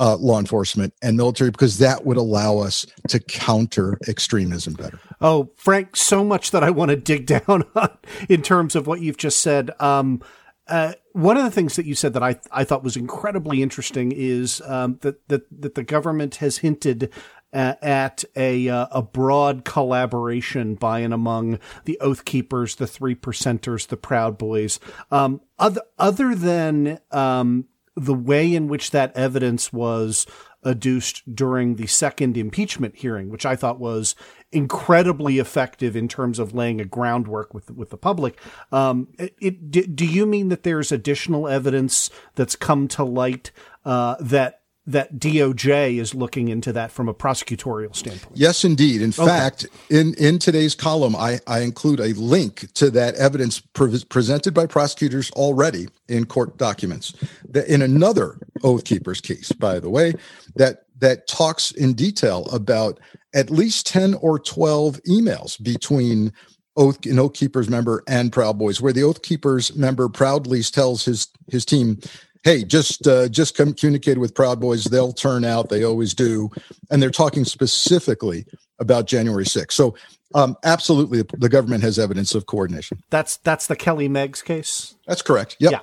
uh, 0.04 0.18
law 0.18 0.38
enforcement 0.38 0.94
and 1.02 1.16
military 1.16 1.50
because 1.50 1.78
that 1.78 2.06
would 2.06 2.18
allow 2.18 2.58
us 2.58 2.86
to 3.08 3.22
counter 3.22 3.98
extremism 4.10 4.74
better. 4.74 5.00
Oh, 5.22 5.52
Frank, 5.56 5.96
so 5.96 6.26
much 6.26 6.52
that 6.52 6.62
I 6.62 6.72
want 6.72 6.90
to 6.90 6.98
dig 6.98 7.26
down 7.48 7.64
on 7.74 7.98
in 8.28 8.42
terms 8.42 8.76
of 8.76 8.86
what 8.86 9.00
you've 9.00 9.18
just 9.18 9.40
said. 9.40 9.72
Um, 9.80 10.22
uh, 10.68 10.94
one 11.14 11.38
of 11.38 11.44
the 11.44 11.52
things 11.52 11.78
that 11.78 11.86
you 11.86 11.96
said 11.96 12.14
that 12.14 12.24
I 12.24 12.38
I 12.52 12.64
thought 12.66 12.84
was 12.84 12.98
incredibly 12.98 13.62
interesting 13.62 14.12
is 14.14 14.62
um, 14.66 14.98
that 15.02 15.26
that 15.30 15.44
that 15.62 15.76
the 15.76 15.84
government 15.84 16.36
has 16.36 16.58
hinted 16.58 17.10
uh, 17.54 17.76
at 17.82 18.24
a 18.36 18.68
uh, 18.68 18.88
a 18.92 19.02
broad 19.02 19.64
collaboration 19.64 20.76
by 20.76 21.00
and 21.00 21.14
among 21.14 21.60
the 21.86 21.98
Oath 22.00 22.26
Keepers, 22.26 22.76
the 22.76 22.88
Three 22.88 23.16
Percenters, 23.16 23.88
the 23.88 23.98
Proud 23.98 24.38
Boys. 24.38 24.80
Um, 25.12 25.42
other 25.60 25.82
other 25.98 26.34
than 26.34 27.00
um, 27.12 27.66
the 27.96 28.14
way 28.14 28.54
in 28.54 28.68
which 28.68 28.92
that 28.92 29.16
evidence 29.16 29.72
was 29.72 30.26
adduced 30.64 31.36
during 31.36 31.76
the 31.76 31.88
second 31.88 32.38
impeachment 32.38 32.96
hearing, 32.96 33.30
which 33.30 33.46
I 33.46 33.56
thought 33.56 33.80
was 33.80 34.16
incredibly 34.52 35.40
effective 35.40 35.96
in 35.96 36.08
terms 36.08 36.40
of 36.40 36.54
laying 36.54 36.80
a 36.80 36.86
groundwork 36.86 37.54
with 37.54 37.72
with 37.72 37.90
the 37.90 37.98
public. 37.98 38.40
Um, 38.72 39.10
it, 39.18 39.36
it, 39.40 39.96
do, 39.96 40.06
you 40.06 40.26
mean 40.26 40.50
that 40.50 40.64
there's 40.64 40.92
additional 40.92 41.48
evidence 41.48 42.10
that's 42.36 42.56
come 42.56 42.88
to 42.90 43.04
light 43.04 43.52
uh, 43.86 44.16
that 44.20 44.62
that 44.86 45.18
DOJ 45.18 45.98
is 45.98 46.14
looking 46.14 46.50
into 46.50 46.74
that 46.74 46.92
from 46.92 47.08
a 47.08 47.14
prosecutorial 47.14 47.96
standpoint? 47.96 48.38
Yes, 48.38 48.66
indeed. 48.66 49.02
In 49.02 49.12
fact, 49.12 49.66
in, 49.90 50.14
in 50.16 50.40
today's 50.40 50.76
column, 50.76 51.16
I, 51.16 51.40
I 51.48 51.60
include 51.60 52.00
a 52.00 52.14
link 52.14 52.72
to 52.74 52.90
that 52.92 53.16
evidence 53.16 53.60
pre- 53.60 54.04
presented 54.10 54.54
by 54.54 54.66
prosecutors 54.66 55.32
already 55.32 55.88
in 56.10 56.26
court 56.26 56.58
documents. 56.58 57.14
That 57.50 57.68
in 57.68 57.82
another 57.82 58.38
Oath 58.64 58.84
Keepers 58.84 59.22
case, 59.22 59.52
by 59.54 59.80
the 59.80 59.90
way, 59.90 60.14
that 60.56 60.86
that 61.00 61.28
talks 61.28 61.72
in 61.72 61.94
detail 61.94 62.48
about 62.52 63.00
at 63.34 63.50
least 63.50 63.88
10 63.88 64.14
or 64.16 64.40
12 64.40 65.02
emails 65.04 65.62
between 65.62 66.32
Oath 66.76 67.06
an 67.06 67.20
Oath 67.20 67.34
Keepers 67.34 67.70
member 67.70 68.04
and 68.08 68.32
Proud 68.32 68.58
Boys, 68.58 68.82
where 68.82 68.94
the 68.94 69.04
Oath 69.04 69.22
Keepers 69.22 69.76
member 69.76 70.10
proudly 70.10 70.62
tells 70.64 71.06
his 71.06 71.28
his 71.48 71.66
team, 71.66 72.00
"Hey, 72.44 72.64
just 72.64 73.08
uh, 73.08 73.28
just 73.30 73.56
communicate 73.56 74.18
with 74.18 74.36
Proud 74.36 74.60
Boys. 74.60 74.86
They'll 74.86 75.14
turn 75.14 75.46
out. 75.46 75.70
They 75.70 75.84
always 75.84 76.14
do." 76.14 76.50
And 76.90 77.02
they're 77.02 77.10
talking 77.12 77.46
specifically 77.46 78.46
about 78.80 79.08
January 79.08 79.46
6th. 79.46 79.72
So, 79.72 79.96
um, 80.36 80.56
absolutely, 80.64 81.24
the 81.38 81.50
government 81.50 81.84
has 81.84 82.00
evidence 82.00 82.36
of 82.36 82.46
coordination. 82.46 83.02
That's 83.10 83.38
that's 83.38 83.68
the 83.68 83.76
Kelly 83.76 84.08
Meggs 84.08 84.42
case. 84.42 84.96
That's 85.08 85.22
correct. 85.22 85.58
Yep. 85.60 85.72
Yeah, 85.72 85.80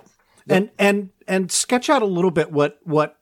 and 0.48 0.70
and 0.78 1.10
and 1.28 1.52
sketch 1.52 1.88
out 1.88 2.02
a 2.02 2.06
little 2.06 2.30
bit 2.30 2.52
what 2.52 2.78
what. 2.84 3.16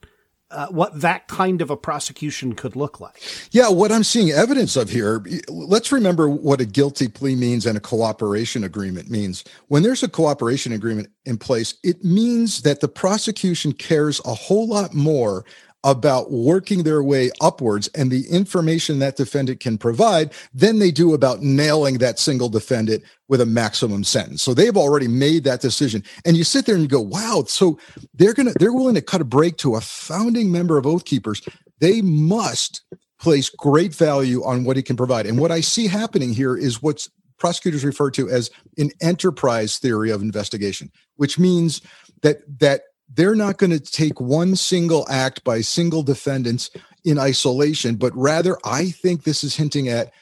Uh, 0.50 0.66
what 0.68 0.98
that 0.98 1.28
kind 1.28 1.60
of 1.60 1.68
a 1.68 1.76
prosecution 1.76 2.54
could 2.54 2.74
look 2.74 3.00
like. 3.00 3.20
Yeah, 3.50 3.68
what 3.68 3.92
I'm 3.92 4.02
seeing 4.02 4.30
evidence 4.30 4.76
of 4.76 4.88
here, 4.88 5.22
let's 5.46 5.92
remember 5.92 6.26
what 6.26 6.58
a 6.62 6.64
guilty 6.64 7.06
plea 7.06 7.36
means 7.36 7.66
and 7.66 7.76
a 7.76 7.80
cooperation 7.80 8.64
agreement 8.64 9.10
means. 9.10 9.44
When 9.66 9.82
there's 9.82 10.02
a 10.02 10.08
cooperation 10.08 10.72
agreement 10.72 11.10
in 11.26 11.36
place, 11.36 11.74
it 11.84 12.02
means 12.02 12.62
that 12.62 12.80
the 12.80 12.88
prosecution 12.88 13.72
cares 13.72 14.22
a 14.24 14.32
whole 14.32 14.66
lot 14.66 14.94
more 14.94 15.44
about 15.84 16.32
working 16.32 16.82
their 16.82 17.02
way 17.02 17.30
upwards 17.40 17.88
and 17.94 18.10
the 18.10 18.26
information 18.28 18.98
that 18.98 19.16
defendant 19.16 19.60
can 19.60 19.78
provide 19.78 20.32
than 20.52 20.78
they 20.78 20.90
do 20.90 21.14
about 21.14 21.40
nailing 21.40 21.98
that 21.98 22.18
single 22.18 22.48
defendant 22.48 23.02
with 23.28 23.40
a 23.40 23.46
maximum 23.46 24.02
sentence. 24.02 24.42
So 24.42 24.54
they've 24.54 24.76
already 24.76 25.06
made 25.06 25.44
that 25.44 25.60
decision. 25.60 26.02
And 26.24 26.36
you 26.36 26.44
sit 26.44 26.66
there 26.66 26.74
and 26.74 26.82
you 26.82 26.88
go, 26.88 27.00
wow, 27.00 27.44
so 27.46 27.78
they're 28.14 28.34
to, 28.34 28.54
they're 28.58 28.72
willing 28.72 28.96
to 28.96 29.02
cut 29.02 29.20
a 29.20 29.24
break 29.24 29.56
to 29.58 29.76
a 29.76 29.80
founding 29.80 30.50
member 30.50 30.78
of 30.78 30.86
Oath 30.86 31.04
Keepers. 31.04 31.42
They 31.80 32.02
must 32.02 32.82
place 33.20 33.48
great 33.48 33.94
value 33.94 34.44
on 34.44 34.64
what 34.64 34.76
he 34.76 34.82
can 34.82 34.96
provide. 34.96 35.26
And 35.26 35.38
what 35.38 35.52
I 35.52 35.60
see 35.60 35.86
happening 35.86 36.32
here 36.32 36.56
is 36.56 36.82
what's 36.82 37.08
prosecutors 37.38 37.84
refer 37.84 38.10
to 38.12 38.28
as 38.28 38.50
an 38.78 38.90
enterprise 39.00 39.78
theory 39.78 40.10
of 40.10 40.22
investigation, 40.22 40.90
which 41.16 41.38
means 41.38 41.80
that, 42.22 42.38
that 42.58 42.82
they're 43.14 43.34
not 43.34 43.58
going 43.58 43.70
to 43.70 43.80
take 43.80 44.20
one 44.20 44.54
single 44.56 45.06
act 45.08 45.42
by 45.44 45.60
single 45.60 46.02
defendants 46.02 46.70
in 47.04 47.18
isolation, 47.18 47.96
but 47.96 48.14
rather 48.16 48.58
I 48.64 48.90
think 48.90 49.22
this 49.22 49.42
is 49.42 49.56
hinting 49.56 49.88
at, 49.88 50.12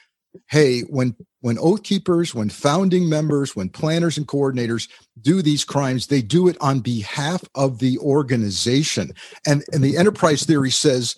hey, 0.47 0.82
when 0.82 1.16
when 1.41 1.59
oath 1.59 1.82
keepers, 1.82 2.34
when 2.34 2.49
founding 2.49 3.09
members, 3.09 3.55
when 3.55 3.68
planners 3.68 4.18
and 4.18 4.26
coordinators 4.26 4.89
do 5.20 5.43
these 5.43 5.64
crimes, 5.64 6.07
they 6.07 6.20
do 6.20 6.49
it 6.49 6.57
on 6.61 6.80
behalf 6.80 7.43
of 7.55 7.78
the 7.78 7.99
organization. 7.99 9.12
And 9.47 9.64
and 9.72 9.82
the 9.82 9.97
enterprise 9.97 10.45
theory 10.45 10.70
says 10.70 11.16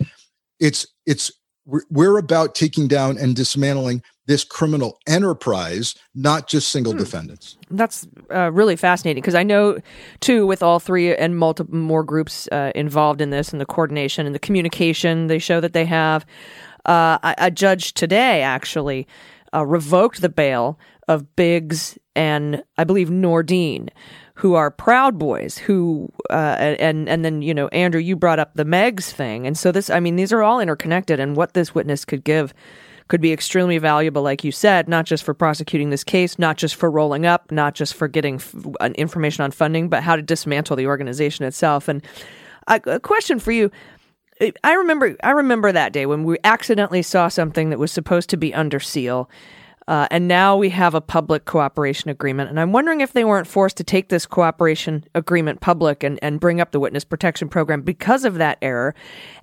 it's 0.61 0.87
it's 1.07 1.33
we're, 1.69 1.83
we're 1.91 2.19
about 2.19 2.55
taking 2.55 2.89
down 2.89 3.19
and 3.19 3.37
dismantling 3.37 4.03
this 4.27 4.43
criminal 4.43 4.99
enterprise, 5.07 5.95
not 6.15 6.49
just 6.49 6.71
single 6.71 6.93
defendants. 6.93 7.57
That's 7.71 8.07
uh, 8.31 8.51
really 8.53 8.77
fascinating 8.77 9.21
because 9.21 9.35
I 9.35 9.43
know, 9.43 9.79
too, 10.21 10.47
with 10.47 10.63
all 10.63 10.81
three 10.81 11.15
and 11.15 11.39
multiple 11.39 11.75
more 11.75 12.03
groups 12.03 12.49
uh, 12.51 12.73
involved 12.75 13.21
in 13.21 13.31
this 13.31 13.53
and 13.53 13.61
the 13.61 13.67
coordination 13.67 14.27
and 14.27 14.35
the 14.35 14.39
communication 14.39 15.29
they 15.29 15.39
show 15.39 15.61
that 15.61 15.73
they 15.73 15.85
have. 15.85 16.27
Uh, 16.85 17.19
a, 17.23 17.35
a 17.39 17.51
judge 17.51 17.95
today 17.95 18.43
actually 18.43 19.07
uh, 19.55 19.65
revoked 19.65 20.21
the 20.21 20.29
bail 20.29 20.79
of 21.07 21.37
Biggs 21.37 21.99
and 22.15 22.63
I 22.77 22.85
believe 22.85 23.09
Nordean, 23.09 23.89
who 24.39 24.55
are 24.55 24.71
Proud 24.71 25.19
Boys. 25.19 25.59
Who 25.59 26.13
uh, 26.31 26.57
and 26.79 27.09
and 27.09 27.25
then 27.25 27.43
you 27.43 27.53
know 27.53 27.67
Andrew, 27.69 28.01
you 28.01 28.15
brought 28.15 28.39
up 28.39 28.55
the 28.55 28.65
Meggs 28.65 29.13
thing, 29.13 29.47
and 29.47 29.59
so 29.59 29.73
this 29.73 29.91
I 29.91 29.99
mean 29.99 30.15
these 30.15 30.33
are 30.33 30.43
all 30.43 30.61
interconnected, 30.61 31.19
and 31.19 31.37
what 31.37 31.55
this 31.55 31.75
witness 31.75 32.05
could 32.05 32.23
give 32.23 32.55
could 33.09 33.21
be 33.21 33.33
extremely 33.33 33.79
valuable, 33.79 34.23
like 34.23 34.45
you 34.45 34.53
said, 34.53 34.89
not 34.89 35.07
just 35.07 35.25
for 35.25 35.35
prosecuting 35.35 35.91
this 35.91 36.05
case, 36.05 36.39
not 36.39 36.57
just 36.57 36.77
for 36.77 36.91
rolling 36.91 37.27
up, 37.27 37.51
not 37.51 37.75
just 37.75 37.95
for 37.95 38.07
getting 38.07 38.35
f- 38.35 38.55
information 38.97 39.43
on 39.43 39.51
funding, 39.51 39.89
but 39.89 40.03
how 40.03 40.15
to 40.15 40.23
dismantle 40.23 40.77
the 40.77 40.87
organization 40.87 41.45
itself. 41.45 41.89
And 41.89 42.05
a, 42.69 42.81
a 42.87 43.01
question 43.01 43.39
for 43.41 43.51
you. 43.51 43.71
I 44.63 44.75
remember 44.75 45.17
I 45.25 45.31
remember 45.31 45.73
that 45.73 45.93
day 45.93 46.07
when 46.07 46.23
we 46.23 46.39
accidentally 46.45 47.03
saw 47.03 47.27
something 47.27 47.71
that 47.71 47.79
was 47.81 47.91
supposed 47.91 48.31
to 48.31 48.37
be 48.37 48.55
under 48.55 48.79
seal. 48.79 49.29
Uh, 49.89 50.07
and 50.11 50.29
now 50.29 50.55
we 50.55 50.69
have 50.69 50.95
a 50.95 51.01
public 51.01 51.47
cooperation 51.47 52.11
agreement. 52.11 52.51
And 52.51 52.61
I'm 52.61 52.73
wondering 52.73 53.01
if 53.01 53.15
they 53.15 53.25
weren't 53.25 53.47
forced 53.47 53.79
to 53.79 53.85
take 53.85 54.11
this 54.11 54.27
cooperation 54.27 55.03
agreement 55.15 55.63
public 55.63 56.05
and, 56.05 56.19
and 56.23 56.39
bring 56.39 56.61
up 56.61 56.73
the 56.73 56.79
witness 56.79 57.05
protection 57.05 57.49
program 57.49 57.81
because 57.81 58.27
of 58.27 58.35
that 58.35 58.59
error. 58.61 58.95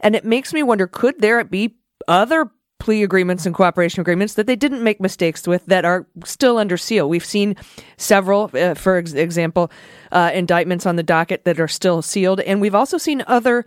And 0.02 0.16
it 0.16 0.24
makes 0.24 0.54
me 0.54 0.62
wonder 0.62 0.86
could 0.86 1.20
there 1.20 1.43
be 1.43 1.76
other 2.08 2.52
plea 2.80 3.02
agreements 3.02 3.48
and 3.48 3.56
cooperation 3.56 4.02
agreements 4.02 4.36
that 4.36 4.46
they 4.46 4.56
didn't 4.56 4.84
make 4.84 5.02
mistakes 5.02 5.48
with 5.48 5.66
that 5.66 5.84
are 5.84 6.06
still 6.24 6.60
under 6.60 6.78
seal? 6.78 7.10
We've 7.10 7.26
seen 7.26 7.56
several, 7.98 8.52
uh, 8.54 8.76
for 8.76 8.98
ex- 8.98 9.14
example, 9.14 9.72
uh, 10.12 10.30
indictments 10.32 10.86
on 10.86 10.96
the 10.96 11.04
docket 11.04 11.46
that 11.46 11.60
are 11.60 11.68
still 11.68 12.04
sealed. 12.04 12.39
And 12.41 12.62
we've 12.62 12.76
also 12.76 13.00
seen 13.00 13.24
other. 13.26 13.66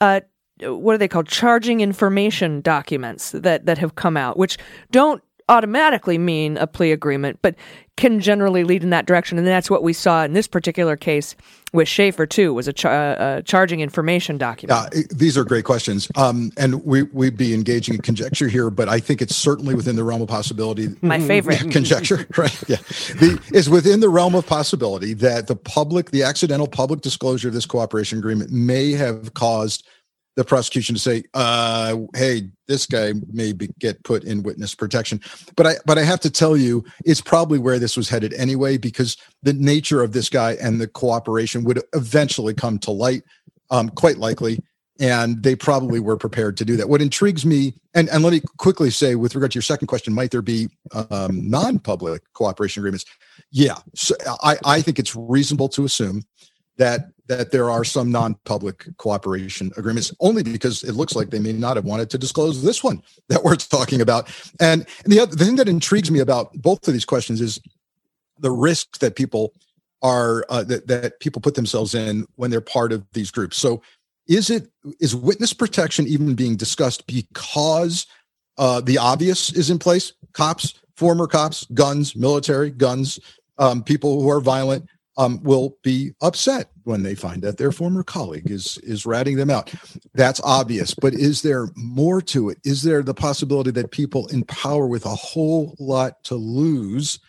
Uh, 0.00 0.20
what 0.62 0.94
are 0.94 0.98
they 0.98 1.08
called? 1.08 1.26
Charging 1.26 1.80
information 1.80 2.60
documents 2.60 3.32
that, 3.32 3.66
that 3.66 3.78
have 3.78 3.94
come 3.94 4.16
out, 4.16 4.36
which 4.36 4.58
don't 4.90 5.22
automatically 5.50 6.16
mean 6.16 6.56
a 6.56 6.66
plea 6.66 6.92
agreement, 6.92 7.40
but 7.42 7.56
can 7.96 8.20
generally 8.20 8.64
lead 8.64 8.82
in 8.82 8.90
that 8.90 9.04
direction. 9.04 9.36
And 9.36 9.46
that's 9.46 9.68
what 9.68 9.82
we 9.82 9.92
saw 9.92 10.24
in 10.24 10.32
this 10.32 10.46
particular 10.46 10.96
case 10.96 11.36
with 11.72 11.86
Schaffer 11.86 12.24
too. 12.24 12.54
Was 12.54 12.66
a, 12.66 12.72
char- 12.72 13.20
uh, 13.20 13.42
charging 13.42 13.80
information 13.80 14.38
document. 14.38 14.78
Uh, 14.78 15.02
these 15.10 15.36
are 15.36 15.44
great 15.44 15.64
questions, 15.64 16.10
um, 16.16 16.50
and 16.56 16.82
we 16.84 17.02
we'd 17.02 17.36
be 17.36 17.52
engaging 17.52 17.96
in 17.96 18.00
conjecture 18.00 18.48
here, 18.48 18.70
but 18.70 18.88
I 18.88 19.00
think 19.00 19.20
it's 19.20 19.36
certainly 19.36 19.74
within 19.74 19.96
the 19.96 20.04
realm 20.04 20.22
of 20.22 20.28
possibility. 20.28 20.88
My 21.02 21.20
favorite 21.20 21.70
conjecture, 21.70 22.26
right? 22.38 22.68
Yeah, 22.68 22.76
the, 22.76 23.38
is 23.52 23.68
within 23.68 24.00
the 24.00 24.08
realm 24.08 24.34
of 24.34 24.46
possibility 24.46 25.12
that 25.14 25.46
the 25.46 25.56
public, 25.56 26.10
the 26.10 26.22
accidental 26.22 26.68
public 26.68 27.02
disclosure 27.02 27.48
of 27.48 27.54
this 27.54 27.66
cooperation 27.66 28.18
agreement 28.18 28.50
may 28.50 28.92
have 28.92 29.34
caused 29.34 29.86
the 30.40 30.44
prosecution 30.44 30.94
to 30.94 31.00
say, 31.00 31.22
uh, 31.34 31.98
"Hey, 32.14 32.48
this 32.66 32.86
guy 32.86 33.12
may 33.30 33.52
be, 33.52 33.68
get 33.78 34.02
put 34.04 34.24
in 34.24 34.42
witness 34.42 34.74
protection." 34.74 35.20
But 35.54 35.66
I, 35.66 35.74
but 35.84 35.98
I 35.98 36.02
have 36.02 36.20
to 36.20 36.30
tell 36.30 36.56
you, 36.56 36.82
it's 37.04 37.20
probably 37.20 37.58
where 37.58 37.78
this 37.78 37.94
was 37.94 38.08
headed 38.08 38.32
anyway, 38.32 38.78
because 38.78 39.18
the 39.42 39.52
nature 39.52 40.02
of 40.02 40.12
this 40.12 40.30
guy 40.30 40.52
and 40.54 40.80
the 40.80 40.88
cooperation 40.88 41.62
would 41.64 41.82
eventually 41.94 42.54
come 42.54 42.78
to 42.78 42.90
light, 42.90 43.22
um, 43.70 43.90
quite 43.90 44.16
likely, 44.16 44.58
and 44.98 45.42
they 45.42 45.54
probably 45.54 46.00
were 46.00 46.16
prepared 46.16 46.56
to 46.56 46.64
do 46.64 46.74
that. 46.78 46.88
What 46.88 47.02
intrigues 47.02 47.44
me, 47.44 47.74
and 47.92 48.08
and 48.08 48.24
let 48.24 48.32
me 48.32 48.40
quickly 48.56 48.88
say, 48.88 49.16
with 49.16 49.34
regard 49.34 49.52
to 49.52 49.56
your 49.56 49.62
second 49.62 49.88
question, 49.88 50.14
might 50.14 50.30
there 50.30 50.40
be 50.40 50.70
um, 50.94 51.50
non-public 51.50 52.22
cooperation 52.32 52.80
agreements? 52.80 53.04
Yeah, 53.52 53.76
so 53.94 54.14
I 54.42 54.56
I 54.64 54.80
think 54.80 54.98
it's 54.98 55.14
reasonable 55.14 55.68
to 55.70 55.84
assume 55.84 56.22
that 56.78 57.10
that 57.26 57.52
there 57.52 57.70
are 57.70 57.84
some 57.84 58.10
non-public 58.10 58.88
cooperation 58.96 59.70
agreements 59.76 60.12
only 60.18 60.42
because 60.42 60.82
it 60.82 60.94
looks 60.94 61.14
like 61.14 61.30
they 61.30 61.38
may 61.38 61.52
not 61.52 61.76
have 61.76 61.84
wanted 61.84 62.10
to 62.10 62.18
disclose 62.18 62.62
this 62.62 62.82
one 62.82 63.00
that 63.28 63.44
we're 63.44 63.54
talking 63.54 64.00
about. 64.00 64.28
And 64.58 64.84
the 65.04 65.20
other 65.20 65.36
the 65.36 65.44
thing 65.44 65.56
that 65.56 65.68
intrigues 65.68 66.10
me 66.10 66.20
about 66.20 66.52
both 66.54 66.86
of 66.88 66.92
these 66.92 67.04
questions 67.04 67.40
is 67.40 67.60
the 68.38 68.50
risks 68.50 68.98
that 68.98 69.14
people 69.14 69.52
are 70.02 70.44
uh, 70.48 70.64
that, 70.64 70.86
that 70.88 71.20
people 71.20 71.40
put 71.40 71.54
themselves 71.54 71.94
in 71.94 72.26
when 72.36 72.50
they're 72.50 72.60
part 72.60 72.92
of 72.92 73.06
these 73.12 73.30
groups. 73.30 73.56
So 73.56 73.82
is 74.26 74.50
it 74.50 74.70
is 74.98 75.14
witness 75.14 75.52
protection 75.52 76.06
even 76.06 76.34
being 76.34 76.56
discussed 76.56 77.06
because 77.06 78.06
uh, 78.58 78.80
the 78.80 78.98
obvious 78.98 79.52
is 79.52 79.70
in 79.70 79.78
place? 79.78 80.12
Cops 80.32 80.74
former 80.96 81.26
cops 81.26 81.64
guns 81.72 82.14
military 82.14 82.70
guns 82.70 83.18
um, 83.58 83.82
people 83.82 84.20
who 84.22 84.30
are 84.30 84.40
violent 84.40 84.88
um, 85.20 85.42
will 85.42 85.76
be 85.82 86.12
upset 86.22 86.70
when 86.84 87.02
they 87.02 87.14
find 87.14 87.42
that 87.42 87.58
their 87.58 87.72
former 87.72 88.02
colleague 88.02 88.50
is 88.50 88.78
is 88.78 89.04
ratting 89.04 89.36
them 89.36 89.50
out. 89.50 89.70
That's 90.14 90.40
obvious, 90.42 90.94
but 90.94 91.12
is 91.12 91.42
there 91.42 91.68
more 91.76 92.22
to 92.22 92.48
it? 92.48 92.58
Is 92.64 92.82
there 92.82 93.02
the 93.02 93.12
possibility 93.12 93.70
that 93.72 93.90
people 93.90 94.28
in 94.28 94.44
power 94.44 94.86
with 94.86 95.04
a 95.04 95.14
whole 95.14 95.76
lot 95.78 96.24
to 96.24 96.36
lose 96.36 97.20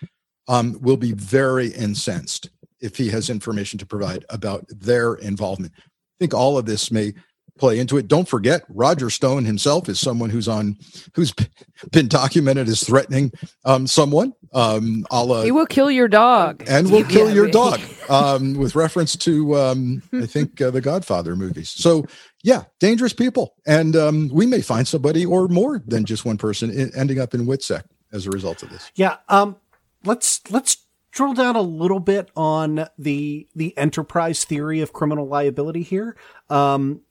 um, 0.48 0.78
will 0.82 0.96
be 0.96 1.12
very 1.12 1.68
incensed 1.68 2.50
if 2.80 2.96
he 2.96 3.10
has 3.10 3.30
information 3.30 3.78
to 3.80 3.86
provide 3.86 4.24
about 4.30 4.66
their 4.70 5.16
involvement? 5.16 5.74
I 5.78 5.82
think 6.18 6.34
all 6.34 6.58
of 6.58 6.66
this 6.66 6.92
may 6.92 7.14
play 7.58 7.80
into 7.80 7.98
it. 7.98 8.08
Don't 8.08 8.28
forget, 8.28 8.64
Roger 8.70 9.10
Stone 9.10 9.46
himself 9.46 9.90
is 9.90 10.00
someone 10.00 10.30
who's 10.30 10.48
on, 10.48 10.78
who's 11.16 11.34
been 11.92 12.08
documented 12.08 12.68
as 12.68 12.84
threatening 12.84 13.32
um, 13.66 13.88
someone. 13.88 14.34
Um, 14.54 15.06
la, 15.12 15.44
he 15.44 15.52
will 15.52 15.66
kill 15.66 15.90
your 15.90 16.08
dog, 16.08 16.64
and 16.68 16.92
will 16.92 17.06
kill 17.06 17.28
yeah, 17.28 17.36
your 17.36 17.48
dog. 17.50 17.80
Um, 18.10 18.56
with 18.56 18.76
reference 18.76 19.16
to, 19.18 19.56
um, 19.56 20.04
I 20.12 20.26
think, 20.26 20.60
uh, 20.60 20.70
the 20.70 20.82
Godfather 20.82 21.38
movies. 21.38 21.70
So, 21.70 22.04
yeah, 22.44 22.64
dangerous 22.82 23.14
people, 23.14 23.56
and 23.66 23.96
um, 23.96 24.30
we 24.34 24.46
may 24.46 24.60
find 24.60 24.86
somebody 24.86 25.26
or 25.26 25.48
more 25.48 25.82
than 25.86 26.04
just 26.04 26.26
one 26.26 26.38
person 26.38 26.92
ending 26.94 27.20
up 27.22 27.34
in 27.34 27.46
WITSEC 27.46 27.84
as 28.12 28.28
a 28.28 28.32
result 28.32 28.64
of 28.64 28.70
this. 28.70 28.92
Yeah. 28.96 29.18
Um, 29.30 29.56
let's 30.04 30.42
let's 30.52 30.78
drill 31.12 31.34
down 31.34 31.56
a 31.56 31.62
little 31.62 32.00
bit 32.00 32.32
on 32.36 32.88
the 32.98 33.48
the 33.56 33.78
enterprise 33.78 34.44
theory 34.44 34.82
of 34.82 34.94
criminal 34.94 35.28
liability 35.28 35.84
here. 35.84 36.16
Um, 36.50 37.02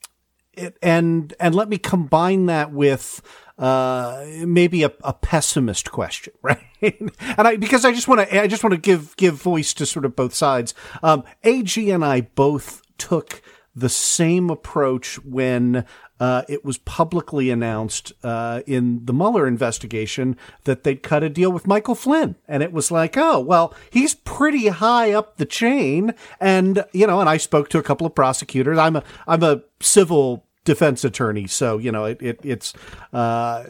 it, 0.61 0.79
and 0.83 1.35
and 1.41 1.55
let 1.55 1.69
me 1.69 1.79
combine 1.79 2.47
that 2.47 2.73
with 2.73 3.23
uh, 3.61 4.25
maybe 4.47 4.83
a, 4.85 4.93
a, 5.05 5.13
pessimist 5.13 5.93
question, 5.93 6.33
right? 6.43 6.59
and 6.81 7.13
I 7.37 7.57
because 7.57 7.85
I 7.85 7.93
just 7.93 8.09
want 8.09 8.27
to 8.27 8.43
I 8.43 8.47
just 8.47 8.65
want 8.65 8.75
to 8.75 8.81
give 8.81 9.17
give 9.17 9.35
voice 9.35 9.75
to 9.75 9.87
sort 9.87 10.05
of 10.05 10.17
both 10.17 10.35
sides. 10.35 10.75
Um, 11.03 11.25
AG 11.45 11.91
and 11.91 12.05
I 12.05 12.23
both 12.23 12.83
took 12.97 13.43
the 13.75 13.89
same 13.89 14.51
approach 14.51 15.23
when 15.25 15.85
uh, 16.19 16.43
it 16.49 16.65
was 16.65 16.79
publicly 16.79 17.51
announced 17.51 18.13
uh, 18.23 18.63
in 18.67 19.05
the 19.05 19.13
Mueller 19.13 19.47
investigation 19.47 20.37
that 20.65 20.83
they'd 20.83 21.03
cut 21.03 21.23
a 21.23 21.29
deal 21.29 21.53
with 21.53 21.67
Michael 21.67 21.95
Flynn, 21.95 22.37
and 22.49 22.63
it 22.63 22.73
was 22.73 22.91
like, 22.91 23.17
oh 23.19 23.41
well, 23.41 23.75
he's 23.91 24.15
pretty 24.15 24.69
high 24.69 25.13
up 25.13 25.37
the 25.37 25.47
chain, 25.47 26.15
and 26.41 26.85
you 26.93 27.07
know, 27.07 27.21
and 27.21 27.29
I 27.29 27.37
spoke 27.37 27.69
to 27.71 27.79
a 27.79 27.83
couple 27.83 28.07
of 28.07 28.15
prosecutors. 28.15 28.79
I'm 28.79 28.97
a 28.97 29.05
I'm 29.27 29.43
a 29.43 29.63
civil 29.81 30.47
defense 30.65 31.05
attorney, 31.05 31.47
so 31.47 31.79
you 31.79 31.91
know 31.93 32.05
it, 32.05 32.21
it 32.23 32.41
it's 32.45 32.75
uh, 33.13 33.65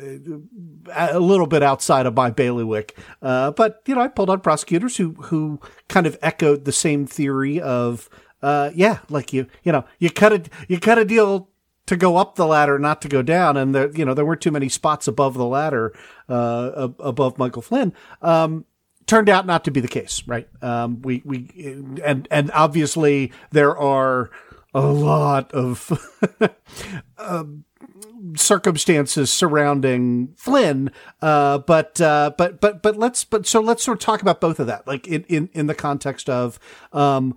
a 0.93 1.21
little 1.21 1.47
bit 1.47 1.63
outside 1.63 2.07
of 2.07 2.15
my 2.15 2.31
bailiwick. 2.31 2.97
Uh, 3.23 3.51
but 3.53 3.83
you 3.87 3.95
know, 3.95 4.01
I 4.01 4.09
pulled 4.09 4.31
on 4.31 4.41
prosecutors 4.41 4.97
who 4.97 5.13
who 5.15 5.61
kind 5.89 6.07
of 6.07 6.19
echoed 6.23 6.65
the 6.65 6.73
same 6.73 7.07
theory 7.07 7.61
of. 7.61 8.09
Uh, 8.43 8.71
yeah, 8.75 9.01
like 9.11 9.35
you, 9.35 9.47
you 9.65 9.71
know, 9.71 9.85
you 9.99 10.09
cut 10.09 10.33
a, 10.33 10.43
you 10.67 10.81
cut 10.81 10.97
a 10.97 11.05
deal 11.05 11.51
to 11.85 11.97
go 11.97 12.17
up 12.17 12.37
the 12.37 12.47
ladder, 12.47 12.79
not 12.79 13.03
to 13.03 13.09
go 13.09 13.21
down. 13.21 13.57
And 13.57 13.75
there, 13.75 13.91
you 13.91 14.05
know, 14.05 14.15
there 14.15 14.25
weren't 14.25 14.41
too 14.41 14.51
many 14.51 14.69
spots 14.69 15.09
above 15.09 15.35
the 15.35 15.45
ladder, 15.45 15.93
uh, 16.29 16.89
above 17.01 17.37
Michael 17.37 17.63
Flynn. 17.63 17.93
Um, 18.23 18.65
turned 19.07 19.29
out 19.29 19.45
not 19.45 19.65
to 19.65 19.73
be 19.73 19.81
the 19.81 19.89
case, 19.89 20.23
right? 20.25 20.49
Um, 20.63 21.03
we, 21.03 21.21
we, 21.25 22.01
and, 22.05 22.29
and 22.31 22.51
obviously 22.53 23.33
there 23.51 23.77
are 23.77 24.31
a 24.75 24.81
lot 24.81 25.53
of, 25.53 25.91
um, 27.19 27.65
circumstances 28.37 29.33
surrounding 29.33 30.35
Flynn. 30.37 30.91
Uh, 31.21 31.59
but, 31.59 32.01
uh, 32.01 32.33
but, 32.37 32.61
but, 32.61 32.83
but 32.83 32.97
let's, 32.97 33.25
but 33.25 33.47
so 33.47 33.61
let's 33.61 33.83
sort 33.83 33.99
of 33.99 34.05
talk 34.05 34.23
about 34.23 34.41
both 34.41 34.61
of 34.61 34.67
that, 34.67 34.87
like 34.87 35.07
in, 35.07 35.25
in, 35.25 35.49
in 35.53 35.67
the 35.67 35.75
context 35.75 36.29
of, 36.29 36.59
um, 36.93 37.37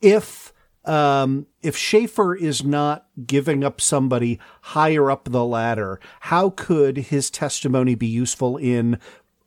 if, 0.00 0.52
um, 0.84 1.46
if 1.62 1.76
Schaffer 1.76 2.34
is 2.34 2.62
not 2.64 3.06
giving 3.26 3.64
up 3.64 3.80
somebody 3.80 4.38
higher 4.60 5.10
up 5.10 5.24
the 5.30 5.44
ladder, 5.44 5.98
how 6.20 6.50
could 6.50 6.96
his 6.98 7.30
testimony 7.30 7.94
be 7.94 8.06
useful 8.06 8.56
in 8.56 8.98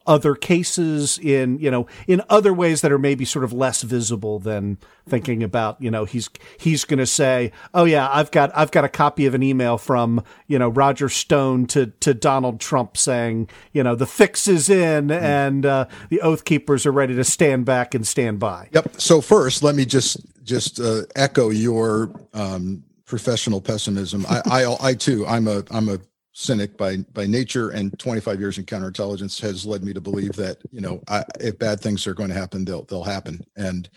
other 0.07 0.33
cases 0.35 1.19
in 1.19 1.59
you 1.59 1.69
know 1.69 1.85
in 2.07 2.21
other 2.29 2.53
ways 2.53 2.81
that 2.81 2.91
are 2.91 2.97
maybe 2.97 3.25
sort 3.25 3.43
of 3.43 3.53
less 3.53 3.81
visible 3.81 4.39
than 4.39 4.77
thinking 5.07 5.43
about 5.43 5.79
you 5.81 5.91
know 5.91 6.05
he's 6.05 6.29
he's 6.57 6.85
going 6.85 6.97
to 6.97 7.05
say 7.05 7.51
oh 7.73 7.83
yeah 7.83 8.09
I've 8.11 8.31
got 8.31 8.51
I've 8.55 8.71
got 8.71 8.85
a 8.85 8.89
copy 8.89 9.25
of 9.25 9.33
an 9.33 9.43
email 9.43 9.77
from 9.77 10.23
you 10.47 10.57
know 10.57 10.69
Roger 10.69 11.09
Stone 11.09 11.67
to 11.67 11.87
to 11.87 12.13
Donald 12.13 12.59
Trump 12.59 12.97
saying 12.97 13.49
you 13.73 13.83
know 13.83 13.95
the 13.95 14.07
fix 14.07 14.47
is 14.47 14.69
in 14.69 15.07
mm. 15.07 15.21
and 15.21 15.65
uh, 15.65 15.85
the 16.09 16.21
oath 16.21 16.45
keepers 16.45 16.85
are 16.85 16.91
ready 16.91 17.15
to 17.15 17.23
stand 17.23 17.65
back 17.65 17.93
and 17.93 18.07
stand 18.07 18.39
by. 18.39 18.69
Yep. 18.71 18.99
So 18.99 19.21
first, 19.21 19.63
let 19.63 19.75
me 19.75 19.85
just 19.85 20.17
just 20.43 20.79
uh, 20.79 21.01
echo 21.15 21.49
your 21.49 22.11
um, 22.33 22.83
professional 23.05 23.61
pessimism. 23.61 24.25
I, 24.27 24.41
I 24.45 24.89
I 24.89 24.93
too 24.93 25.25
I'm 25.27 25.47
a 25.47 25.63
I'm 25.71 25.89
a 25.89 25.99
cynic 26.39 26.77
by 26.77 26.97
by 27.13 27.25
nature 27.25 27.71
and 27.71 27.97
25 27.97 28.39
years 28.39 28.59
in 28.59 28.63
counterintelligence 28.63 29.41
has 29.41 29.65
led 29.65 29.83
me 29.83 29.91
to 29.91 29.99
believe 29.99 30.33
that 30.33 30.57
you 30.71 30.79
know 30.79 31.01
I, 31.07 31.23
if 31.39 31.57
bad 31.57 31.79
things 31.79 32.05
are 32.05 32.13
going 32.13 32.29
to 32.29 32.35
happen 32.35 32.63
they'll 32.63 32.83
they'll 32.83 33.03
happen 33.03 33.43
and 33.55 33.89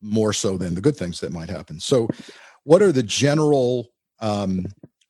more 0.00 0.32
so 0.32 0.56
than 0.56 0.74
the 0.74 0.80
good 0.80 0.96
things 0.96 1.20
that 1.20 1.32
might 1.32 1.50
happen. 1.50 1.78
So 1.78 2.08
what 2.64 2.80
are 2.80 2.92
the 2.92 3.02
general 3.02 3.90
um, 4.20 4.64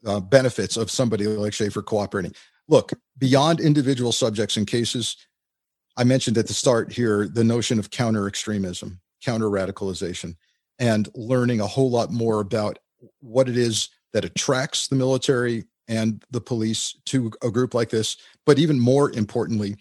uh, 0.04 0.18
benefits 0.18 0.76
of 0.76 0.90
somebody 0.90 1.26
like 1.26 1.52
Schaffer 1.52 1.82
cooperating? 1.82 2.34
Look 2.66 2.92
beyond 3.20 3.60
individual 3.60 4.10
subjects 4.10 4.56
and 4.56 4.66
cases 4.66 5.16
i 5.96 6.02
mentioned 6.02 6.36
at 6.38 6.46
the 6.46 6.54
start 6.54 6.90
here 6.90 7.28
the 7.28 7.44
notion 7.44 7.78
of 7.78 7.90
counter 7.90 8.26
extremism 8.26 9.00
counter 9.22 9.46
radicalization 9.46 10.34
and 10.78 11.08
learning 11.14 11.60
a 11.60 11.66
whole 11.66 11.90
lot 11.90 12.10
more 12.10 12.40
about 12.40 12.78
what 13.20 13.48
it 13.48 13.56
is 13.56 13.90
that 14.12 14.24
attracts 14.24 14.88
the 14.88 14.96
military 14.96 15.64
and 15.90 16.24
the 16.30 16.40
police 16.40 16.94
to 17.04 17.32
a 17.42 17.50
group 17.50 17.74
like 17.74 17.90
this. 17.90 18.16
But 18.46 18.58
even 18.58 18.78
more 18.78 19.10
importantly, 19.10 19.76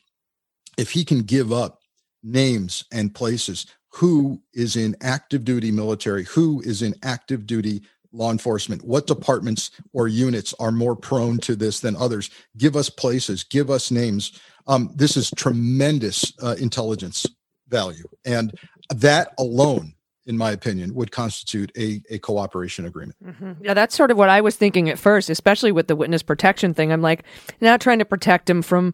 if 0.77 0.91
he 0.91 1.05
can 1.05 1.21
give 1.21 1.53
up 1.53 1.81
names 2.23 2.83
and 2.91 3.13
places, 3.13 3.67
who 3.93 4.41
is 4.53 4.75
in 4.75 4.95
active 5.01 5.45
duty 5.45 5.71
military, 5.71 6.23
who 6.25 6.61
is 6.61 6.81
in 6.81 6.95
active 7.03 7.45
duty 7.45 7.81
law 8.11 8.31
enforcement, 8.31 8.83
what 8.83 9.07
departments 9.07 9.69
or 9.93 10.07
units 10.07 10.53
are 10.59 10.71
more 10.71 10.95
prone 10.95 11.37
to 11.37 11.55
this 11.55 11.79
than 11.79 11.95
others? 11.95 12.29
Give 12.57 12.75
us 12.75 12.89
places, 12.89 13.43
give 13.43 13.69
us 13.69 13.91
names. 13.91 14.39
Um, 14.67 14.91
this 14.95 15.15
is 15.15 15.31
tremendous 15.35 16.33
uh, 16.41 16.55
intelligence 16.59 17.25
value. 17.67 18.07
And 18.25 18.57
that 18.89 19.33
alone 19.37 19.93
in 20.29 20.37
my 20.37 20.51
opinion, 20.51 20.93
would 20.93 21.11
constitute 21.11 21.71
a, 21.75 22.01
a 22.11 22.19
cooperation 22.19 22.85
agreement. 22.85 23.17
Mm-hmm. 23.25 23.65
Yeah, 23.65 23.73
that's 23.73 23.95
sort 23.95 24.11
of 24.11 24.17
what 24.17 24.29
I 24.29 24.41
was 24.41 24.55
thinking 24.55 24.87
at 24.87 24.99
first, 24.99 25.27
especially 25.27 25.71
with 25.71 25.87
the 25.87 25.95
witness 25.95 26.21
protection 26.21 26.75
thing. 26.75 26.93
I'm 26.93 27.01
like, 27.01 27.23
not 27.61 27.81
trying 27.81 27.97
to 27.97 28.05
protect 28.05 28.47
him 28.47 28.61
from 28.61 28.93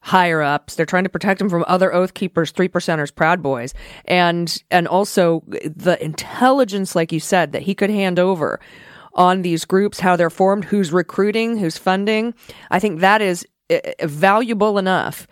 higher 0.00 0.40
ups. 0.40 0.74
They're 0.74 0.86
trying 0.86 1.04
to 1.04 1.10
protect 1.10 1.38
him 1.38 1.50
from 1.50 1.66
other 1.68 1.92
oath 1.92 2.14
keepers, 2.14 2.50
three 2.50 2.68
percenters, 2.68 3.14
proud 3.14 3.42
boys, 3.42 3.74
and 4.06 4.62
and 4.70 4.88
also 4.88 5.44
the 5.46 6.02
intelligence, 6.02 6.96
like 6.96 7.12
you 7.12 7.20
said, 7.20 7.52
that 7.52 7.62
he 7.62 7.74
could 7.74 7.90
hand 7.90 8.18
over 8.18 8.58
on 9.12 9.42
these 9.42 9.66
groups, 9.66 10.00
how 10.00 10.16
they're 10.16 10.30
formed, 10.30 10.64
who's 10.64 10.92
recruiting, 10.92 11.58
who's 11.58 11.76
funding. 11.76 12.32
I 12.70 12.80
think 12.80 13.00
that 13.00 13.20
is 13.20 13.46
uh, 13.68 13.80
valuable 14.04 14.78
enough 14.78 15.26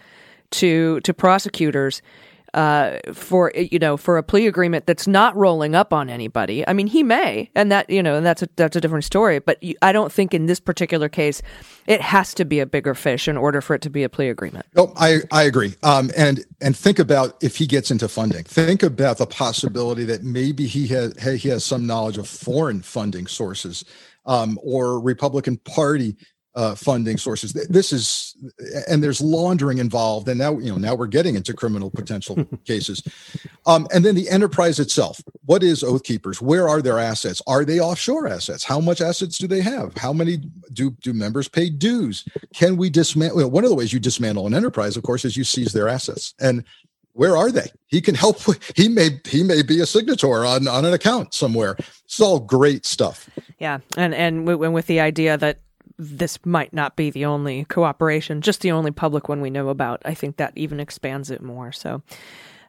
to 0.50 1.00
to 1.00 1.14
prosecutors 1.14 2.02
uh, 2.54 2.98
for 3.12 3.52
you 3.54 3.78
know 3.78 3.96
for 3.96 4.16
a 4.16 4.22
plea 4.22 4.46
agreement 4.46 4.86
that's 4.86 5.06
not 5.06 5.36
rolling 5.36 5.74
up 5.74 5.92
on 5.92 6.08
anybody. 6.08 6.66
I 6.66 6.72
mean, 6.72 6.86
he 6.86 7.02
may, 7.02 7.50
and 7.54 7.70
that 7.70 7.88
you 7.90 8.02
know, 8.02 8.16
and 8.16 8.24
that's 8.24 8.42
a 8.42 8.48
that's 8.56 8.76
a 8.76 8.80
different 8.80 9.04
story. 9.04 9.38
But 9.38 9.62
you, 9.62 9.74
I 9.82 9.92
don't 9.92 10.12
think 10.12 10.34
in 10.34 10.46
this 10.46 10.60
particular 10.60 11.08
case, 11.08 11.42
it 11.86 12.00
has 12.00 12.34
to 12.34 12.44
be 12.44 12.60
a 12.60 12.66
bigger 12.66 12.94
fish 12.94 13.28
in 13.28 13.36
order 13.36 13.60
for 13.60 13.74
it 13.74 13.82
to 13.82 13.90
be 13.90 14.02
a 14.02 14.08
plea 14.08 14.28
agreement. 14.28 14.66
Oh, 14.76 14.92
I 14.96 15.20
I 15.30 15.42
agree. 15.44 15.74
Um, 15.82 16.10
and 16.16 16.44
and 16.60 16.76
think 16.76 16.98
about 16.98 17.36
if 17.42 17.56
he 17.56 17.66
gets 17.66 17.90
into 17.90 18.08
funding. 18.08 18.44
Think 18.44 18.82
about 18.82 19.18
the 19.18 19.26
possibility 19.26 20.04
that 20.04 20.22
maybe 20.22 20.66
he 20.66 20.86
has 20.88 21.20
he 21.22 21.48
has 21.48 21.64
some 21.64 21.86
knowledge 21.86 22.18
of 22.18 22.28
foreign 22.28 22.82
funding 22.82 23.26
sources, 23.26 23.84
um, 24.26 24.58
or 24.62 25.00
Republican 25.00 25.58
Party 25.58 26.16
uh, 26.54 26.74
funding 26.74 27.16
sources. 27.16 27.52
This 27.52 27.92
is, 27.92 28.34
and 28.88 29.02
there's 29.02 29.20
laundering 29.20 29.78
involved, 29.78 30.28
and 30.28 30.38
now 30.38 30.58
you 30.58 30.70
know 30.70 30.76
now 30.76 30.94
we're 30.94 31.06
getting 31.06 31.34
into 31.34 31.54
criminal 31.54 31.90
potential 31.90 32.44
cases. 32.64 33.02
Um, 33.66 33.86
and 33.92 34.04
then 34.04 34.14
the 34.14 34.28
enterprise 34.28 34.78
itself. 34.78 35.20
What 35.44 35.62
is 35.62 35.84
Oath 35.84 36.04
Keepers? 36.04 36.42
Where 36.42 36.68
are 36.68 36.82
their 36.82 36.98
assets? 36.98 37.40
Are 37.46 37.64
they 37.64 37.80
offshore 37.80 38.26
assets? 38.26 38.64
How 38.64 38.80
much 38.80 39.00
assets 39.00 39.38
do 39.38 39.46
they 39.46 39.60
have? 39.60 39.96
How 39.96 40.12
many 40.12 40.38
do 40.72 40.90
do 41.02 41.12
members 41.12 41.48
pay 41.48 41.70
dues? 41.70 42.24
Can 42.54 42.76
we 42.76 42.90
dismantle? 42.90 43.38
Well, 43.38 43.50
one 43.50 43.64
of 43.64 43.70
the 43.70 43.76
ways 43.76 43.92
you 43.92 44.00
dismantle 44.00 44.46
an 44.46 44.54
enterprise, 44.54 44.96
of 44.96 45.02
course, 45.02 45.24
is 45.24 45.36
you 45.36 45.44
seize 45.44 45.72
their 45.72 45.88
assets 45.88 46.34
and 46.40 46.64
where 47.18 47.36
are 47.36 47.50
they? 47.50 47.66
He 47.88 48.00
can 48.00 48.14
help. 48.14 48.38
He 48.76 48.88
may 48.88 49.20
he 49.24 49.42
may 49.42 49.62
be 49.62 49.80
a 49.80 49.84
signator 49.84 50.48
on 50.48 50.68
on 50.68 50.84
an 50.84 50.94
account 50.94 51.34
somewhere. 51.34 51.76
It's 52.04 52.20
all 52.20 52.38
great 52.38 52.86
stuff. 52.86 53.28
Yeah, 53.58 53.78
and 53.96 54.14
and 54.14 54.46
with 54.46 54.86
the 54.86 55.00
idea 55.00 55.36
that 55.36 55.58
this 55.98 56.38
might 56.46 56.72
not 56.72 56.96
be 56.96 57.10
the 57.10 57.24
only 57.24 57.64
cooperation, 57.64 58.40
just 58.40 58.60
the 58.60 58.72
only 58.72 58.90
public 58.90 59.28
one 59.28 59.40
we 59.40 59.50
know 59.50 59.68
about. 59.68 60.00
I 60.04 60.14
think 60.14 60.36
that 60.36 60.52
even 60.54 60.80
expands 60.80 61.30
it 61.30 61.42
more. 61.42 61.72
So, 61.72 62.02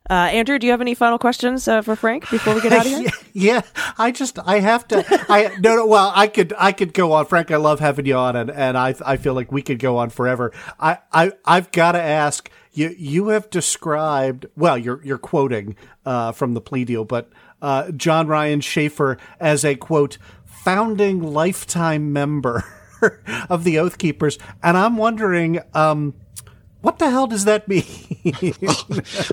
uh, 0.10 0.14
Andrew, 0.14 0.58
do 0.58 0.66
you 0.66 0.72
have 0.72 0.82
any 0.82 0.96
final 0.96 1.20
questions 1.20 1.68
uh, 1.68 1.84
for 1.84 1.96
Frank 1.96 2.28
before 2.32 2.56
we 2.56 2.62
get 2.62 2.74
out 2.74 2.88
of 2.88 2.92
here? 2.92 3.12
yeah, 3.34 3.62
I 3.98 4.10
just 4.10 4.40
I 4.40 4.60
have 4.60 4.88
to. 4.88 5.06
I 5.30 5.56
no 5.60 5.76
no. 5.76 5.86
Well, 5.86 6.12
I 6.16 6.28
could 6.28 6.54
I 6.58 6.72
could 6.72 6.94
go 6.94 7.12
on, 7.12 7.28
Frank. 7.28 7.52
I 7.52 7.58
love 7.58 7.80
having 7.80 8.08
you 8.08 8.16
on, 8.16 8.36
and, 8.36 8.50
and 8.50 8.76
I 8.76 8.96
I 9.06 9.18
feel 9.18 9.36
like 9.36 9.52
we 9.52 9.62
could 9.62 9.78
go 9.78 9.98
on 9.98 10.10
forever. 10.10 10.52
I 10.80 10.98
I 11.14 11.34
I've 11.46 11.72
got 11.72 11.92
to 11.92 12.02
ask 12.02 12.50
you. 12.74 12.96
You 12.98 13.28
have 13.28 13.52
described 13.52 14.48
well. 14.56 14.78
You're 14.78 15.06
you're 15.06 15.20
quoting 15.20 15.76
uh, 16.06 16.32
from 16.32 16.56
the 16.56 16.62
plea 16.62 16.86
deal, 16.86 17.06
but 17.06 17.30
uh, 17.62 17.92
John 17.92 18.26
Ryan 18.28 18.62
Schaffer 18.62 19.20
as 19.40 19.64
a 19.64 19.76
quote 19.76 20.18
founding 20.46 21.22
lifetime 21.22 22.12
member. 22.12 22.64
of 23.50 23.64
the 23.64 23.80
Oath 23.80 23.98
Keepers, 23.98 24.38
and 24.64 24.78
I'm 24.78 24.98
wondering, 24.98 25.60
um, 25.74 26.14
what 26.82 26.98
the 26.98 27.10
hell 27.10 27.28
does 27.28 27.44
that 27.44 27.68
mean? 27.68 27.84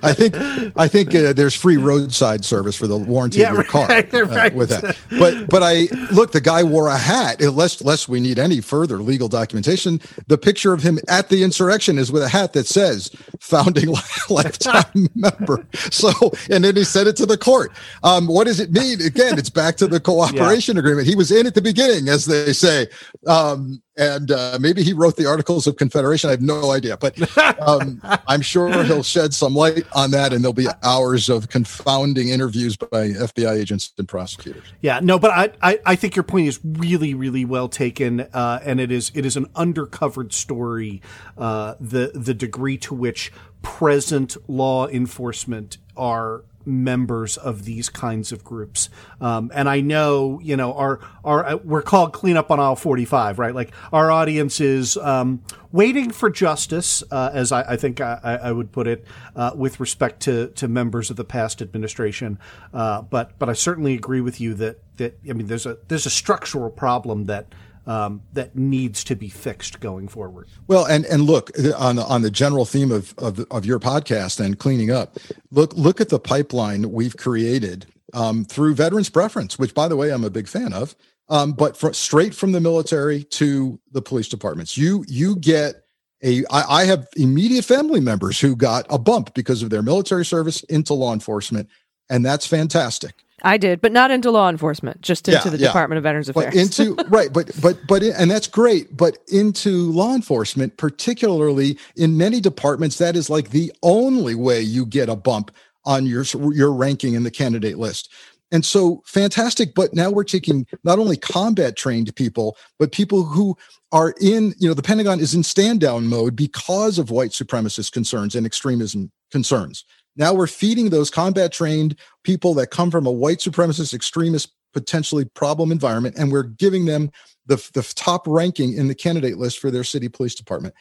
I 0.02 0.12
think 0.12 0.34
I 0.76 0.88
think 0.88 1.14
uh, 1.14 1.32
there's 1.32 1.54
free 1.54 1.76
roadside 1.76 2.44
service 2.44 2.74
for 2.74 2.88
the 2.88 2.96
warranty 2.96 3.38
yeah, 3.40 3.50
of 3.50 3.54
your 3.54 3.64
car 3.64 3.86
right, 3.88 4.12
uh, 4.12 4.50
with 4.52 4.70
that. 4.70 4.96
But 5.10 5.48
but 5.48 5.62
I 5.62 5.86
look, 6.10 6.32
the 6.32 6.40
guy 6.40 6.64
wore 6.64 6.88
a 6.88 6.98
hat. 6.98 7.40
Unless 7.40 7.82
lest 7.82 8.08
we 8.08 8.18
need 8.18 8.40
any 8.40 8.60
further 8.60 8.98
legal 8.98 9.28
documentation, 9.28 10.00
the 10.26 10.36
picture 10.36 10.72
of 10.72 10.82
him 10.82 10.98
at 11.08 11.28
the 11.28 11.44
insurrection 11.44 11.98
is 11.98 12.10
with 12.10 12.24
a 12.24 12.28
hat 12.28 12.52
that 12.54 12.66
says 12.66 13.14
"founding 13.38 13.94
lifetime 14.28 15.08
member." 15.14 15.64
So 15.92 16.10
and 16.50 16.64
then 16.64 16.74
he 16.74 16.82
sent 16.82 17.06
it 17.06 17.16
to 17.16 17.26
the 17.26 17.38
court. 17.38 17.70
Um, 18.02 18.26
what 18.26 18.48
does 18.48 18.58
it 18.58 18.72
mean? 18.72 19.00
Again, 19.00 19.38
it's 19.38 19.50
back 19.50 19.76
to 19.76 19.86
the 19.86 20.00
cooperation 20.00 20.74
yeah. 20.74 20.80
agreement. 20.80 21.06
He 21.06 21.14
was 21.14 21.30
in 21.30 21.46
at 21.46 21.54
the 21.54 21.62
beginning, 21.62 22.08
as 22.08 22.24
they 22.24 22.52
say. 22.52 22.88
Um, 23.28 23.82
and 23.96 24.30
uh, 24.30 24.58
maybe 24.60 24.82
he 24.82 24.92
wrote 24.92 25.16
the 25.16 25.26
Articles 25.26 25.66
of 25.66 25.76
Confederation. 25.76 26.28
I 26.28 26.32
have 26.32 26.42
no 26.42 26.72
idea, 26.72 26.96
but 26.96 27.16
um, 27.60 28.00
I'm 28.28 28.42
sure 28.42 28.82
he'll 28.84 29.02
shed 29.02 29.32
some 29.32 29.54
light 29.54 29.84
on 29.92 30.10
that, 30.10 30.32
and 30.32 30.42
there'll 30.42 30.52
be 30.52 30.68
hours 30.82 31.28
of 31.28 31.48
confounding 31.48 32.28
interviews 32.28 32.76
by 32.76 33.08
FBI 33.10 33.58
agents 33.58 33.92
and 33.98 34.06
prosecutors. 34.06 34.64
Yeah, 34.80 35.00
no, 35.02 35.18
but 35.18 35.30
I, 35.30 35.50
I, 35.62 35.80
I 35.86 35.96
think 35.96 36.16
your 36.16 36.24
point 36.24 36.48
is 36.48 36.60
really, 36.62 37.14
really 37.14 37.44
well 37.44 37.68
taken, 37.68 38.20
uh, 38.20 38.60
and 38.64 38.80
it 38.80 38.90
is 38.90 39.10
it 39.14 39.24
is 39.24 39.36
an 39.36 39.46
undercovered 39.54 40.32
story. 40.32 41.00
Uh, 41.38 41.74
the 41.80 42.12
the 42.14 42.34
degree 42.34 42.76
to 42.78 42.94
which 42.94 43.32
present 43.62 44.36
law 44.48 44.86
enforcement 44.86 45.78
are 45.96 46.44
members 46.66 47.36
of 47.36 47.64
these 47.64 47.88
kinds 47.88 48.32
of 48.32 48.44
groups. 48.44 48.90
Um, 49.20 49.50
and 49.54 49.68
I 49.68 49.80
know, 49.80 50.40
you 50.42 50.56
know, 50.56 50.74
our, 50.74 51.00
our, 51.24 51.46
uh, 51.46 51.56
we're 51.56 51.82
called 51.82 52.12
clean 52.12 52.36
up 52.36 52.50
on 52.50 52.60
aisle 52.60 52.76
45, 52.76 53.38
right? 53.38 53.54
Like 53.54 53.72
our 53.92 54.10
audience 54.10 54.60
is, 54.60 54.96
um, 54.96 55.42
waiting 55.72 56.10
for 56.10 56.30
justice, 56.30 57.02
uh, 57.10 57.30
as 57.32 57.52
I, 57.52 57.62
I 57.72 57.76
think 57.76 58.00
I, 58.00 58.38
I, 58.42 58.52
would 58.52 58.72
put 58.72 58.86
it, 58.86 59.04
uh, 59.34 59.52
with 59.54 59.78
respect 59.78 60.20
to, 60.20 60.48
to 60.48 60.68
members 60.68 61.10
of 61.10 61.16
the 61.16 61.24
past 61.24 61.60
administration. 61.60 62.38
Uh, 62.72 63.02
but, 63.02 63.38
but 63.38 63.48
I 63.48 63.52
certainly 63.52 63.94
agree 63.94 64.20
with 64.20 64.40
you 64.40 64.54
that, 64.54 64.78
that, 64.96 65.18
I 65.28 65.34
mean, 65.34 65.46
there's 65.46 65.66
a, 65.66 65.78
there's 65.88 66.06
a 66.06 66.10
structural 66.10 66.70
problem 66.70 67.24
that, 67.24 67.46
um, 67.86 68.22
that 68.32 68.56
needs 68.56 69.04
to 69.04 69.16
be 69.16 69.28
fixed 69.28 69.80
going 69.80 70.08
forward. 70.08 70.48
Well, 70.66 70.84
and 70.84 71.04
and 71.06 71.22
look 71.22 71.50
on 71.78 71.98
on 71.98 72.22
the 72.22 72.30
general 72.30 72.64
theme 72.64 72.90
of 72.90 73.14
of, 73.18 73.40
of 73.50 73.64
your 73.64 73.78
podcast 73.78 74.40
and 74.40 74.58
cleaning 74.58 74.90
up. 74.90 75.18
Look 75.50 75.72
look 75.74 76.00
at 76.00 76.08
the 76.08 76.18
pipeline 76.18 76.90
we've 76.92 77.16
created 77.16 77.86
um, 78.12 78.44
through 78.44 78.74
Veterans 78.74 79.08
Preference, 79.08 79.58
which 79.58 79.74
by 79.74 79.88
the 79.88 79.96
way 79.96 80.10
I'm 80.10 80.24
a 80.24 80.30
big 80.30 80.48
fan 80.48 80.72
of. 80.72 80.94
Um, 81.28 81.52
but 81.52 81.76
for, 81.76 81.92
straight 81.92 82.34
from 82.34 82.52
the 82.52 82.60
military 82.60 83.24
to 83.24 83.80
the 83.92 84.02
police 84.02 84.28
departments, 84.28 84.76
you 84.76 85.04
you 85.08 85.36
get 85.36 85.84
a. 86.22 86.44
I, 86.50 86.82
I 86.82 86.84
have 86.84 87.08
immediate 87.16 87.64
family 87.64 88.00
members 88.00 88.40
who 88.40 88.56
got 88.56 88.86
a 88.90 88.98
bump 88.98 89.34
because 89.34 89.62
of 89.62 89.70
their 89.70 89.82
military 89.82 90.24
service 90.24 90.62
into 90.64 90.94
law 90.94 91.12
enforcement, 91.12 91.68
and 92.08 92.24
that's 92.24 92.46
fantastic. 92.46 93.24
I 93.46 93.58
did, 93.58 93.80
but 93.80 93.92
not 93.92 94.10
into 94.10 94.32
law 94.32 94.48
enforcement, 94.48 95.02
just 95.02 95.28
into 95.28 95.40
yeah, 95.44 95.50
the 95.50 95.58
yeah. 95.58 95.66
Department 95.68 95.98
of 95.98 96.02
Veterans 96.02 96.28
Affairs. 96.28 96.52
But 96.52 96.54
into 96.56 96.94
right, 97.08 97.32
but 97.32 97.50
but 97.62 97.78
but 97.86 98.02
and 98.02 98.28
that's 98.28 98.48
great, 98.48 98.96
but 98.96 99.18
into 99.28 99.92
law 99.92 100.14
enforcement, 100.14 100.76
particularly 100.76 101.78
in 101.94 102.16
many 102.16 102.40
departments, 102.40 102.98
that 102.98 103.14
is 103.14 103.30
like 103.30 103.50
the 103.50 103.72
only 103.84 104.34
way 104.34 104.60
you 104.60 104.84
get 104.84 105.08
a 105.08 105.14
bump 105.14 105.52
on 105.84 106.06
your 106.06 106.24
your 106.52 106.72
ranking 106.72 107.14
in 107.14 107.22
the 107.22 107.30
candidate 107.30 107.78
list. 107.78 108.12
And 108.50 108.64
so 108.64 109.02
fantastic, 109.06 109.74
but 109.74 109.94
now 109.94 110.10
we're 110.10 110.24
taking 110.24 110.66
not 110.82 110.98
only 110.98 111.16
combat 111.16 111.76
trained 111.76 112.14
people, 112.16 112.56
but 112.78 112.90
people 112.90 113.24
who 113.24 113.56
are 113.92 114.14
in, 114.20 114.54
you 114.58 114.68
know, 114.68 114.74
the 114.74 114.82
Pentagon 114.82 115.20
is 115.20 115.34
in 115.34 115.42
stand 115.42 115.80
down 115.80 116.06
mode 116.06 116.34
because 116.34 116.98
of 116.98 117.10
white 117.10 117.30
supremacist 117.30 117.92
concerns 117.92 118.34
and 118.34 118.44
extremism 118.44 119.10
concerns. 119.30 119.84
Now 120.16 120.32
we're 120.34 120.46
feeding 120.46 120.90
those 120.90 121.10
combat 121.10 121.52
trained 121.52 121.96
people 122.24 122.54
that 122.54 122.68
come 122.68 122.90
from 122.90 123.06
a 123.06 123.12
white 123.12 123.38
supremacist, 123.38 123.94
extremist, 123.94 124.52
potentially 124.72 125.24
problem 125.24 125.72
environment, 125.72 126.16
and 126.18 126.30
we're 126.30 126.42
giving 126.42 126.84
them 126.84 127.10
the, 127.46 127.56
the 127.72 127.82
top 127.94 128.26
ranking 128.26 128.74
in 128.74 128.88
the 128.88 128.94
candidate 128.94 129.38
list 129.38 129.58
for 129.58 129.70
their 129.70 129.84
city 129.84 130.08
police 130.08 130.34
department. 130.34 130.74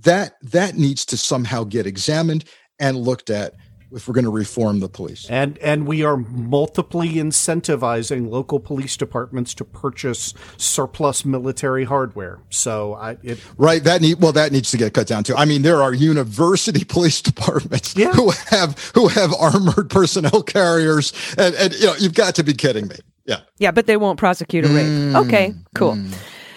That 0.00 0.34
that 0.42 0.76
needs 0.76 1.04
to 1.06 1.16
somehow 1.16 1.64
get 1.64 1.86
examined 1.86 2.44
and 2.78 2.98
looked 2.98 3.30
at 3.30 3.54
if 3.92 4.08
we're 4.08 4.14
going 4.14 4.24
to 4.24 4.30
reform 4.30 4.80
the 4.80 4.88
police. 4.88 5.28
And 5.30 5.58
and 5.58 5.86
we 5.86 6.02
are 6.02 6.16
multiply 6.16 7.06
incentivizing 7.06 8.28
local 8.30 8.60
police 8.60 8.96
departments 8.96 9.54
to 9.54 9.64
purchase 9.64 10.34
surplus 10.56 11.24
military 11.24 11.84
hardware. 11.84 12.40
So 12.50 12.94
I 12.94 13.18
it, 13.22 13.38
right 13.56 13.82
that 13.84 14.00
need 14.00 14.20
well 14.20 14.32
that 14.32 14.52
needs 14.52 14.70
to 14.72 14.76
get 14.76 14.94
cut 14.94 15.06
down 15.06 15.24
too. 15.24 15.36
I 15.36 15.44
mean 15.44 15.62
there 15.62 15.82
are 15.82 15.94
university 15.94 16.84
police 16.88 17.20
departments 17.22 17.96
yeah. 17.96 18.12
who 18.12 18.30
have 18.48 18.78
who 18.94 19.08
have 19.08 19.32
armored 19.34 19.90
personnel 19.90 20.42
carriers 20.42 21.12
and 21.38 21.54
and 21.54 21.74
you 21.74 21.86
know 21.86 21.94
you've 21.98 22.14
got 22.14 22.34
to 22.36 22.44
be 22.44 22.54
kidding 22.54 22.88
me. 22.88 22.96
Yeah. 23.26 23.40
Yeah, 23.58 23.72
but 23.72 23.86
they 23.86 23.96
won't 23.96 24.18
prosecute 24.18 24.64
a 24.64 24.68
rape. 24.68 24.86
Mm, 24.86 25.26
okay, 25.26 25.54
cool. 25.74 25.94
Mm, 25.94 26.16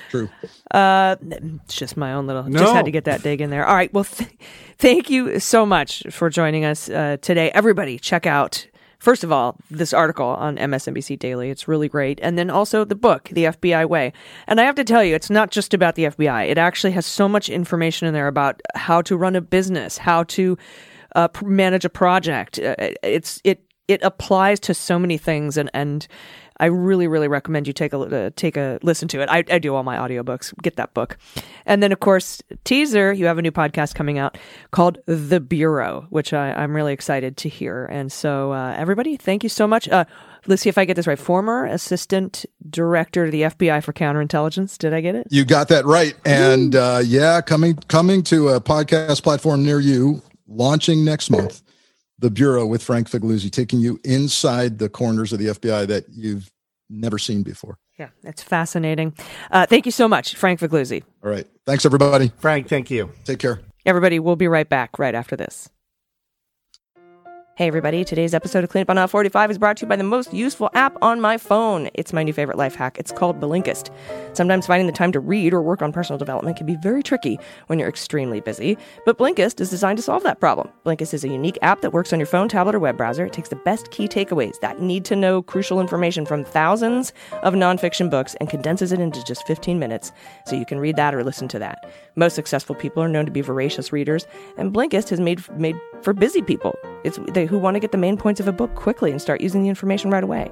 true. 0.09 0.29
Uh, 0.71 1.15
it's 1.21 1.75
just 1.75 1.95
my 1.97 2.13
own 2.13 2.27
little. 2.27 2.43
No. 2.43 2.59
Just 2.59 2.73
had 2.73 2.85
to 2.85 2.91
get 2.91 3.05
that 3.05 3.23
dig 3.23 3.41
in 3.41 3.49
there. 3.49 3.65
All 3.65 3.75
right. 3.75 3.93
Well. 3.93 4.03
Th- 4.03 4.29
Thank 4.79 5.09
you 5.09 5.41
so 5.41 5.65
much 5.65 6.03
for 6.09 6.29
joining 6.29 6.63
us 6.63 6.89
uh, 6.89 7.17
today. 7.21 7.51
Everybody, 7.51 7.99
check 7.99 8.25
out, 8.25 8.65
first 8.97 9.25
of 9.25 9.31
all, 9.33 9.57
this 9.69 9.91
article 9.91 10.25
on 10.25 10.55
MSNBC 10.55 11.19
Daily. 11.19 11.49
It's 11.49 11.67
really 11.67 11.89
great. 11.89 12.17
And 12.23 12.37
then 12.37 12.49
also 12.49 12.85
the 12.85 12.95
book, 12.95 13.27
The 13.29 13.43
FBI 13.43 13.89
Way. 13.89 14.13
And 14.47 14.61
I 14.61 14.63
have 14.63 14.75
to 14.75 14.85
tell 14.85 15.03
you, 15.03 15.15
it's 15.15 15.29
not 15.29 15.51
just 15.51 15.73
about 15.73 15.95
the 15.95 16.05
FBI, 16.05 16.47
it 16.47 16.57
actually 16.57 16.91
has 16.93 17.05
so 17.05 17.27
much 17.27 17.49
information 17.49 18.07
in 18.07 18.13
there 18.13 18.29
about 18.29 18.61
how 18.73 19.01
to 19.01 19.17
run 19.17 19.35
a 19.35 19.41
business, 19.41 19.97
how 19.97 20.23
to 20.23 20.57
uh, 21.13 21.27
manage 21.43 21.83
a 21.83 21.89
project. 21.89 22.57
Uh, 22.57 22.75
it's, 23.03 23.41
it, 23.43 23.61
it 23.89 24.01
applies 24.01 24.61
to 24.61 24.73
so 24.73 24.97
many 24.97 25.17
things 25.17 25.57
and, 25.57 25.69
and 25.73 26.07
I 26.59 26.65
really, 26.65 27.07
really 27.07 27.27
recommend 27.27 27.67
you 27.67 27.73
take 27.73 27.93
a 27.93 27.99
uh, 27.99 28.29
take 28.35 28.57
a 28.57 28.79
listen 28.83 29.07
to 29.09 29.21
it. 29.21 29.29
I, 29.29 29.43
I 29.49 29.59
do 29.59 29.75
all 29.75 29.83
my 29.83 29.97
audiobooks. 29.97 30.53
Get 30.61 30.75
that 30.75 30.93
book, 30.93 31.17
and 31.65 31.81
then 31.81 31.91
of 31.91 31.99
course 31.99 32.41
teaser. 32.63 33.13
You 33.13 33.25
have 33.25 33.37
a 33.37 33.41
new 33.41 33.51
podcast 33.51 33.95
coming 33.95 34.17
out 34.17 34.37
called 34.71 34.99
The 35.05 35.39
Bureau, 35.39 36.07
which 36.09 36.33
I, 36.33 36.51
I'm 36.51 36.75
really 36.75 36.93
excited 36.93 37.37
to 37.37 37.49
hear. 37.49 37.85
And 37.85 38.11
so 38.11 38.51
uh, 38.51 38.73
everybody, 38.77 39.15
thank 39.17 39.43
you 39.43 39.49
so 39.49 39.67
much. 39.67 39.87
Uh, 39.87 40.05
let's 40.47 40.61
see 40.61 40.69
if 40.69 40.77
I 40.77 40.85
get 40.85 40.95
this 40.95 41.07
right. 41.07 41.19
Former 41.19 41.65
assistant 41.65 42.45
director 42.69 43.25
to 43.25 43.31
the 43.31 43.43
FBI 43.43 43.83
for 43.83 43.93
counterintelligence. 43.93 44.77
Did 44.77 44.93
I 44.93 45.01
get 45.01 45.15
it? 45.15 45.27
You 45.29 45.45
got 45.45 45.69
that 45.69 45.85
right. 45.85 46.15
And 46.25 46.75
uh, 46.75 47.01
yeah, 47.03 47.41
coming 47.41 47.75
coming 47.87 48.23
to 48.23 48.49
a 48.49 48.61
podcast 48.61 49.23
platform 49.23 49.63
near 49.63 49.79
you, 49.79 50.21
launching 50.47 51.05
next 51.05 51.29
month. 51.29 51.61
The 52.19 52.29
Bureau 52.29 52.65
with 52.65 52.83
Frank 52.83 53.09
Figliuzzi, 53.09 53.49
taking 53.49 53.79
you 53.79 53.99
inside 54.03 54.77
the 54.77 54.89
corners 54.89 55.33
of 55.33 55.39
the 55.39 55.47
FBI 55.47 55.87
that 55.87 56.05
you've 56.11 56.51
never 56.89 57.17
seen 57.17 57.43
before. 57.43 57.77
Yeah, 57.97 58.09
that's 58.23 58.41
fascinating. 58.43 59.13
Uh, 59.51 59.65
thank 59.65 59.85
you 59.85 59.91
so 59.91 60.07
much, 60.07 60.35
Frank 60.35 60.59
Figliuzzi. 60.59 61.03
All 61.23 61.29
right. 61.29 61.47
Thanks, 61.65 61.85
everybody. 61.85 62.31
Frank, 62.37 62.67
thank 62.67 62.89
you. 62.89 63.11
Take 63.25 63.39
care. 63.39 63.61
Everybody, 63.85 64.19
we'll 64.19 64.35
be 64.35 64.47
right 64.47 64.67
back 64.67 64.99
right 64.99 65.15
after 65.15 65.35
this. 65.35 65.69
Hey, 67.59 67.67
everybody. 67.67 68.05
Today's 68.05 68.33
episode 68.33 68.63
of 68.63 68.69
Cleanup 68.69 68.89
on 68.89 68.97
Aisle 68.97 69.09
45 69.09 69.51
is 69.51 69.57
brought 69.57 69.75
to 69.75 69.81
you 69.81 69.89
by 69.89 69.97
the 69.97 70.03
most 70.05 70.33
useful 70.33 70.69
app 70.75 70.95
on 71.01 71.19
my 71.19 71.37
phone. 71.37 71.89
It's 71.93 72.13
my 72.13 72.23
new 72.23 72.31
favorite 72.31 72.57
life 72.57 72.73
hack. 72.73 72.97
It's 72.97 73.11
called 73.11 73.41
Blinkist. 73.41 73.93
Sometimes 74.31 74.65
finding 74.65 74.87
the 74.87 74.93
time 74.93 75.11
to 75.11 75.19
read 75.19 75.53
or 75.53 75.61
work 75.61 75.81
on 75.81 75.91
personal 75.91 76.17
development 76.17 76.55
can 76.55 76.65
be 76.65 76.77
very 76.77 77.03
tricky 77.03 77.37
when 77.67 77.77
you're 77.77 77.89
extremely 77.89 78.39
busy, 78.39 78.77
but 79.05 79.17
Blinkist 79.17 79.59
is 79.59 79.69
designed 79.69 79.97
to 79.97 80.01
solve 80.01 80.23
that 80.23 80.39
problem. 80.39 80.69
Blinkist 80.85 81.13
is 81.13 81.25
a 81.25 81.27
unique 81.27 81.57
app 81.61 81.81
that 81.81 81.91
works 81.91 82.13
on 82.13 82.19
your 82.19 82.27
phone, 82.27 82.47
tablet, 82.47 82.75
or 82.75 82.79
web 82.79 82.95
browser. 82.95 83.25
It 83.25 83.33
takes 83.33 83.49
the 83.49 83.57
best 83.57 83.91
key 83.91 84.07
takeaways, 84.07 84.57
that 84.61 84.81
need 84.81 85.03
to 85.03 85.17
know 85.17 85.41
crucial 85.41 85.81
information 85.81 86.25
from 86.25 86.45
thousands 86.45 87.11
of 87.43 87.55
nonfiction 87.55 88.09
books, 88.09 88.35
and 88.35 88.49
condenses 88.49 88.93
it 88.93 89.01
into 89.01 89.21
just 89.25 89.45
15 89.47 89.77
minutes 89.77 90.13
so 90.45 90.55
you 90.55 90.65
can 90.65 90.79
read 90.79 90.95
that 90.95 91.13
or 91.13 91.25
listen 91.25 91.49
to 91.49 91.59
that. 91.59 91.91
Most 92.19 92.35
successful 92.35 92.75
people 92.75 93.01
are 93.01 93.07
known 93.07 93.25
to 93.25 93.31
be 93.31 93.39
voracious 93.39 93.93
readers, 93.93 94.27
and 94.57 94.73
Blinkist 94.73 95.07
has 95.07 95.21
made 95.21 95.39
made 95.57 95.77
for 96.01 96.11
busy 96.11 96.41
people. 96.41 96.77
It's 97.05 97.17
they 97.29 97.45
who 97.45 97.57
want 97.57 97.75
to 97.75 97.79
get 97.79 97.93
the 97.93 97.97
main 97.97 98.17
points 98.17 98.41
of 98.41 98.47
a 98.49 98.51
book 98.51 98.75
quickly 98.75 99.09
and 99.11 99.21
start 99.21 99.39
using 99.39 99.63
the 99.63 99.69
information 99.69 100.11
right 100.11 100.23
away. 100.23 100.51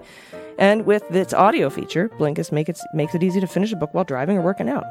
And 0.58 0.86
with 0.86 1.04
its 1.14 1.34
audio 1.34 1.70
feature, 1.70 2.08
Blinkist 2.18 2.54
make 2.54 2.70
it, 2.70 2.80
makes 2.94 3.14
it 3.14 3.22
easy 3.22 3.42
to 3.42 3.48
finish 3.48 3.74
a 3.74 3.76
book 3.76 3.94
while 3.94 4.06
driving 4.06 4.38
or 4.38 4.42
working 4.42 4.70
out. 4.70 4.86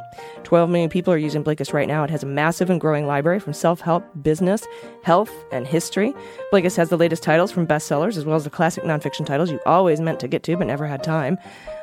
12 0.45 0.69
million 0.69 0.91
people 0.91 1.15
are 1.15 1.19
using 1.19 1.43
Blinkist 1.43 1.73
right 1.73 1.89
now. 1.89 2.05
It 2.05 2.11
has 2.11 2.23
a 2.23 2.27
massive 2.27 2.69
and 2.69 2.79
growing 2.79 3.07
library 3.07 3.41
from 3.41 3.55
self 3.55 3.81
help, 3.81 4.05
business, 4.23 4.67
health, 5.03 5.33
and 5.53 5.67
history. 5.67 6.15
Blinkist 6.53 6.77
has 6.77 6.91
the 6.91 6.99
latest 6.99 7.23
titles 7.23 7.51
from 7.51 7.67
bestsellers 7.67 8.19
as 8.19 8.27
well 8.27 8.37
as 8.37 8.45
the 8.45 8.51
classic 8.51 8.85
nonfiction 8.85 9.25
titles 9.25 9.51
you 9.51 9.59
always 9.65 9.99
meant 9.99 10.21
to 10.21 10.29
get 10.29 10.43
to 10.43 10.59
but 10.59 10.67
never 10.67 10.87
had 10.87 11.03
time. 11.03 11.39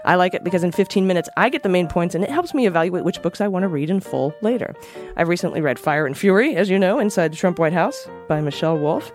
I 0.05 0.15
like 0.15 0.33
it 0.33 0.43
because 0.43 0.63
in 0.63 0.71
15 0.71 1.07
minutes 1.07 1.29
I 1.37 1.49
get 1.49 1.63
the 1.63 1.69
main 1.69 1.87
points 1.87 2.15
and 2.15 2.23
it 2.23 2.29
helps 2.29 2.53
me 2.53 2.67
evaluate 2.67 3.03
which 3.03 3.21
books 3.21 3.41
I 3.41 3.47
want 3.47 3.63
to 3.63 3.67
read 3.67 3.89
in 3.89 3.99
full 3.99 4.33
later. 4.41 4.75
I've 5.17 5.29
recently 5.29 5.61
read 5.61 5.79
Fire 5.79 6.05
and 6.05 6.17
Fury, 6.17 6.55
as 6.55 6.69
you 6.69 6.77
know, 6.77 6.99
Inside 6.99 7.31
the 7.31 7.37
Trump 7.37 7.59
White 7.59 7.73
House 7.73 8.07
by 8.27 8.41
Michelle 8.41 8.77
Wolf 8.77 9.11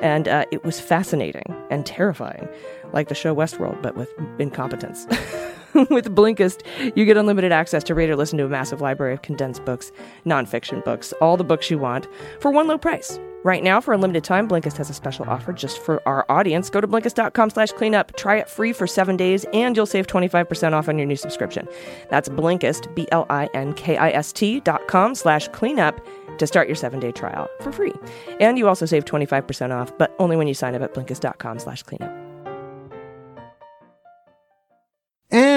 and 0.00 0.28
uh, 0.28 0.44
it 0.50 0.64
was 0.64 0.80
fascinating 0.80 1.54
and 1.70 1.84
terrifying, 1.84 2.48
like 2.92 3.08
the 3.08 3.14
show 3.14 3.34
Westworld, 3.34 3.80
but 3.82 3.96
with 3.96 4.12
incompetence. 4.38 5.06
with 5.90 6.14
Blinkist, 6.14 6.62
you 6.96 7.04
get 7.04 7.16
unlimited 7.16 7.52
access 7.52 7.84
to 7.84 7.94
read 7.94 8.10
or 8.10 8.16
listen 8.16 8.38
to 8.38 8.44
a 8.44 8.48
massive 8.48 8.80
library 8.80 9.14
of 9.14 9.22
condensed 9.22 9.64
books, 9.64 9.92
nonfiction 10.24 10.84
books, 10.84 11.12
all 11.20 11.36
the 11.36 11.44
books 11.44 11.70
you 11.70 11.78
want, 11.78 12.06
for 12.40 12.50
one 12.50 12.66
low 12.66 12.78
price. 12.78 13.18
Right 13.44 13.62
now, 13.62 13.80
for 13.80 13.94
a 13.94 13.98
limited 13.98 14.24
time, 14.24 14.48
Blinkist 14.48 14.76
has 14.78 14.90
a 14.90 14.94
special 14.94 15.24
offer 15.28 15.52
just 15.52 15.78
for 15.78 16.02
our 16.06 16.26
audience. 16.28 16.70
Go 16.70 16.80
to 16.80 16.88
Blinkist.com 16.88 17.50
slash 17.50 17.70
cleanup, 17.72 18.16
try 18.16 18.36
it 18.36 18.50
free 18.50 18.72
for 18.72 18.86
seven 18.86 19.16
days, 19.16 19.46
and 19.52 19.76
you'll 19.76 19.86
save 19.86 20.08
25% 20.08 20.72
off 20.72 20.88
on 20.88 20.98
your 20.98 21.06
new 21.06 21.16
subscription. 21.16 21.68
That's 22.10 22.28
Blinkist, 22.28 22.92
B-L-I-N-K-I-S-T 22.96 24.60
dot 24.60 24.88
com 24.88 25.14
slash 25.14 25.48
cleanup 25.48 26.04
to 26.38 26.46
start 26.46 26.68
your 26.68 26.76
seven-day 26.76 27.12
trial 27.12 27.48
for 27.60 27.70
free. 27.70 27.94
And 28.40 28.58
you 28.58 28.66
also 28.68 28.86
save 28.86 29.04
25% 29.04 29.72
off, 29.72 29.96
but 29.98 30.14
only 30.18 30.36
when 30.36 30.48
you 30.48 30.54
sign 30.54 30.74
up 30.74 30.82
at 30.82 30.92
Blinkist.com 30.92 31.60
slash 31.60 31.84
cleanup. 31.84 32.27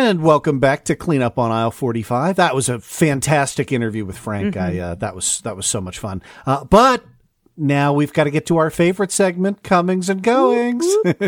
And 0.03 0.23
welcome 0.23 0.59
back 0.59 0.85
to 0.85 0.95
Cleanup 0.95 1.37
on 1.37 1.51
Aisle 1.51 1.69
45. 1.69 2.37
That 2.37 2.55
was 2.55 2.69
a 2.69 2.79
fantastic 2.79 3.71
interview 3.71 4.03
with 4.03 4.17
Frank. 4.17 4.57
I 4.57 4.79
uh, 4.79 4.95
that 4.95 5.13
was 5.13 5.41
that 5.41 5.55
was 5.55 5.67
so 5.67 5.79
much 5.79 5.99
fun. 5.99 6.23
Uh, 6.43 6.63
but 6.63 7.05
now 7.55 7.93
we've 7.93 8.11
got 8.11 8.23
to 8.23 8.31
get 8.31 8.47
to 8.47 8.57
our 8.57 8.71
favorite 8.71 9.11
segment, 9.11 9.61
comings 9.61 10.09
and 10.09 10.23
goings. 10.23 10.87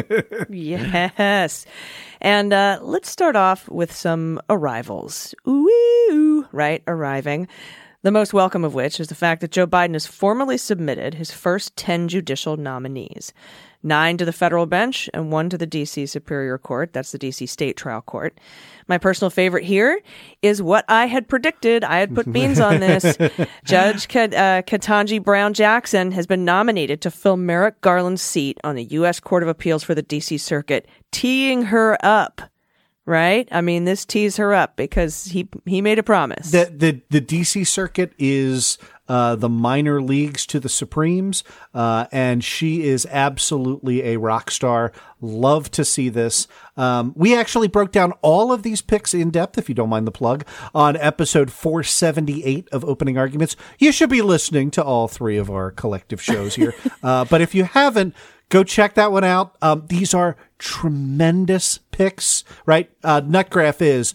yes. 0.49 1.67
And 2.19 2.51
uh, 2.51 2.79
let's 2.81 3.11
start 3.11 3.35
off 3.35 3.69
with 3.69 3.93
some 3.93 4.41
arrivals. 4.49 5.35
Ooh, 5.47 6.47
right? 6.51 6.81
Arriving. 6.87 7.47
The 8.01 8.11
most 8.11 8.33
welcome 8.33 8.65
of 8.65 8.73
which 8.73 8.99
is 8.99 9.07
the 9.07 9.15
fact 9.15 9.41
that 9.41 9.51
Joe 9.51 9.67
Biden 9.67 9.93
has 9.93 10.07
formally 10.07 10.57
submitted 10.57 11.13
his 11.13 11.29
first 11.31 11.77
10 11.77 12.07
judicial 12.07 12.57
nominees 12.57 13.33
nine 13.83 14.17
to 14.17 14.25
the 14.25 14.33
federal 14.33 14.65
bench 14.65 15.09
and 15.13 15.31
one 15.31 15.49
to 15.49 15.57
the 15.57 15.65
D.C. 15.65 16.05
Superior 16.05 16.57
Court. 16.57 16.93
That's 16.93 17.11
the 17.11 17.17
D.C. 17.17 17.45
State 17.45 17.77
Trial 17.77 18.01
Court. 18.01 18.39
My 18.87 18.97
personal 18.97 19.29
favorite 19.29 19.63
here 19.63 20.01
is 20.41 20.61
what 20.61 20.85
I 20.87 21.05
had 21.05 21.27
predicted. 21.27 21.83
I 21.83 21.99
had 21.99 22.15
put 22.15 22.31
beans 22.31 22.59
on 22.59 22.79
this. 22.79 23.17
Judge 23.65 24.07
Kat- 24.07 24.33
uh, 24.33 24.61
Ketanji 24.63 25.23
Brown 25.23 25.53
Jackson 25.53 26.11
has 26.11 26.27
been 26.27 26.45
nominated 26.45 27.01
to 27.01 27.11
fill 27.11 27.37
Merrick 27.37 27.79
Garland's 27.81 28.21
seat 28.21 28.59
on 28.63 28.75
the 28.75 28.85
U.S. 28.85 29.19
Court 29.19 29.43
of 29.43 29.49
Appeals 29.49 29.83
for 29.83 29.95
the 29.95 30.01
D.C. 30.01 30.37
Circuit, 30.37 30.87
teeing 31.11 31.63
her 31.63 31.97
up 32.03 32.41
right? 33.05 33.47
I 33.51 33.61
mean, 33.61 33.85
this 33.85 34.05
tees 34.05 34.37
her 34.37 34.53
up 34.53 34.75
because 34.75 35.25
he 35.25 35.47
he 35.65 35.81
made 35.81 35.99
a 35.99 36.03
promise. 36.03 36.51
The 36.51 36.71
the 36.75 37.01
the 37.09 37.21
DC 37.21 37.67
circuit 37.67 38.13
is 38.17 38.77
uh, 39.09 39.35
the 39.35 39.49
minor 39.49 40.01
leagues 40.01 40.45
to 40.45 40.59
the 40.59 40.69
Supremes, 40.69 41.43
uh, 41.73 42.05
and 42.11 42.43
she 42.43 42.83
is 42.83 43.05
absolutely 43.11 44.03
a 44.03 44.17
rock 44.17 44.49
star. 44.49 44.93
Love 45.19 45.69
to 45.71 45.83
see 45.83 46.07
this. 46.07 46.47
Um, 46.77 47.13
we 47.15 47.35
actually 47.35 47.67
broke 47.67 47.91
down 47.91 48.13
all 48.21 48.53
of 48.53 48.63
these 48.63 48.81
picks 48.81 49.13
in 49.13 49.29
depth, 49.29 49.57
if 49.57 49.67
you 49.67 49.75
don't 49.75 49.89
mind 49.89 50.07
the 50.07 50.11
plug, 50.11 50.45
on 50.73 50.95
episode 50.97 51.51
478 51.51 52.69
of 52.71 52.85
Opening 52.85 53.17
Arguments. 53.17 53.57
You 53.77 53.91
should 53.91 54.09
be 54.09 54.21
listening 54.21 54.71
to 54.71 54.83
all 54.83 55.09
three 55.09 55.37
of 55.37 55.49
our 55.49 55.71
collective 55.71 56.21
shows 56.21 56.55
here. 56.55 56.73
uh, 57.03 57.25
but 57.25 57.41
if 57.41 57.53
you 57.53 57.65
haven't, 57.65 58.15
go 58.53 58.63
check 58.63 58.93
that 58.93 59.11
one 59.11 59.23
out. 59.23 59.57
Um, 59.63 59.87
these 59.87 60.13
are 60.13 60.37
tremendous 60.59 61.79
picks, 61.89 62.43
right? 62.67 62.91
Uh, 63.03 63.19
Nutgraph 63.25 63.81
is 63.81 64.13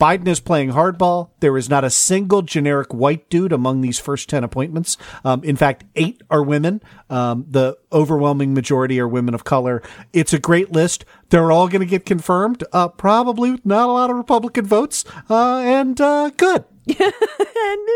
Biden 0.00 0.28
is 0.28 0.38
playing 0.38 0.70
hardball. 0.70 1.30
There 1.40 1.58
is 1.58 1.68
not 1.68 1.82
a 1.82 1.90
single 1.90 2.42
generic 2.42 2.94
white 2.94 3.28
dude 3.28 3.52
among 3.52 3.80
these 3.80 3.98
first 3.98 4.28
10 4.28 4.44
appointments. 4.44 4.96
Um, 5.24 5.42
in 5.42 5.56
fact, 5.56 5.84
eight 5.96 6.22
are 6.30 6.42
women. 6.42 6.80
Um, 7.10 7.44
the 7.50 7.76
overwhelming 7.92 8.54
majority 8.54 9.00
are 9.00 9.08
women 9.08 9.34
of 9.34 9.42
color. 9.42 9.82
It's 10.12 10.32
a 10.32 10.38
great 10.38 10.70
list. 10.70 11.04
They're 11.30 11.50
all 11.50 11.66
going 11.66 11.80
to 11.80 11.86
get 11.86 12.06
confirmed. 12.06 12.62
Uh, 12.72 12.88
probably 12.88 13.60
not 13.64 13.88
a 13.88 13.92
lot 13.92 14.08
of 14.08 14.16
Republican 14.16 14.66
votes. 14.66 15.04
Uh, 15.28 15.58
and, 15.58 16.00
uh, 16.00 16.30
good. 16.36 16.64
and 16.86 17.88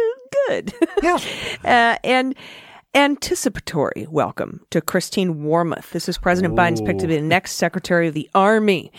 good. 0.48 0.74
Yeah. 1.02 1.18
Uh, 1.64 1.96
and 2.04 2.34
anticipatory 2.94 4.06
welcome 4.08 4.64
to 4.70 4.80
Christine 4.80 5.42
Wormuth. 5.42 5.90
This 5.90 6.08
is 6.08 6.16
President 6.16 6.54
Biden's 6.54 6.80
pick 6.80 6.98
to 6.98 7.08
be 7.08 7.16
the 7.16 7.22
next 7.22 7.52
Secretary 7.52 8.06
of 8.08 8.14
the 8.14 8.30
Army. 8.34 8.92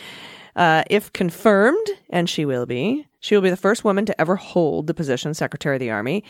Uh, 0.55 0.83
if 0.89 1.11
confirmed, 1.13 1.87
and 2.09 2.29
she 2.29 2.45
will 2.45 2.65
be, 2.65 3.07
she 3.19 3.35
will 3.35 3.41
be 3.41 3.49
the 3.49 3.57
first 3.57 3.85
woman 3.85 4.05
to 4.05 4.21
ever 4.21 4.35
hold 4.35 4.87
the 4.87 4.93
position 4.93 5.33
Secretary 5.33 5.77
of 5.77 5.79
the 5.79 5.91
Army. 5.91 6.23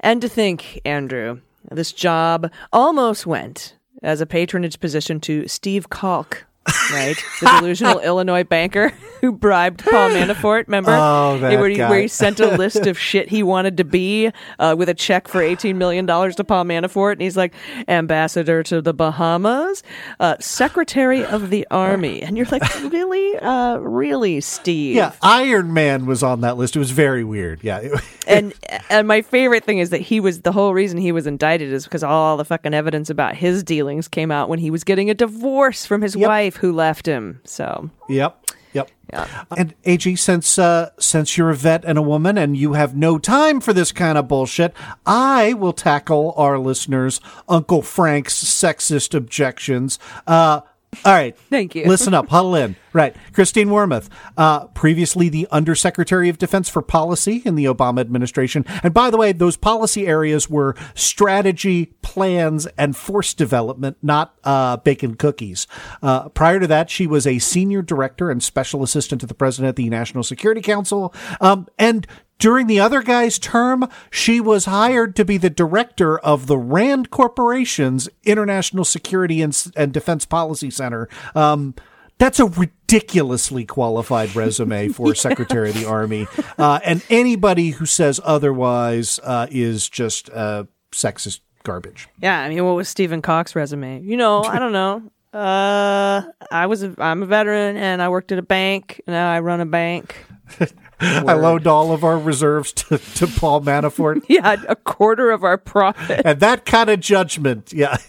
And 0.00 0.20
to 0.22 0.28
think, 0.28 0.80
Andrew, 0.84 1.40
this 1.70 1.92
job 1.92 2.50
almost 2.72 3.26
went 3.26 3.74
as 4.02 4.20
a 4.20 4.26
patronage 4.26 4.78
position 4.80 5.20
to 5.20 5.48
Steve 5.48 5.90
Calk, 5.90 6.46
right? 6.92 7.16
The 7.40 7.46
delusional 7.58 8.00
Illinois 8.04 8.44
banker 8.44 8.92
who 9.20 9.32
bribed 9.32 9.84
Paul 9.84 10.10
Manafort. 10.10 10.66
Remember? 10.66 10.92
Oh, 10.92 11.38
that 11.38 11.58
where, 11.58 11.68
he, 11.68 11.76
guy. 11.76 11.90
where 11.90 12.00
he 12.00 12.08
sent 12.08 12.40
a 12.40 12.56
list 12.56 12.86
of 12.86 12.98
shit 13.10 13.28
he 13.28 13.42
wanted 13.42 13.76
to 13.76 13.84
be 13.84 14.30
uh, 14.58 14.74
with 14.78 14.88
a 14.88 14.94
check 14.94 15.28
for 15.28 15.40
$18 15.40 15.76
million 15.76 16.06
to 16.06 16.44
Paul 16.44 16.64
Manafort. 16.64 17.12
And 17.12 17.22
he's 17.22 17.36
like, 17.36 17.52
ambassador 17.88 18.62
to 18.64 18.80
the 18.80 18.94
Bahamas, 18.94 19.82
uh, 20.20 20.36
secretary 20.40 21.24
of 21.24 21.50
the 21.50 21.66
army. 21.70 22.22
And 22.22 22.36
you're 22.36 22.46
like, 22.46 22.62
really? 22.90 23.36
Uh, 23.36 23.76
really, 23.78 24.40
Steve? 24.40 24.96
Yeah. 24.96 25.12
Iron 25.22 25.72
Man 25.74 26.06
was 26.06 26.22
on 26.22 26.40
that 26.40 26.56
list. 26.56 26.76
It 26.76 26.78
was 26.78 26.90
very 26.90 27.24
weird. 27.24 27.62
Yeah. 27.62 27.88
and 28.26 28.54
and 28.88 29.06
my 29.06 29.22
favorite 29.22 29.64
thing 29.64 29.78
is 29.78 29.90
that 29.90 30.00
he 30.00 30.20
was 30.20 30.40
the 30.42 30.52
whole 30.52 30.72
reason 30.72 30.98
he 30.98 31.12
was 31.12 31.26
indicted 31.26 31.72
is 31.72 31.84
because 31.84 32.02
all 32.02 32.36
the 32.36 32.44
fucking 32.44 32.72
evidence 32.74 33.10
about 33.10 33.34
his 33.36 33.62
dealings 33.62 34.08
came 34.08 34.30
out 34.30 34.48
when 34.48 34.58
he 34.58 34.70
was 34.70 34.84
getting 34.84 35.10
a 35.10 35.14
divorce 35.14 35.84
from 35.86 36.00
his 36.02 36.16
Yep. 36.16 36.28
wife 36.28 36.56
who 36.56 36.72
left 36.80 37.06
him. 37.06 37.40
So 37.44 37.90
Yep. 38.08 38.46
Yep. 38.72 38.90
Yeah. 39.12 39.44
And 39.56 39.74
AG, 39.84 40.16
since 40.16 40.58
uh, 40.58 40.90
since 40.98 41.36
you're 41.36 41.50
a 41.50 41.56
vet 41.56 41.84
and 41.84 41.98
a 41.98 42.02
woman 42.02 42.38
and 42.38 42.56
you 42.56 42.74
have 42.74 42.96
no 42.96 43.18
time 43.18 43.60
for 43.60 43.72
this 43.72 43.90
kind 43.90 44.16
of 44.16 44.28
bullshit, 44.28 44.72
I 45.04 45.54
will 45.54 45.72
tackle 45.72 46.34
our 46.36 46.58
listeners' 46.58 47.20
Uncle 47.48 47.82
Frank's 47.82 48.42
sexist 48.42 49.14
objections. 49.14 49.98
Uh, 50.26 50.60
All 51.04 51.12
right. 51.12 51.38
Thank 51.48 51.76
you. 51.76 51.86
Listen 51.86 52.14
up, 52.14 52.28
huddle 52.28 52.56
in. 52.56 52.74
Right. 52.92 53.14
Christine 53.32 53.68
Wormuth, 53.68 54.08
uh, 54.36 54.66
previously 54.68 55.28
the 55.28 55.46
Undersecretary 55.52 56.28
of 56.28 56.36
Defense 56.36 56.68
for 56.68 56.82
Policy 56.82 57.42
in 57.44 57.54
the 57.54 57.66
Obama 57.66 58.00
administration. 58.00 58.64
And 58.82 58.92
by 58.92 59.10
the 59.10 59.16
way, 59.16 59.30
those 59.30 59.56
policy 59.56 60.08
areas 60.08 60.50
were 60.50 60.74
strategy, 60.96 61.86
plans, 62.02 62.66
and 62.76 62.96
force 62.96 63.34
development, 63.34 63.98
not 64.02 64.34
uh, 64.42 64.78
bacon 64.78 65.14
cookies. 65.14 65.68
Uh, 66.02 66.28
prior 66.30 66.58
to 66.58 66.66
that, 66.66 66.90
she 66.90 67.06
was 67.06 67.24
a 67.24 67.38
senior 67.38 67.82
director 67.82 68.28
and 68.28 68.42
special 68.42 68.82
assistant 68.82 69.20
to 69.20 69.28
the 69.28 69.34
president 69.34 69.68
at 69.68 69.76
the 69.76 69.88
National 69.88 70.24
Security 70.24 70.60
Council. 70.60 71.14
Um, 71.40 71.68
and 71.78 72.04
during 72.40 72.66
the 72.66 72.80
other 72.80 73.02
guy's 73.02 73.38
term, 73.38 73.88
she 74.10 74.40
was 74.40 74.64
hired 74.64 75.14
to 75.16 75.24
be 75.24 75.36
the 75.36 75.50
director 75.50 76.18
of 76.18 76.48
the 76.48 76.58
Rand 76.58 77.10
Corporation's 77.10 78.08
International 78.24 78.84
Security 78.84 79.42
and, 79.42 79.56
and 79.76 79.92
Defense 79.92 80.26
Policy 80.26 80.70
Center. 80.70 81.08
Um, 81.36 81.74
that's 82.18 82.40
a 82.40 82.46
ridiculously 82.46 83.64
qualified 83.64 84.34
resume 84.34 84.88
for 84.92 85.08
yeah. 85.08 85.14
Secretary 85.14 85.70
of 85.70 85.76
the 85.76 85.86
Army. 85.86 86.26
Uh, 86.58 86.80
and 86.84 87.04
anybody 87.08 87.70
who 87.70 87.86
says 87.86 88.20
otherwise 88.24 89.20
uh, 89.22 89.46
is 89.50 89.88
just 89.88 90.28
uh, 90.30 90.64
sexist 90.92 91.40
garbage. 91.62 92.08
Yeah, 92.20 92.40
I 92.40 92.48
mean, 92.48 92.64
what 92.64 92.74
was 92.74 92.88
Stephen 92.88 93.22
Calk's 93.22 93.54
resume? 93.54 94.02
You 94.02 94.16
know, 94.16 94.42
I 94.42 94.58
don't 94.58 94.72
know. 94.72 95.02
Uh, 95.32 96.22
I 96.50 96.66
was 96.66 96.82
a, 96.82 96.92
I'm 96.98 97.22
a 97.22 97.26
veteran 97.26 97.76
and 97.76 98.02
I 98.02 98.08
worked 98.08 98.32
at 98.32 98.38
a 98.40 98.42
bank. 98.42 99.00
Now 99.06 99.32
I 99.32 99.38
run 99.38 99.60
a 99.60 99.64
bank. 99.64 100.26
I 101.00 101.32
loaned 101.34 101.66
all 101.66 101.92
of 101.92 102.04
our 102.04 102.18
reserves 102.18 102.72
to, 102.72 102.98
to 102.98 103.26
Paul 103.26 103.62
Manafort. 103.62 104.24
yeah, 104.28 104.62
a 104.68 104.76
quarter 104.76 105.30
of 105.30 105.44
our 105.44 105.58
profit. 105.58 106.22
And 106.24 106.40
that 106.40 106.64
kind 106.64 106.90
of 106.90 107.00
judgment, 107.00 107.72
yeah. 107.72 107.96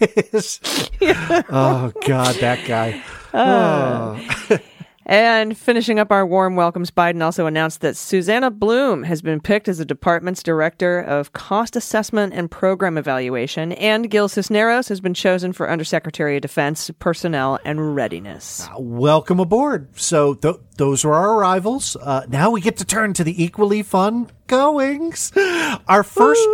yeah. 1.00 1.42
Oh, 1.48 1.92
God, 2.06 2.34
that 2.36 2.66
guy. 2.66 3.02
Uh, 3.32 4.20
oh. 4.50 4.58
And 5.04 5.56
finishing 5.56 5.98
up 5.98 6.12
our 6.12 6.24
warm 6.24 6.54
welcomes, 6.54 6.90
Biden 6.90 7.22
also 7.22 7.46
announced 7.46 7.80
that 7.80 7.96
Susanna 7.96 8.50
Blume 8.50 9.02
has 9.02 9.20
been 9.20 9.40
picked 9.40 9.68
as 9.68 9.78
the 9.78 9.84
department's 9.84 10.42
director 10.42 11.00
of 11.00 11.32
cost 11.32 11.74
assessment 11.76 12.32
and 12.34 12.50
program 12.50 12.96
evaluation, 12.96 13.72
and 13.72 14.10
Gil 14.10 14.28
Cisneros 14.28 14.88
has 14.88 15.00
been 15.00 15.14
chosen 15.14 15.52
for 15.52 15.68
Undersecretary 15.68 16.36
of 16.36 16.42
Defense, 16.42 16.90
Personnel, 16.98 17.58
and 17.64 17.96
Readiness. 17.96 18.68
Uh, 18.68 18.80
welcome 18.80 19.40
aboard. 19.40 19.88
So 19.98 20.34
th- 20.34 20.56
those 20.76 21.04
are 21.04 21.12
our 21.12 21.34
arrivals. 21.34 21.96
Uh, 21.96 22.24
now 22.28 22.50
we 22.50 22.60
get 22.60 22.76
to 22.78 22.84
turn 22.84 23.12
to 23.14 23.24
the 23.24 23.42
equally 23.42 23.82
fun 23.82 24.30
goings. 24.46 25.32
Our 25.88 26.02
first. 26.02 26.46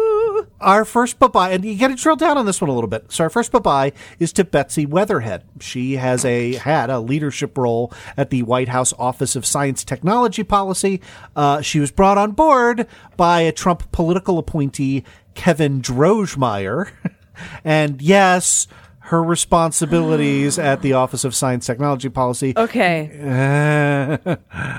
Our 0.60 0.84
first 0.84 1.18
bye 1.18 1.28
bye, 1.28 1.50
and 1.50 1.64
you 1.64 1.78
got 1.78 1.88
to 1.88 1.94
drill 1.94 2.16
down 2.16 2.36
on 2.36 2.44
this 2.44 2.60
one 2.60 2.68
a 2.68 2.74
little 2.74 2.88
bit. 2.88 3.12
So 3.12 3.24
our 3.24 3.30
first 3.30 3.52
bye 3.52 3.60
bye 3.60 3.92
is 4.18 4.32
to 4.34 4.44
Betsy 4.44 4.86
Weatherhead. 4.86 5.44
She 5.60 5.94
has 5.94 6.24
a 6.24 6.54
had 6.54 6.90
a 6.90 6.98
leadership 6.98 7.56
role 7.56 7.92
at 8.16 8.30
the 8.30 8.42
White 8.42 8.68
House 8.68 8.92
Office 8.98 9.36
of 9.36 9.46
Science 9.46 9.84
Technology 9.84 10.42
Policy. 10.42 11.00
Uh, 11.36 11.60
she 11.60 11.78
was 11.78 11.92
brought 11.92 12.18
on 12.18 12.32
board 12.32 12.88
by 13.16 13.42
a 13.42 13.52
Trump 13.52 13.90
political 13.92 14.36
appointee, 14.36 15.04
Kevin 15.34 15.80
Droegemeier, 15.80 16.90
and 17.64 18.02
yes, 18.02 18.66
her 18.98 19.22
responsibilities 19.22 20.58
at 20.58 20.82
the 20.82 20.92
Office 20.92 21.22
of 21.22 21.36
Science 21.36 21.66
Technology 21.66 22.08
Policy. 22.08 22.52
Okay. 22.56 24.16
Uh, 24.26 24.36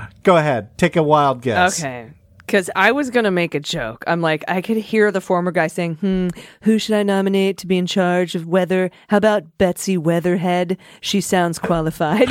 go 0.24 0.36
ahead, 0.36 0.76
take 0.76 0.96
a 0.96 1.02
wild 1.02 1.40
guess. 1.40 1.82
Okay 1.82 2.10
because 2.50 2.68
I 2.74 2.90
was 2.90 3.10
going 3.10 3.22
to 3.22 3.30
make 3.30 3.54
a 3.54 3.60
joke. 3.60 4.02
I'm 4.08 4.20
like, 4.20 4.42
I 4.48 4.60
could 4.60 4.76
hear 4.76 5.12
the 5.12 5.20
former 5.20 5.52
guy 5.52 5.68
saying, 5.68 5.94
hmm, 5.94 6.30
who 6.62 6.80
should 6.80 6.96
I 6.96 7.04
nominate 7.04 7.58
to 7.58 7.66
be 7.68 7.78
in 7.78 7.86
charge 7.86 8.34
of 8.34 8.48
weather? 8.48 8.90
How 9.06 9.18
about 9.18 9.56
Betsy 9.56 9.96
Weatherhead? 9.96 10.76
She 11.00 11.20
sounds 11.20 11.60
qualified. 11.60 12.28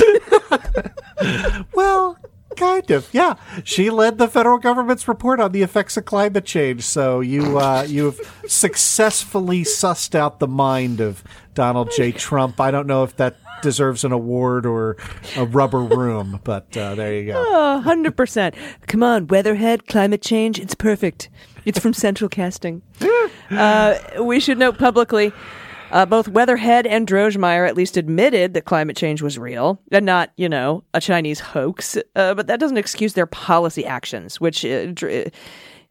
well, 1.74 2.18
kind 2.56 2.90
of. 2.92 3.08
Yeah, 3.14 3.36
she 3.64 3.90
led 3.90 4.18
the 4.18 4.28
federal 4.28 4.58
government's 4.58 5.08
report 5.08 5.40
on 5.40 5.52
the 5.52 5.62
effects 5.62 5.98
of 5.98 6.06
climate 6.06 6.46
change. 6.46 6.84
So 6.84 7.20
you 7.20 7.60
uh, 7.60 7.86
you 7.88 8.06
have 8.06 8.20
successfully 8.48 9.62
sussed 9.64 10.16
out 10.16 10.40
the 10.40 10.48
mind 10.48 11.00
of 11.02 11.24
Donald 11.54 11.92
J. 11.96 12.12
Trump. 12.12 12.60
I 12.60 12.72
don't 12.72 12.88
know 12.88 13.04
if 13.04 13.16
that 13.18 13.38
deserves 13.62 14.04
an 14.04 14.12
award 14.12 14.66
or 14.66 14.98
a 15.36 15.46
rubber 15.46 15.80
room. 15.82 16.40
But 16.44 16.76
uh, 16.78 16.96
there 16.96 17.14
you 17.14 17.32
go. 17.32 17.44
Oh, 17.46 17.84
100%. 17.86 18.56
Come 18.88 19.04
on, 19.04 19.28
Weatherhead, 19.28 19.88
climate 19.88 20.22
change, 20.22 20.60
it's 20.60 20.76
perfect. 20.76 21.30
It's 21.66 21.80
from 21.80 21.94
Central 21.94 22.30
Casting. 22.30 22.82
Uh, 23.52 23.98
we 24.22 24.40
should 24.40 24.58
note 24.58 24.78
publicly. 24.78 25.34
Uh, 25.92 26.06
both 26.06 26.28
Weatherhead 26.28 26.86
and 26.86 27.08
Droegemeier 27.08 27.68
at 27.68 27.76
least 27.76 27.98
admitted 27.98 28.54
that 28.54 28.66
climate 28.66 28.96
change 28.96 29.22
was 29.22 29.38
real 29.38 29.82
and 29.92 30.06
not, 30.06 30.32
you 30.38 30.48
know, 30.48 30.84
a 30.94 31.02
Chinese 31.02 31.40
hoax. 31.40 31.98
Uh, 32.16 32.34
but 32.34 32.48
that 32.48 32.60
doesn't 32.60 32.78
excuse 32.78 33.14
their 33.14 33.26
policy 33.26 33.86
actions, 33.86 34.40
which 34.40 34.64
uh, 34.64 34.88
Dr- 34.88 35.32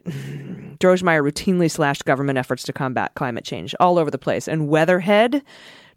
Droegemeier 0.07 1.23
routinely 1.23 1.71
slashed 1.71 2.05
government 2.05 2.39
efforts 2.39 2.63
to 2.65 2.73
combat 2.73 3.15
climate 3.15 3.45
change 3.45 3.75
all 3.81 3.99
over 3.99 4.11
the 4.11 4.19
place. 4.19 4.47
And 4.47 4.69
Weatherhead 4.69 5.43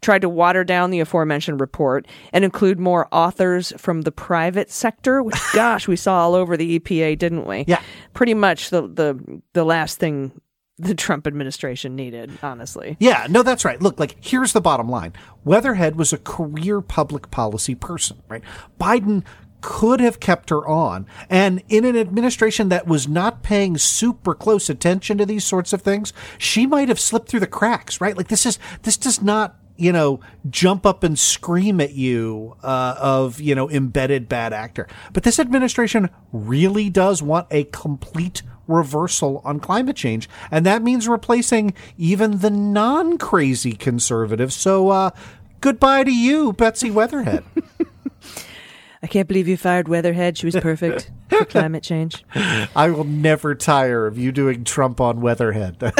tried 0.00 0.22
to 0.22 0.28
water 0.28 0.64
down 0.64 0.90
the 0.90 1.00
aforementioned 1.00 1.60
report 1.60 2.06
and 2.32 2.44
include 2.44 2.80
more 2.80 3.06
authors 3.12 3.72
from 3.76 4.02
the 4.02 4.12
private 4.12 4.70
sector, 4.70 5.22
which 5.22 5.38
gosh, 5.54 5.86
we 5.86 5.96
saw 5.96 6.22
all 6.22 6.34
over 6.34 6.56
the 6.56 6.78
EPA, 6.78 7.16
didn't 7.16 7.46
we? 7.46 7.64
Yeah. 7.66 7.80
Pretty 8.12 8.34
much 8.34 8.70
the 8.70 8.82
the 8.82 9.42
the 9.52 9.64
last 9.64 9.98
thing 9.98 10.32
the 10.78 10.94
Trump 10.94 11.26
administration 11.26 11.94
needed, 11.94 12.38
honestly. 12.42 12.96
Yeah, 12.98 13.26
no, 13.28 13.42
that's 13.42 13.64
right. 13.64 13.80
Look, 13.80 14.00
like 14.00 14.16
here's 14.20 14.52
the 14.52 14.60
bottom 14.60 14.88
line. 14.88 15.12
Weatherhead 15.44 15.96
was 15.96 16.12
a 16.12 16.18
career 16.18 16.80
public 16.80 17.30
policy 17.30 17.74
person, 17.74 18.22
right? 18.28 18.42
Biden 18.80 19.24
could 19.60 20.00
have 20.00 20.18
kept 20.18 20.50
her 20.50 20.66
on. 20.66 21.06
And 21.30 21.62
in 21.68 21.84
an 21.84 21.96
administration 21.96 22.68
that 22.70 22.86
was 22.86 23.06
not 23.06 23.42
paying 23.42 23.78
super 23.78 24.34
close 24.34 24.68
attention 24.68 25.18
to 25.18 25.26
these 25.26 25.44
sorts 25.44 25.72
of 25.72 25.82
things, 25.82 26.12
she 26.36 26.66
might 26.66 26.88
have 26.88 26.98
slipped 26.98 27.28
through 27.28 27.40
the 27.40 27.46
cracks, 27.46 28.00
right? 28.00 28.16
Like 28.16 28.28
this 28.28 28.44
is 28.44 28.58
this 28.82 28.96
does 28.96 29.22
not 29.22 29.56
you 29.76 29.90
know, 29.90 30.20
jump 30.50 30.84
up 30.84 31.02
and 31.02 31.18
scream 31.18 31.80
at 31.80 31.92
you 31.94 32.54
uh, 32.62 32.94
of, 32.98 33.40
you 33.40 33.54
know, 33.54 33.70
embedded 33.70 34.28
bad 34.28 34.52
actor. 34.52 34.86
But 35.12 35.22
this 35.22 35.40
administration 35.40 36.10
really 36.30 36.90
does 36.90 37.22
want 37.22 37.46
a 37.50 37.64
complete 37.64 38.42
reversal 38.66 39.42
on 39.44 39.60
climate 39.60 39.96
change. 39.96 40.28
And 40.50 40.66
that 40.66 40.82
means 40.82 41.08
replacing 41.08 41.74
even 41.96 42.38
the 42.38 42.50
non 42.50 43.18
crazy 43.18 43.72
conservatives. 43.72 44.54
So, 44.54 44.88
uh, 44.90 45.10
goodbye 45.60 46.04
to 46.04 46.14
you, 46.14 46.52
Betsy 46.52 46.90
Weatherhead. 46.90 47.44
I 49.02 49.08
can't 49.08 49.26
believe 49.26 49.48
you 49.48 49.56
fired 49.56 49.88
Weatherhead. 49.88 50.38
She 50.38 50.46
was 50.46 50.54
perfect 50.54 51.10
for 51.28 51.44
climate 51.44 51.82
change. 51.82 52.24
I 52.34 52.90
will 52.90 53.02
never 53.02 53.56
tire 53.56 54.06
of 54.06 54.16
you 54.16 54.30
doing 54.30 54.62
Trump 54.62 55.00
on 55.00 55.20
Weatherhead. 55.20 55.76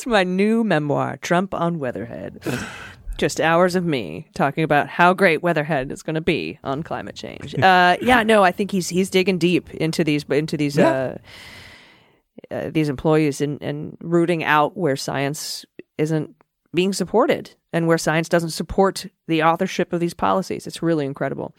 it's 0.00 0.06
my 0.06 0.22
new 0.22 0.62
memoir, 0.62 1.16
Trump 1.16 1.54
on 1.54 1.78
Weatherhead. 1.80 2.40
Just 3.20 3.38
hours 3.38 3.74
of 3.74 3.84
me 3.84 4.30
talking 4.34 4.64
about 4.64 4.88
how 4.88 5.12
great 5.12 5.42
Weatherhead 5.42 5.92
is 5.92 6.02
going 6.02 6.14
to 6.14 6.22
be 6.22 6.58
on 6.64 6.82
climate 6.82 7.14
change. 7.14 7.54
Uh, 7.54 7.98
yeah, 8.00 8.22
no, 8.22 8.42
I 8.42 8.50
think 8.50 8.70
he's 8.70 8.88
he's 8.88 9.10
digging 9.10 9.36
deep 9.36 9.68
into 9.74 10.02
these 10.04 10.24
into 10.30 10.56
these 10.56 10.78
yeah. 10.78 11.18
uh, 12.50 12.54
uh, 12.54 12.70
these 12.70 12.88
employees 12.88 13.42
and, 13.42 13.62
and 13.62 13.98
rooting 14.00 14.42
out 14.42 14.74
where 14.74 14.96
science 14.96 15.66
isn't 15.98 16.34
being 16.72 16.94
supported 16.94 17.54
and 17.74 17.86
where 17.86 17.98
science 17.98 18.26
doesn't 18.30 18.50
support 18.50 19.04
the 19.28 19.42
authorship 19.42 19.92
of 19.92 20.00
these 20.00 20.14
policies. 20.14 20.66
It's 20.66 20.82
really 20.82 21.04
incredible. 21.04 21.54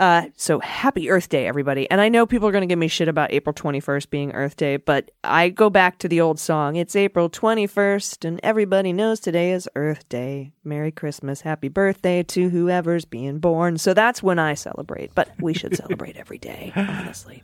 Uh, 0.00 0.30
so 0.34 0.58
happy 0.60 1.10
Earth 1.10 1.28
Day, 1.28 1.46
everybody. 1.46 1.88
And 1.90 2.00
I 2.00 2.08
know 2.08 2.24
people 2.24 2.48
are 2.48 2.52
going 2.52 2.62
to 2.62 2.66
give 2.66 2.78
me 2.78 2.88
shit 2.88 3.06
about 3.06 3.32
April 3.32 3.52
21st 3.52 4.08
being 4.08 4.32
Earth 4.32 4.56
Day, 4.56 4.78
but 4.78 5.10
I 5.22 5.50
go 5.50 5.68
back 5.68 5.98
to 5.98 6.08
the 6.08 6.22
old 6.22 6.40
song. 6.40 6.76
It's 6.76 6.96
April 6.96 7.28
21st, 7.28 8.24
and 8.24 8.40
everybody 8.42 8.94
knows 8.94 9.20
today 9.20 9.52
is 9.52 9.68
Earth 9.76 10.08
Day. 10.08 10.52
Merry 10.64 10.90
Christmas, 10.90 11.42
happy 11.42 11.68
birthday 11.68 12.22
to 12.22 12.48
whoever's 12.48 13.04
being 13.04 13.40
born. 13.40 13.76
So 13.76 13.92
that's 13.92 14.22
when 14.22 14.38
I 14.38 14.54
celebrate, 14.54 15.14
but 15.14 15.32
we 15.38 15.52
should 15.52 15.76
celebrate 15.76 16.16
every 16.16 16.38
day, 16.38 16.72
honestly. 16.76 17.42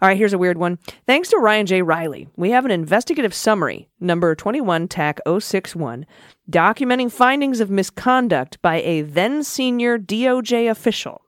All 0.00 0.08
right, 0.08 0.16
here's 0.16 0.32
a 0.32 0.38
weird 0.38 0.56
one. 0.56 0.78
Thanks 1.06 1.28
to 1.30 1.36
Ryan 1.36 1.66
J. 1.66 1.82
Riley, 1.82 2.28
we 2.34 2.50
have 2.52 2.64
an 2.64 2.70
investigative 2.70 3.34
summary, 3.34 3.90
number 4.00 4.34
21 4.34 4.88
TAC 4.88 5.20
061, 5.26 6.06
documenting 6.50 7.12
findings 7.12 7.60
of 7.60 7.68
misconduct 7.68 8.62
by 8.62 8.76
a 8.76 9.02
then 9.02 9.44
senior 9.44 9.98
DOJ 9.98 10.70
official 10.70 11.20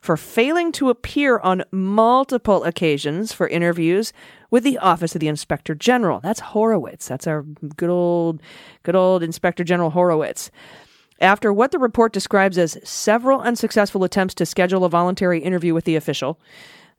for 0.00 0.16
failing 0.16 0.72
to 0.72 0.90
appear 0.90 1.38
on 1.38 1.64
multiple 1.70 2.64
occasions 2.64 3.32
for 3.32 3.48
interviews 3.48 4.12
with 4.50 4.64
the 4.64 4.78
Office 4.78 5.14
of 5.14 5.20
the 5.20 5.28
Inspector 5.28 5.74
General. 5.76 6.20
That's 6.20 6.40
Horowitz. 6.40 7.08
That's 7.08 7.26
our 7.26 7.42
good 7.42 7.90
old, 7.90 8.40
good 8.82 8.96
old 8.96 9.22
Inspector 9.22 9.62
General 9.64 9.90
Horowitz. 9.90 10.50
After 11.20 11.52
what 11.52 11.72
the 11.72 11.78
report 11.78 12.12
describes 12.12 12.58
as 12.58 12.78
several 12.84 13.40
unsuccessful 13.40 14.04
attempts 14.04 14.34
to 14.34 14.46
schedule 14.46 14.84
a 14.84 14.88
voluntary 14.88 15.40
interview 15.40 15.74
with 15.74 15.84
the 15.84 15.96
official, 15.96 16.40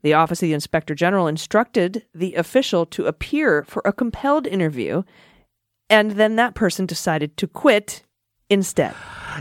the 0.02 0.14
Office 0.14 0.42
of 0.42 0.46
the 0.46 0.52
Inspector 0.52 0.94
General 0.94 1.26
instructed 1.26 2.04
the 2.14 2.34
official 2.34 2.86
to 2.86 3.06
appear 3.06 3.64
for 3.64 3.82
a 3.84 3.92
compelled 3.92 4.46
interview, 4.46 5.02
and 5.88 6.12
then 6.12 6.36
that 6.36 6.54
person 6.54 6.86
decided 6.86 7.36
to 7.36 7.46
quit 7.46 8.02
instead. 8.50 8.94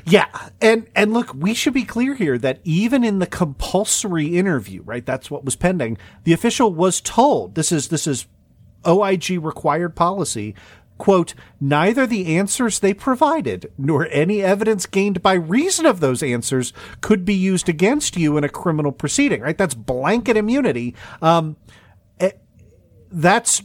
Yeah, 0.05 0.27
and 0.61 0.87
and 0.95 1.13
look, 1.13 1.33
we 1.33 1.53
should 1.53 1.73
be 1.73 1.83
clear 1.83 2.13
here 2.13 2.37
that 2.37 2.59
even 2.63 3.03
in 3.03 3.19
the 3.19 3.25
compulsory 3.25 4.37
interview, 4.37 4.83
right? 4.83 5.05
That's 5.05 5.29
what 5.29 5.43
was 5.43 5.55
pending. 5.55 5.97
The 6.23 6.33
official 6.33 6.73
was 6.73 7.01
told 7.01 7.55
this 7.55 7.71
is 7.71 7.89
this 7.89 8.07
is 8.07 8.27
OIG 8.87 9.43
required 9.43 9.95
policy. 9.95 10.55
Quote, 10.97 11.33
neither 11.61 12.05
the 12.05 12.35
answers 12.35 12.79
they 12.79 12.93
provided 12.93 13.71
nor 13.77 14.07
any 14.11 14.43
evidence 14.43 14.85
gained 14.85 15.23
by 15.23 15.33
reason 15.33 15.85
of 15.85 16.01
those 16.01 16.21
answers 16.21 16.73
could 16.99 17.23
be 17.23 17.33
used 17.33 17.69
against 17.69 18.17
you 18.17 18.35
in 18.35 18.43
a 18.43 18.49
criminal 18.49 18.91
proceeding, 18.91 19.39
right? 19.41 19.57
That's 19.57 19.73
blanket 19.73 20.35
immunity. 20.35 20.95
Um, 21.21 21.55
eh, 22.19 22.31
that's 23.09 23.63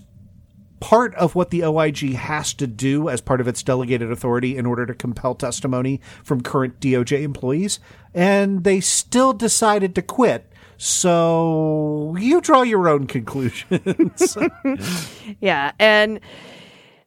part 0.84 1.14
of 1.14 1.34
what 1.34 1.48
the 1.48 1.64
OIG 1.64 2.12
has 2.12 2.52
to 2.52 2.66
do 2.66 3.08
as 3.08 3.22
part 3.22 3.40
of 3.40 3.48
its 3.48 3.62
delegated 3.62 4.12
authority 4.12 4.54
in 4.54 4.66
order 4.66 4.84
to 4.84 4.92
compel 4.92 5.34
testimony 5.34 5.98
from 6.22 6.42
current 6.42 6.78
DOJ 6.78 7.22
employees. 7.22 7.80
And 8.12 8.64
they 8.64 8.80
still 8.80 9.32
decided 9.32 9.94
to 9.94 10.02
quit. 10.02 10.52
So 10.76 12.14
you 12.18 12.42
draw 12.42 12.60
your 12.60 12.86
own 12.86 13.06
conclusions. 13.06 14.36
Yeah, 15.40 15.72
and 15.78 16.20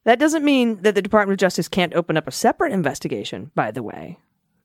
that 0.06 0.18
doesn't 0.18 0.44
mean 0.44 0.82
that 0.82 0.96
the 0.96 1.02
Department 1.04 1.34
of 1.34 1.40
Justice 1.40 1.68
can't 1.68 1.94
open 1.94 2.18
up 2.18 2.28
a 2.28 2.32
separate 2.32 2.74
investigation, 2.74 3.52
by 3.54 3.70
the 3.70 3.84
way. 3.84 4.18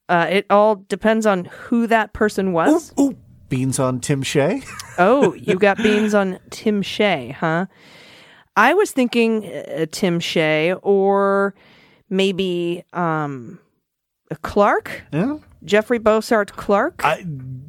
Uh, 0.09 0.27
it 0.31 0.47
all 0.49 0.77
depends 0.77 1.27
on 1.27 1.45
who 1.45 1.87
that 1.87 2.15
person 2.15 2.55
was. 2.55 2.95
Ooh, 2.99 3.15
beans 3.51 3.79
on 3.79 4.01
Tim 4.01 4.23
Shea. 4.23 4.63
Oh, 4.99 5.35
you 5.35 5.59
got 5.59 5.77
beans 5.79 6.15
on 6.15 6.39
Tim 6.51 6.81
Shea, 6.81 7.37
huh? 7.39 7.67
I 8.57 8.75
was 8.75 8.91
thinking 8.91 9.47
uh, 9.47 9.87
Tim 9.91 10.21
Shea 10.21 10.75
or 10.83 11.55
maybe 12.11 12.85
um, 12.93 13.59
Clark, 14.43 15.03
Yeah. 15.13 15.39
Jeffrey 15.65 15.99
Bossert 15.99 16.53
Clark. 16.53 17.03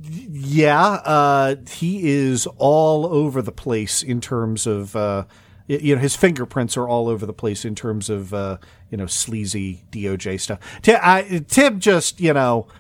Yeah, 0.06 0.80
uh, 1.06 1.56
he 1.70 2.10
is 2.10 2.48
all 2.58 3.06
over 3.06 3.42
the 3.42 3.52
place 3.52 4.04
in 4.04 4.20
terms 4.20 4.66
of, 4.68 4.96
uh, 4.96 5.26
you 5.68 5.96
know, 5.96 6.02
his 6.02 6.16
fingerprints 6.16 6.76
are 6.76 6.88
all 6.88 7.08
over 7.08 7.26
the 7.26 7.34
place 7.34 7.64
in 7.66 7.76
terms 7.76 8.10
of, 8.10 8.34
uh, 8.34 8.58
you 8.90 8.98
know, 8.98 9.06
sleazy 9.06 9.86
DOJ 9.92 10.40
stuff. 10.40 10.60
Tim, 10.82 11.00
I, 11.02 11.44
Tim 11.48 11.80
just, 11.80 12.20
you 12.20 12.34
know, 12.34 12.68
uh, 12.68 12.74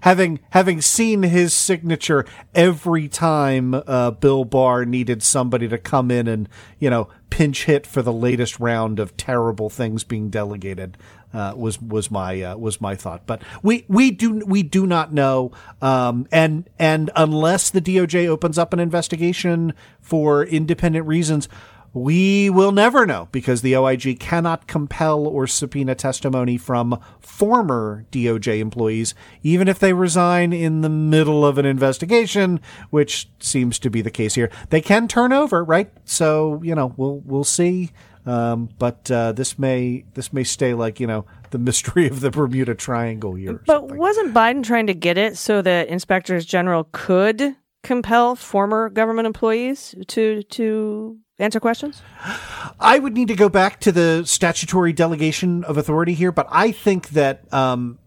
having 0.00 0.40
having 0.50 0.80
seen 0.80 1.22
his 1.22 1.54
signature 1.54 2.24
every 2.54 3.08
time 3.08 3.74
uh, 3.74 4.10
Bill 4.10 4.44
Barr 4.44 4.84
needed 4.84 5.22
somebody 5.22 5.68
to 5.68 5.78
come 5.78 6.10
in 6.10 6.28
and 6.28 6.48
you 6.78 6.90
know 6.90 7.08
pinch 7.30 7.64
hit 7.64 7.86
for 7.86 8.02
the 8.02 8.12
latest 8.12 8.60
round 8.60 8.98
of 8.98 9.16
terrible 9.16 9.70
things 9.70 10.04
being 10.04 10.28
delegated 10.28 10.96
uh, 11.36 11.52
was 11.54 11.80
was 11.80 12.10
my 12.10 12.40
uh, 12.40 12.56
was 12.56 12.80
my 12.80 12.94
thought. 12.94 13.26
But 13.26 13.42
we 13.62 13.84
we 13.88 14.10
do 14.10 14.42
we 14.46 14.62
do 14.62 14.86
not 14.86 15.12
know, 15.12 15.52
um, 15.82 16.26
and 16.32 16.68
and 16.78 17.10
unless 17.14 17.70
the 17.70 17.80
DOJ 17.82 18.26
opens 18.26 18.58
up 18.58 18.72
an 18.72 18.80
investigation 18.80 19.74
for 20.00 20.44
independent 20.44 21.06
reasons. 21.06 21.48
We 21.96 22.50
will 22.50 22.72
never 22.72 23.06
know 23.06 23.30
because 23.32 23.62
the 23.62 23.74
OIG 23.74 24.20
cannot 24.20 24.66
compel 24.66 25.26
or 25.26 25.46
subpoena 25.46 25.94
testimony 25.94 26.58
from 26.58 27.00
former 27.20 28.04
DOJ 28.12 28.58
employees, 28.58 29.14
even 29.42 29.66
if 29.66 29.78
they 29.78 29.94
resign 29.94 30.52
in 30.52 30.82
the 30.82 30.90
middle 30.90 31.46
of 31.46 31.56
an 31.56 31.64
investigation, 31.64 32.60
which 32.90 33.30
seems 33.38 33.78
to 33.78 33.88
be 33.88 34.02
the 34.02 34.10
case 34.10 34.34
here. 34.34 34.50
They 34.68 34.82
can 34.82 35.08
turn 35.08 35.32
over, 35.32 35.64
right? 35.64 35.90
So 36.04 36.60
you 36.62 36.74
know, 36.74 36.92
we'll 36.98 37.22
we'll 37.24 37.44
see. 37.44 37.92
Um, 38.26 38.68
but 38.78 39.10
uh, 39.10 39.32
this 39.32 39.58
may 39.58 40.04
this 40.12 40.34
may 40.34 40.44
stay 40.44 40.74
like 40.74 41.00
you 41.00 41.06
know 41.06 41.24
the 41.50 41.58
mystery 41.58 42.08
of 42.08 42.20
the 42.20 42.30
Bermuda 42.30 42.74
Triangle 42.74 43.36
here. 43.36 43.62
but 43.64 43.80
something. 43.80 43.96
wasn't 43.96 44.34
Biden 44.34 44.62
trying 44.62 44.88
to 44.88 44.94
get 44.94 45.16
it 45.16 45.38
so 45.38 45.62
that 45.62 45.88
inspectors 45.88 46.44
general 46.44 46.90
could 46.92 47.56
compel 47.86 48.34
former 48.36 48.88
government 48.90 49.26
employees 49.26 49.94
to 50.08 50.42
to 50.42 51.16
answer 51.38 51.60
questions? 51.60 52.02
I 52.80 52.98
would 52.98 53.14
need 53.14 53.28
to 53.28 53.36
go 53.36 53.48
back 53.48 53.80
to 53.80 53.92
the 53.92 54.24
statutory 54.24 54.92
delegation 54.92 55.64
of 55.64 55.76
authority 55.78 56.14
here, 56.14 56.32
but 56.32 56.46
I 56.50 56.72
think 56.72 57.10
that 57.10 57.52
um, 57.52 57.98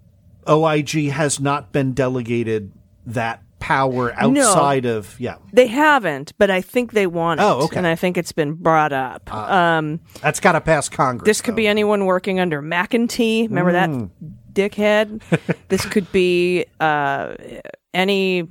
OIG 0.48 1.10
has 1.12 1.40
not 1.40 1.72
been 1.72 1.94
delegated 1.94 2.72
that 3.06 3.42
power 3.60 4.14
outside 4.16 4.86
of 4.86 5.20
yeah. 5.20 5.36
They 5.54 5.68
haven't, 5.68 6.32
but 6.38 6.50
I 6.50 6.62
think 6.62 6.94
they 6.94 7.08
want 7.08 7.40
it. 7.40 7.44
Oh, 7.44 7.64
okay. 7.66 7.78
And 7.78 7.86
I 7.88 7.96
think 7.96 8.18
it's 8.18 8.32
been 8.32 8.54
brought 8.54 8.94
up. 8.94 9.32
um, 9.34 10.00
That's 10.22 10.40
got 10.40 10.54
to 10.54 10.62
pass 10.62 10.88
Congress. 10.90 11.26
this 11.26 11.42
could 11.42 11.56
be 11.56 11.68
anyone 11.68 12.06
working 12.06 12.40
under 12.40 12.62
McEntee. 12.62 13.48
Remember 13.50 13.74
that 13.74 13.90
Mm. 13.90 14.10
dickhead? 14.54 15.22
this 15.68 15.86
could 15.86 16.10
be 16.12 16.66
uh, 16.80 17.36
any 17.94 18.48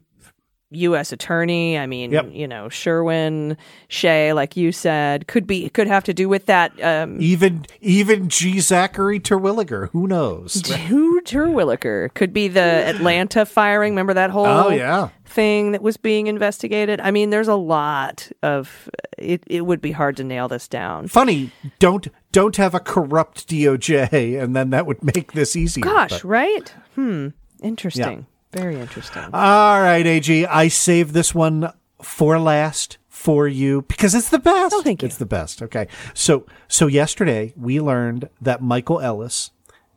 U.S. 0.71 1.13
attorney. 1.13 1.79
I 1.79 1.87
mean, 1.87 2.11
Yep. 2.13 2.29
you 2.33 2.47
know, 2.47 2.69
Sherwin, 2.69 3.57
Shea, 3.89 4.33
like 4.35 4.57
you 4.57 4.71
said, 4.73 5.27
could 5.27 5.47
be 5.47 5.69
could 5.71 5.87
have 5.87 6.05
to 6.05 6.13
do 6.15 6.29
with 6.29 6.47
that. 6.47 6.73
Um, 6.83 7.17
even 7.21 7.65
even 7.81 8.29
G. 8.29 8.61
Zachary 8.61 9.19
Terwilliger. 9.21 9.89
Who 9.91 10.07
knows? 10.07 10.61
Who 10.89 11.21
Terwilliger 11.23 12.13
could 12.15 12.33
be 12.33 12.49
the 12.49 12.61
Atlanta 12.61 13.47
firing. 13.47 13.93
Remember 13.93 14.15
that 14.15 14.31
whole 14.31 14.47
Oh, 14.47 14.69
yeah. 14.69 15.09
thing 15.25 15.73
that 15.73 15.83
was 15.83 15.97
being 15.97 16.27
investigated. 16.27 17.01
I 17.01 17.11
mean, 17.13 17.31
there's 17.31 17.49
a 17.49 17.55
lot 17.55 18.31
of 18.43 18.91
it. 19.17 19.43
It 19.47 19.63
would 19.67 19.81
be 19.81 19.93
hard 19.93 20.17
to 20.19 20.25
nail 20.25 20.49
this 20.49 20.69
down. 20.69 21.09
Funny, 21.09 21.51
don't 21.79 22.09
don't 22.33 22.57
have 22.57 22.75
a 22.75 22.81
corrupt 22.81 23.49
DOJ, 23.49 24.39
and 24.43 24.55
then 24.55 24.69
that 24.71 24.85
would 24.87 25.03
make 25.03 25.33
this 25.33 25.57
easier. 25.57 25.83
Gosh, 25.83 26.11
but- 26.11 26.25
right? 26.25 26.75
Hmm. 26.95 27.29
Interesting. 27.63 28.27
Very 28.53 28.81
interesting. 28.81 29.25
All 29.33 29.81
right, 29.81 30.07
AG, 30.07 30.47
I 30.47 30.69
saved 30.69 31.13
this 31.13 31.35
one 31.35 31.73
for 32.03 32.39
last 32.39 32.99
for 33.09 33.49
you 33.49 33.83
because 33.83 34.15
it's 34.15 34.31
the 34.31 34.39
best. 34.39 34.75
Oh, 34.75 34.83
thank 34.83 35.03
you. 35.03 35.07
It's 35.07 35.19
the 35.19 35.27
best. 35.27 35.61
Okay. 35.63 35.89
So 36.15 36.47
so 36.69 36.87
yesterday 36.87 37.53
we 37.57 37.81
learned 37.81 38.29
that 38.41 38.63
Michael 38.63 39.01
Ellis, 39.01 39.51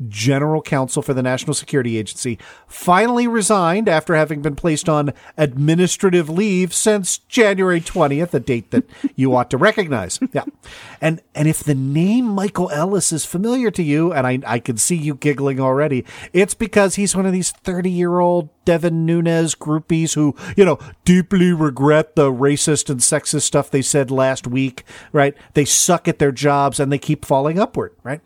general 0.09 0.61
counsel 0.61 1.01
for 1.01 1.13
the 1.13 1.23
National 1.23 1.53
Security 1.53 1.97
Agency, 1.97 2.37
finally 2.67 3.27
resigned 3.27 3.87
after 3.87 4.15
having 4.15 4.41
been 4.41 4.55
placed 4.55 4.89
on 4.89 5.13
administrative 5.37 6.29
leave 6.29 6.73
since 6.73 7.19
January 7.19 7.81
20th, 7.81 8.33
a 8.33 8.39
date 8.39 8.71
that 8.71 8.85
you 9.15 9.35
ought 9.35 9.49
to 9.49 9.57
recognize. 9.57 10.19
Yeah. 10.33 10.45
And 11.01 11.21
and 11.35 11.49
if 11.49 11.61
the 11.61 11.75
name 11.75 12.25
Michael 12.25 12.69
Ellis 12.69 13.11
is 13.11 13.25
familiar 13.25 13.69
to 13.71 13.83
you, 13.83 14.13
and 14.13 14.25
I, 14.25 14.39
I 14.45 14.59
can 14.59 14.77
see 14.77 14.95
you 14.95 15.15
giggling 15.15 15.59
already, 15.59 16.05
it's 16.31 16.53
because 16.53 16.95
he's 16.95 17.15
one 17.15 17.25
of 17.25 17.33
these 17.33 17.51
30 17.51 17.89
year 17.89 18.19
old 18.19 18.49
Devin 18.65 19.05
Nunes 19.05 19.55
groupies 19.55 20.15
who, 20.15 20.35
you 20.55 20.63
know, 20.63 20.79
deeply 21.03 21.51
regret 21.51 22.15
the 22.15 22.31
racist 22.31 22.89
and 22.89 22.99
sexist 22.99 23.41
stuff 23.41 23.71
they 23.71 23.81
said 23.81 24.11
last 24.11 24.47
week, 24.47 24.83
right? 25.11 25.35
They 25.53 25.65
suck 25.65 26.07
at 26.07 26.19
their 26.19 26.31
jobs 26.31 26.79
and 26.79 26.91
they 26.91 26.99
keep 26.99 27.25
falling 27.25 27.59
upward, 27.59 27.93
right? 28.03 28.21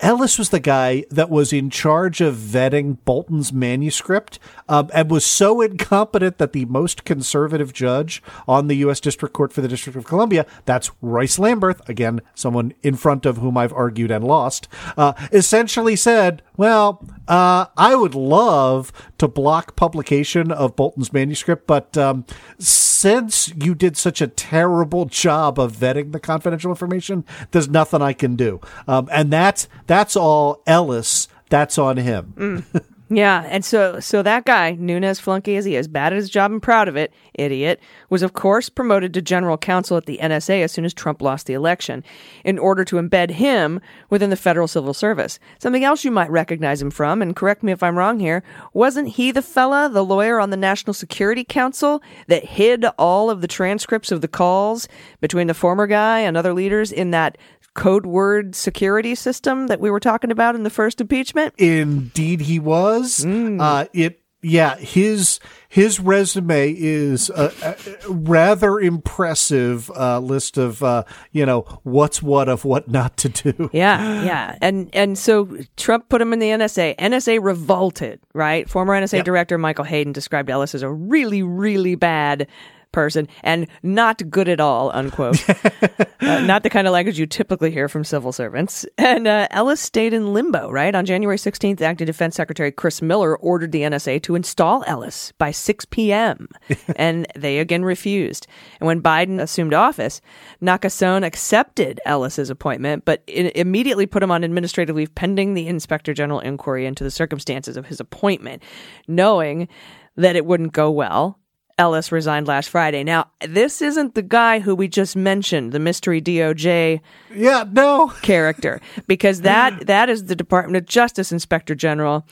Ellis 0.00 0.38
was 0.38 0.48
the 0.48 0.60
guy 0.60 1.04
that 1.10 1.28
was 1.28 1.52
in 1.52 1.68
charge 1.68 2.20
of 2.20 2.34
vetting 2.34 2.96
Bolton's 3.04 3.52
manuscript 3.52 4.38
um, 4.68 4.88
and 4.94 5.10
was 5.10 5.26
so 5.26 5.60
incompetent 5.60 6.38
that 6.38 6.52
the 6.52 6.64
most 6.64 7.04
conservative 7.04 7.72
judge 7.72 8.22
on 8.48 8.68
the 8.68 8.76
U.S. 8.76 9.00
District 9.00 9.34
Court 9.34 9.52
for 9.52 9.60
the 9.60 9.68
District 9.68 9.96
of 9.96 10.06
Columbia, 10.06 10.46
that's 10.64 10.90
Royce 11.02 11.38
Lamberth, 11.38 11.86
again, 11.88 12.20
someone 12.34 12.72
in 12.82 12.96
front 12.96 13.26
of 13.26 13.38
whom 13.38 13.58
I've 13.58 13.74
argued 13.74 14.10
and 14.10 14.24
lost, 14.24 14.68
uh, 14.96 15.12
essentially 15.32 15.96
said, 15.96 16.42
well, 16.56 17.04
uh, 17.28 17.66
I 17.76 17.94
would 17.94 18.14
love 18.14 18.92
to 19.18 19.28
block 19.28 19.76
publication 19.76 20.50
of 20.50 20.76
Bolton's 20.76 21.12
manuscript, 21.12 21.66
but 21.66 21.96
um, 21.98 22.24
since 22.58 23.52
you 23.54 23.74
did 23.74 23.96
such 23.96 24.20
a 24.20 24.26
terrible 24.26 25.04
job 25.04 25.58
of 25.58 25.76
vetting 25.76 26.12
the 26.12 26.20
confidential 26.20 26.70
information, 26.70 27.24
there's 27.50 27.68
nothing 27.68 28.02
I 28.02 28.12
can 28.12 28.36
do. 28.36 28.60
Um, 28.86 29.08
and 29.12 29.32
that's 29.32 29.68
that's 29.90 30.14
all 30.14 30.62
Ellis. 30.68 31.26
That's 31.48 31.76
on 31.76 31.96
him. 31.96 32.32
Mm. 32.36 32.82
Yeah, 33.12 33.44
and 33.48 33.64
so 33.64 33.98
so 33.98 34.22
that 34.22 34.44
guy, 34.44 34.70
Nunes 34.78 35.18
flunky 35.18 35.56
as 35.56 35.64
he 35.64 35.74
is, 35.74 35.88
bad 35.88 36.12
at 36.12 36.16
his 36.16 36.30
job 36.30 36.52
and 36.52 36.62
proud 36.62 36.86
of 36.86 36.94
it, 36.94 37.12
idiot, 37.34 37.80
was 38.08 38.22
of 38.22 38.34
course 38.34 38.68
promoted 38.68 39.12
to 39.14 39.20
general 39.20 39.58
counsel 39.58 39.96
at 39.96 40.06
the 40.06 40.20
NSA 40.22 40.62
as 40.62 40.70
soon 40.70 40.84
as 40.84 40.94
Trump 40.94 41.20
lost 41.20 41.46
the 41.46 41.54
election, 41.54 42.04
in 42.44 42.56
order 42.56 42.84
to 42.84 43.02
embed 43.02 43.32
him 43.32 43.80
within 44.10 44.30
the 44.30 44.36
federal 44.36 44.68
civil 44.68 44.94
service. 44.94 45.40
Something 45.58 45.82
else 45.82 46.04
you 46.04 46.12
might 46.12 46.30
recognize 46.30 46.80
him 46.80 46.92
from, 46.92 47.20
and 47.20 47.34
correct 47.34 47.64
me 47.64 47.72
if 47.72 47.82
I'm 47.82 47.98
wrong 47.98 48.20
here, 48.20 48.44
wasn't 48.72 49.08
he 49.08 49.32
the 49.32 49.42
fella, 49.42 49.88
the 49.88 50.04
lawyer 50.04 50.38
on 50.38 50.50
the 50.50 50.56
National 50.56 50.94
Security 50.94 51.42
Council, 51.42 52.00
that 52.28 52.44
hid 52.44 52.84
all 52.96 53.28
of 53.28 53.40
the 53.40 53.48
transcripts 53.48 54.12
of 54.12 54.20
the 54.20 54.28
calls 54.28 54.86
between 55.20 55.48
the 55.48 55.54
former 55.54 55.88
guy 55.88 56.20
and 56.20 56.36
other 56.36 56.54
leaders 56.54 56.92
in 56.92 57.10
that 57.10 57.36
code 57.74 58.06
word 58.06 58.54
security 58.54 59.14
system 59.14 59.66
that 59.68 59.80
we 59.80 59.90
were 59.90 60.00
talking 60.00 60.30
about 60.30 60.54
in 60.54 60.62
the 60.62 60.70
first 60.70 61.00
impeachment? 61.00 61.54
Indeed, 61.58 62.42
he 62.42 62.58
was. 62.58 63.24
Uh, 63.24 63.86
it 63.92 64.20
yeah, 64.42 64.76
his 64.76 65.38
his 65.68 66.00
resume 66.00 66.74
is 66.76 67.28
a, 67.28 67.52
a 67.62 68.10
rather 68.10 68.80
impressive 68.80 69.90
uh, 69.90 70.18
list 70.18 70.56
of 70.56 70.82
uh, 70.82 71.04
you 71.30 71.44
know 71.44 71.62
what's 71.82 72.22
what 72.22 72.48
of 72.48 72.64
what 72.64 72.88
not 72.88 73.16
to 73.18 73.28
do. 73.28 73.68
Yeah, 73.80 74.24
yeah, 74.24 74.58
and 74.62 74.88
and 74.94 75.18
so 75.18 75.58
Trump 75.76 76.08
put 76.08 76.22
him 76.22 76.32
in 76.32 76.38
the 76.38 76.48
NSA. 76.48 76.96
NSA 76.96 77.38
revolted, 77.42 78.20
right? 78.32 78.68
Former 78.68 78.94
NSA 78.98 79.18
Yep. 79.18 79.24
director 79.26 79.58
Michael 79.58 79.84
Hayden 79.84 80.12
described 80.12 80.48
Ellis 80.48 80.74
as 80.74 80.82
a 80.82 80.90
really, 80.90 81.42
really 81.42 81.94
bad 81.94 82.46
person 82.92 83.28
and 83.42 83.66
not 83.82 84.28
good 84.30 84.48
at 84.48 84.60
all, 84.60 84.90
unquote. 84.92 85.48
uh, 86.20 86.40
not 86.40 86.62
the 86.62 86.70
kind 86.70 86.86
of 86.86 86.92
language 86.92 87.18
you 87.18 87.26
typically 87.26 87.70
hear 87.70 87.88
from 87.88 88.04
civil 88.04 88.32
servants. 88.32 88.86
And 88.98 89.26
uh, 89.26 89.48
Ellis 89.50 89.80
stayed 89.80 90.12
in 90.12 90.32
limbo, 90.32 90.70
right? 90.70 90.94
On 90.94 91.04
January 91.04 91.36
16th, 91.36 91.80
Acting 91.80 92.06
Defense 92.06 92.36
Secretary 92.36 92.70
Chris 92.70 93.02
Miller 93.02 93.36
ordered 93.38 93.72
the 93.72 93.82
NSA 93.82 94.22
to 94.22 94.34
install 94.34 94.84
Ellis 94.86 95.32
by 95.38 95.50
6 95.50 95.84
p.m., 95.86 96.48
and 96.96 97.26
they 97.36 97.58
again 97.58 97.84
refused. 97.84 98.46
And 98.80 98.86
when 98.86 99.02
Biden 99.02 99.40
assumed 99.40 99.74
office, 99.74 100.20
Nakasone 100.62 101.24
accepted 101.24 102.00
Ellis's 102.04 102.50
appointment, 102.50 103.04
but 103.04 103.22
immediately 103.26 104.06
put 104.06 104.22
him 104.22 104.30
on 104.30 104.44
administrative 104.44 104.96
leave 104.96 105.14
pending 105.14 105.54
the 105.54 105.66
Inspector 105.68 106.12
General 106.14 106.40
inquiry 106.40 106.86
into 106.86 107.04
the 107.04 107.10
circumstances 107.10 107.76
of 107.76 107.86
his 107.86 108.00
appointment, 108.00 108.62
knowing 109.08 109.68
that 110.16 110.36
it 110.36 110.44
wouldn't 110.44 110.72
go 110.72 110.90
well. 110.90 111.39
Ellis 111.80 112.12
resigned 112.12 112.46
last 112.46 112.68
Friday. 112.68 113.02
Now, 113.02 113.30
this 113.48 113.80
isn't 113.80 114.14
the 114.14 114.22
guy 114.22 114.58
who 114.60 114.74
we 114.74 114.86
just 114.86 115.16
mentioned, 115.16 115.72
the 115.72 115.78
mystery 115.78 116.20
DOJ 116.20 117.00
Yeah, 117.34 117.64
no, 117.72 118.08
character, 118.22 118.80
because 119.06 119.40
that 119.40 119.86
that 119.86 120.10
is 120.10 120.26
the 120.26 120.36
Department 120.36 120.76
of 120.76 120.84
Justice 120.86 121.32
Inspector 121.32 121.74
General. 121.74 122.26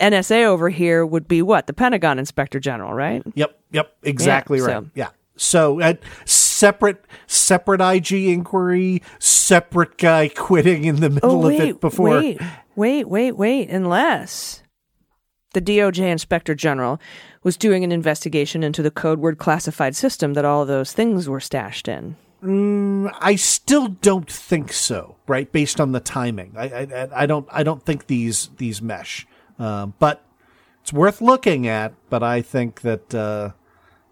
NSA 0.00 0.44
over 0.44 0.70
here 0.70 1.04
would 1.04 1.28
be 1.28 1.42
what? 1.42 1.66
The 1.66 1.72
Pentagon 1.74 2.18
Inspector 2.18 2.58
General, 2.60 2.92
right? 2.94 3.22
Yep, 3.34 3.58
yep, 3.70 3.96
exactly 4.02 4.58
Yeah, 4.58 4.64
right. 4.64 4.82
so- 4.84 4.90
Yeah. 4.94 5.08
So 5.38 5.82
uh, 5.82 5.92
separate 6.24 7.04
separate 7.26 7.82
IG 7.82 8.12
inquiry, 8.28 9.02
separate 9.18 9.98
guy 9.98 10.28
quitting 10.34 10.84
in 10.86 10.96
the 10.96 11.10
middle 11.10 11.44
Oh, 11.44 11.48
of 11.48 11.52
it 11.60 11.78
before. 11.82 12.08
wait, 12.18 12.40
wait, 12.74 13.04
wait, 13.06 13.32
wait. 13.32 13.68
Unless 13.68 14.62
the 15.52 15.60
DOJ 15.60 16.10
Inspector 16.10 16.54
General 16.54 16.98
was 17.46 17.56
doing 17.56 17.84
an 17.84 17.92
investigation 17.92 18.64
into 18.64 18.82
the 18.82 18.90
code 18.90 19.20
word 19.20 19.38
classified 19.38 19.94
system 19.94 20.34
that 20.34 20.44
all 20.44 20.66
those 20.66 20.92
things 20.92 21.28
were 21.28 21.38
stashed 21.38 21.86
in. 21.86 22.16
I 22.42 23.36
still 23.36 23.86
don't 23.86 24.28
think 24.28 24.72
so, 24.72 25.14
right? 25.28 25.50
Based 25.52 25.80
on 25.80 25.92
the 25.92 26.00
timing, 26.00 26.54
I 26.56 26.64
I, 26.64 27.08
I 27.22 27.26
don't 27.26 27.46
I 27.52 27.62
don't 27.62 27.84
think 27.84 28.08
these 28.08 28.50
these 28.56 28.82
mesh, 28.82 29.28
um, 29.60 29.94
but 30.00 30.24
it's 30.82 30.92
worth 30.92 31.20
looking 31.20 31.68
at. 31.68 31.94
But 32.10 32.24
I 32.24 32.42
think 32.42 32.80
that 32.80 33.14
uh, 33.14 33.52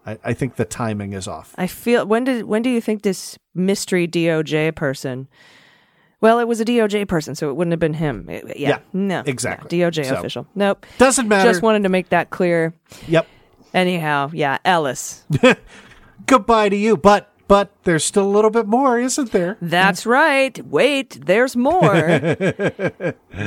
I, 0.06 0.16
I 0.26 0.32
think 0.32 0.54
the 0.54 0.64
timing 0.64 1.12
is 1.12 1.26
off. 1.26 1.56
I 1.58 1.66
feel 1.66 2.06
when 2.06 2.22
did 2.22 2.44
when 2.44 2.62
do 2.62 2.70
you 2.70 2.80
think 2.80 3.02
this 3.02 3.36
mystery 3.52 4.06
DOJ 4.06 4.76
person? 4.76 5.26
Well, 6.20 6.38
it 6.38 6.48
was 6.48 6.60
a 6.60 6.64
DOJ 6.64 7.06
person, 7.06 7.34
so 7.34 7.50
it 7.50 7.54
wouldn't 7.56 7.72
have 7.72 7.80
been 7.80 7.94
him. 7.94 8.28
It- 8.30 8.56
yeah, 8.58 8.68
Yeah, 8.70 8.78
no, 8.92 9.22
exactly. 9.26 9.78
no, 9.78 9.90
DOJ 9.90 10.06
So- 10.06 10.16
official. 10.16 10.46
Nope, 10.54 10.86
Doesn't 10.98 11.28
matter. 11.28 11.50
Just 11.50 11.62
wanted 11.62 11.82
to 11.82 11.88
make 11.88 12.08
that 12.10 12.30
clear. 12.30 12.72
Yep. 13.08 13.26
Anyhow, 13.74 14.30
yeah, 14.32 14.58
Ellis. 14.64 15.24
Goodbye 16.26 16.68
to 16.70 16.76
you, 16.76 16.96
but 16.96 17.30
but 17.46 17.70
there's 17.84 18.04
still 18.04 18.24
a 18.26 18.28
little 18.28 18.50
bit 18.50 18.66
more, 18.66 18.98
isn't 18.98 19.32
there? 19.32 19.56
That's 19.60 20.06
right. 20.06 20.64
Wait, 20.66 21.18
there's 21.26 21.56
more. 21.56 22.18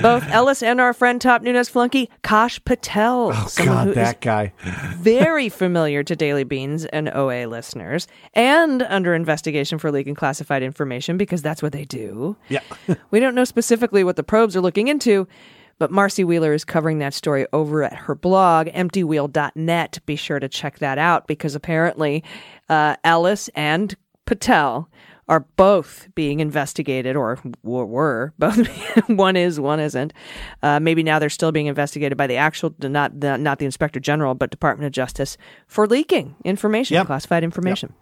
Both 0.02 0.28
Ellis 0.30 0.62
and 0.62 0.80
our 0.82 0.94
friend 0.94 1.20
Top 1.22 1.42
Nunes 1.42 1.70
flunky 1.70 2.10
Kash 2.24 2.64
Patel, 2.64 3.32
Oh 3.34 3.48
God, 3.58 3.94
that 3.96 4.22
guy. 4.22 4.54
very 4.98 5.50
familiar 5.50 6.04
to 6.04 6.16
Daily 6.16 6.44
Beans 6.44 6.86
and 6.86 7.10
OA 7.10 7.48
listeners, 7.48 8.08
and 8.34 8.84
under 8.84 9.14
investigation 9.16 9.78
for 9.80 9.92
leaking 9.92 10.16
classified 10.16 10.62
information 10.64 11.18
because 11.18 11.42
that's 11.42 11.64
what 11.64 11.72
they 11.72 11.86
do. 11.86 12.36
Yeah. 12.50 12.62
we 13.12 13.20
don't 13.20 13.36
know 13.36 13.46
specifically 13.46 14.04
what 14.04 14.16
the 14.16 14.24
probes 14.24 14.56
are 14.56 14.62
looking 14.62 14.88
into, 14.90 15.28
but 15.80 15.92
Marcy 15.92 16.24
Wheeler 16.24 16.54
is 16.54 16.66
covering 16.66 17.00
that 17.00 17.14
story 17.14 17.46
over 17.54 17.84
at 17.84 17.94
her 17.94 18.16
blog, 18.16 18.68
emptywheel.net. 18.68 20.00
Be 20.06 20.16
sure 20.16 20.40
to 20.40 20.50
check 20.50 20.80
that 20.80 20.98
out 20.98 21.28
because 21.28 21.56
apparently 21.56 22.24
uh, 22.70 22.96
Ellis 23.04 23.50
and 23.56 23.96
Patel 24.26 24.90
are 25.30 25.42
both 25.58 26.08
being 26.16 26.40
investigated, 26.40 27.18
or 27.18 27.38
were 27.62 28.34
both. 28.40 28.66
one 29.10 29.36
is, 29.36 29.60
one 29.60 29.78
isn't. 29.80 30.14
Uh, 30.64 30.80
maybe 30.80 31.04
now 31.04 31.20
they're 31.20 31.30
still 31.30 31.52
being 31.52 31.66
investigated 31.66 32.18
by 32.18 32.28
the 32.28 32.38
actual, 32.38 32.74
not 32.80 33.20
the, 33.20 33.38
not 33.38 33.60
the 33.60 33.66
Inspector 33.66 34.00
General, 34.00 34.36
but 34.36 34.52
Department 34.52 34.86
of 34.88 34.94
Justice 34.94 35.38
for 35.68 35.86
leaking 35.86 36.36
information, 36.46 36.96
Yep. 36.96 37.08
classified 37.08 37.44
information. 37.44 37.94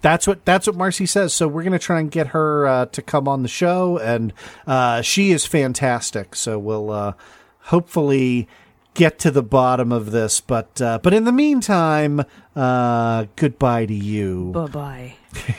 That's 0.00 0.26
what 0.26 0.44
that's 0.44 0.66
what 0.66 0.76
Marcy 0.76 1.06
says. 1.06 1.32
So 1.32 1.48
we're 1.48 1.64
gonna 1.64 1.78
try 1.78 2.00
and 2.00 2.10
get 2.10 2.28
her 2.28 2.66
uh, 2.66 2.86
to 2.86 3.02
come 3.02 3.28
on 3.28 3.42
the 3.42 3.48
show, 3.48 3.98
and 3.98 4.32
uh, 4.66 5.02
she 5.02 5.30
is 5.30 5.46
fantastic. 5.46 6.34
So 6.34 6.58
we'll 6.58 6.90
uh, 6.90 7.12
hopefully 7.60 8.48
get 8.94 9.18
to 9.20 9.30
the 9.30 9.42
bottom 9.42 9.92
of 9.92 10.10
this. 10.10 10.40
But 10.40 10.80
uh, 10.80 10.98
but 11.02 11.14
in 11.14 11.24
the 11.24 11.32
meantime, 11.32 12.24
uh, 12.54 13.26
goodbye 13.36 13.86
to 13.86 13.94
you. 13.94 14.52
Bye 14.52 14.66
bye. 14.66 15.14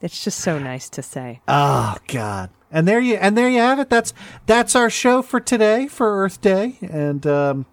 it's 0.00 0.24
just 0.24 0.38
so 0.38 0.58
nice 0.58 0.88
to 0.90 1.02
say. 1.02 1.40
Oh 1.46 1.96
God. 2.06 2.50
And 2.72 2.86
there 2.86 3.00
you 3.00 3.16
and 3.16 3.36
there 3.36 3.50
you 3.50 3.58
have 3.58 3.80
it. 3.80 3.90
That's 3.90 4.14
that's 4.46 4.76
our 4.76 4.88
show 4.88 5.22
for 5.22 5.40
today 5.40 5.88
for 5.88 6.24
Earth 6.24 6.40
Day. 6.40 6.78
And 6.82 7.26
um, 7.26 7.66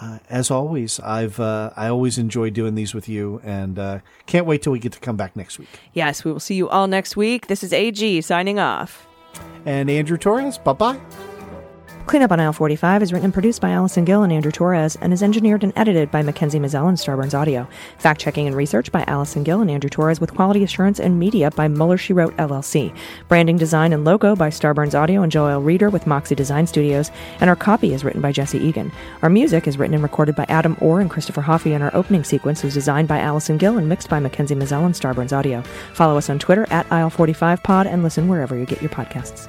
uh, 0.00 0.18
as 0.28 0.50
always, 0.50 1.00
I've 1.00 1.40
uh, 1.40 1.70
I 1.76 1.88
always 1.88 2.18
enjoy 2.18 2.50
doing 2.50 2.74
these 2.74 2.94
with 2.94 3.08
you, 3.08 3.40
and 3.44 3.78
uh, 3.78 3.98
can't 4.26 4.46
wait 4.46 4.62
till 4.62 4.72
we 4.72 4.78
get 4.78 4.92
to 4.92 5.00
come 5.00 5.16
back 5.16 5.36
next 5.36 5.58
week. 5.58 5.68
Yes, 5.92 6.24
we 6.24 6.32
will 6.32 6.40
see 6.40 6.54
you 6.54 6.68
all 6.68 6.86
next 6.86 7.16
week. 7.16 7.46
This 7.46 7.64
is 7.64 7.72
AG 7.72 8.20
signing 8.22 8.58
off. 8.58 9.06
And 9.64 9.90
Andrew 9.90 10.16
Torrez, 10.16 10.62
bye 10.62 10.72
bye. 10.72 11.00
Cleanup 12.06 12.30
on 12.30 12.38
Aisle 12.38 12.52
45 12.52 13.02
is 13.02 13.12
written 13.12 13.24
and 13.24 13.34
produced 13.34 13.60
by 13.60 13.70
Allison 13.70 14.04
Gill 14.04 14.22
and 14.22 14.32
Andrew 14.32 14.52
Torrez 14.52 14.96
and 15.00 15.12
is 15.12 15.24
engineered 15.24 15.64
and 15.64 15.72
edited 15.74 16.08
by 16.12 16.22
Mackenzie 16.22 16.60
Mazzell 16.60 16.88
and 16.88 16.96
Starburns 16.96 17.34
Audio. 17.34 17.66
Fact 17.98 18.20
checking 18.20 18.46
and 18.46 18.54
research 18.54 18.92
by 18.92 19.02
Allison 19.08 19.42
Gill 19.42 19.60
and 19.60 19.68
Andrew 19.68 19.90
Torrez 19.90 20.20
with 20.20 20.32
quality 20.32 20.62
assurance 20.62 21.00
and 21.00 21.18
media 21.18 21.50
by 21.50 21.66
Mueller 21.66 21.98
She 21.98 22.12
Wrote 22.12 22.36
LLC. 22.36 22.94
Branding 23.26 23.56
design 23.56 23.92
and 23.92 24.04
logo 24.04 24.36
by 24.36 24.50
Starburns 24.50 24.94
Audio 24.94 25.22
and 25.22 25.32
Joel 25.32 25.60
Reeder 25.60 25.90
with 25.90 26.06
Moxie 26.06 26.36
Design 26.36 26.68
Studios. 26.68 27.10
And 27.40 27.50
our 27.50 27.56
copy 27.56 27.92
is 27.92 28.04
written 28.04 28.20
by 28.20 28.30
Jesse 28.30 28.64
Egan. 28.64 28.92
Our 29.22 29.28
music 29.28 29.66
is 29.66 29.76
written 29.76 29.94
and 29.94 30.02
recorded 30.04 30.36
by 30.36 30.46
Adam 30.48 30.76
Orr 30.80 31.00
and 31.00 31.10
Christopher 31.10 31.42
Hoffey, 31.42 31.72
and 31.72 31.82
our 31.82 31.94
opening 31.94 32.22
sequence 32.22 32.62
was 32.62 32.74
designed 32.74 33.08
by 33.08 33.18
Allison 33.18 33.58
Gill 33.58 33.78
and 33.78 33.88
mixed 33.88 34.08
by 34.08 34.20
Mackenzie 34.20 34.54
Mazzell 34.54 34.86
and 34.86 34.94
Starburns 34.94 35.36
Audio. 35.36 35.60
Follow 35.94 36.16
us 36.16 36.30
on 36.30 36.38
Twitter 36.38 36.68
at 36.70 36.88
Aisle45Pod 36.90 37.86
and 37.86 38.04
listen 38.04 38.28
wherever 38.28 38.56
you 38.56 38.64
get 38.64 38.80
your 38.80 38.90
podcasts. 38.90 39.48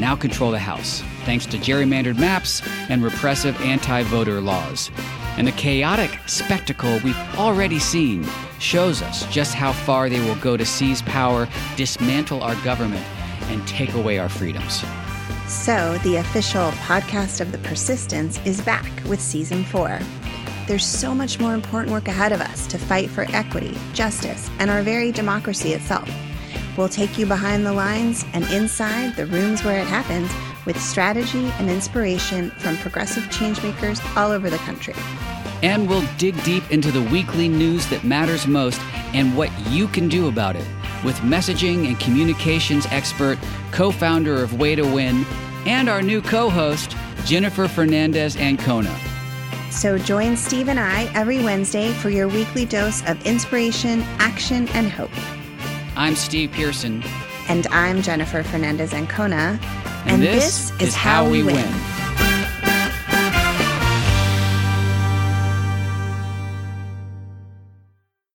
now 0.00 0.16
control 0.16 0.50
the 0.50 0.58
House, 0.58 1.02
thanks 1.24 1.46
to 1.46 1.58
gerrymandered 1.58 2.18
maps 2.18 2.62
and 2.88 3.02
repressive 3.02 3.60
anti 3.60 4.02
voter 4.04 4.40
laws. 4.40 4.90
And 5.36 5.46
the 5.46 5.52
chaotic 5.52 6.10
spectacle 6.26 6.98
we've 7.04 7.18
already 7.36 7.78
seen 7.78 8.26
shows 8.58 9.02
us 9.02 9.26
just 9.26 9.54
how 9.54 9.72
far 9.72 10.08
they 10.08 10.20
will 10.20 10.36
go 10.36 10.56
to 10.56 10.64
seize 10.64 11.02
power, 11.02 11.48
dismantle 11.76 12.42
our 12.42 12.54
government, 12.56 13.04
and 13.48 13.66
take 13.66 13.94
away 13.94 14.18
our 14.18 14.28
freedoms. 14.28 14.82
So, 15.46 15.98
the 15.98 16.16
official 16.16 16.70
podcast 16.72 17.40
of 17.40 17.52
The 17.52 17.58
Persistence 17.58 18.40
is 18.44 18.60
back 18.60 18.90
with 19.06 19.20
season 19.20 19.62
four. 19.64 20.00
There's 20.66 20.84
so 20.84 21.14
much 21.14 21.38
more 21.38 21.54
important 21.54 21.92
work 21.92 22.08
ahead 22.08 22.32
of 22.32 22.40
us 22.40 22.66
to 22.68 22.78
fight 22.78 23.08
for 23.08 23.26
equity, 23.28 23.76
justice, 23.92 24.50
and 24.58 24.70
our 24.70 24.82
very 24.82 25.12
democracy 25.12 25.74
itself. 25.74 26.10
We'll 26.76 26.88
take 26.88 27.16
you 27.16 27.26
behind 27.26 27.64
the 27.64 27.72
lines 27.72 28.24
and 28.34 28.44
inside 28.50 29.16
the 29.16 29.26
rooms 29.26 29.64
where 29.64 29.80
it 29.80 29.86
happens 29.86 30.30
with 30.66 30.80
strategy 30.80 31.46
and 31.58 31.70
inspiration 31.70 32.50
from 32.50 32.76
progressive 32.78 33.22
changemakers 33.24 34.00
all 34.16 34.30
over 34.30 34.50
the 34.50 34.58
country. 34.58 34.94
And 35.62 35.88
we'll 35.88 36.06
dig 36.18 36.42
deep 36.44 36.70
into 36.70 36.90
the 36.90 37.02
weekly 37.02 37.48
news 37.48 37.86
that 37.86 38.04
matters 38.04 38.46
most 38.46 38.80
and 39.14 39.36
what 39.36 39.50
you 39.68 39.88
can 39.88 40.08
do 40.08 40.28
about 40.28 40.56
it 40.56 40.66
with 41.04 41.16
messaging 41.16 41.86
and 41.86 41.98
communications 41.98 42.86
expert, 42.86 43.38
co 43.70 43.90
founder 43.90 44.42
of 44.42 44.58
Way 44.58 44.74
to 44.74 44.82
Win, 44.82 45.24
and 45.64 45.88
our 45.88 46.02
new 46.02 46.20
co 46.20 46.50
host, 46.50 46.96
Jennifer 47.24 47.68
Fernandez 47.68 48.36
Ancona. 48.36 48.94
So 49.70 49.98
join 49.98 50.36
Steve 50.36 50.68
and 50.68 50.80
I 50.80 51.04
every 51.14 51.42
Wednesday 51.42 51.92
for 51.92 52.10
your 52.10 52.28
weekly 52.28 52.64
dose 52.64 53.06
of 53.08 53.24
inspiration, 53.26 54.02
action, 54.18 54.68
and 54.68 54.90
hope. 54.90 55.10
I'm 55.98 56.14
Steve 56.14 56.52
Pearson. 56.52 57.02
And 57.48 57.66
I'm 57.68 58.02
Jennifer 58.02 58.42
Fernandez 58.42 58.92
Ancona. 58.92 59.58
And, 60.04 60.22
this, 60.22 60.70
is 60.78 60.94
how 60.94 61.26
we 61.26 61.42
win. 61.42 61.64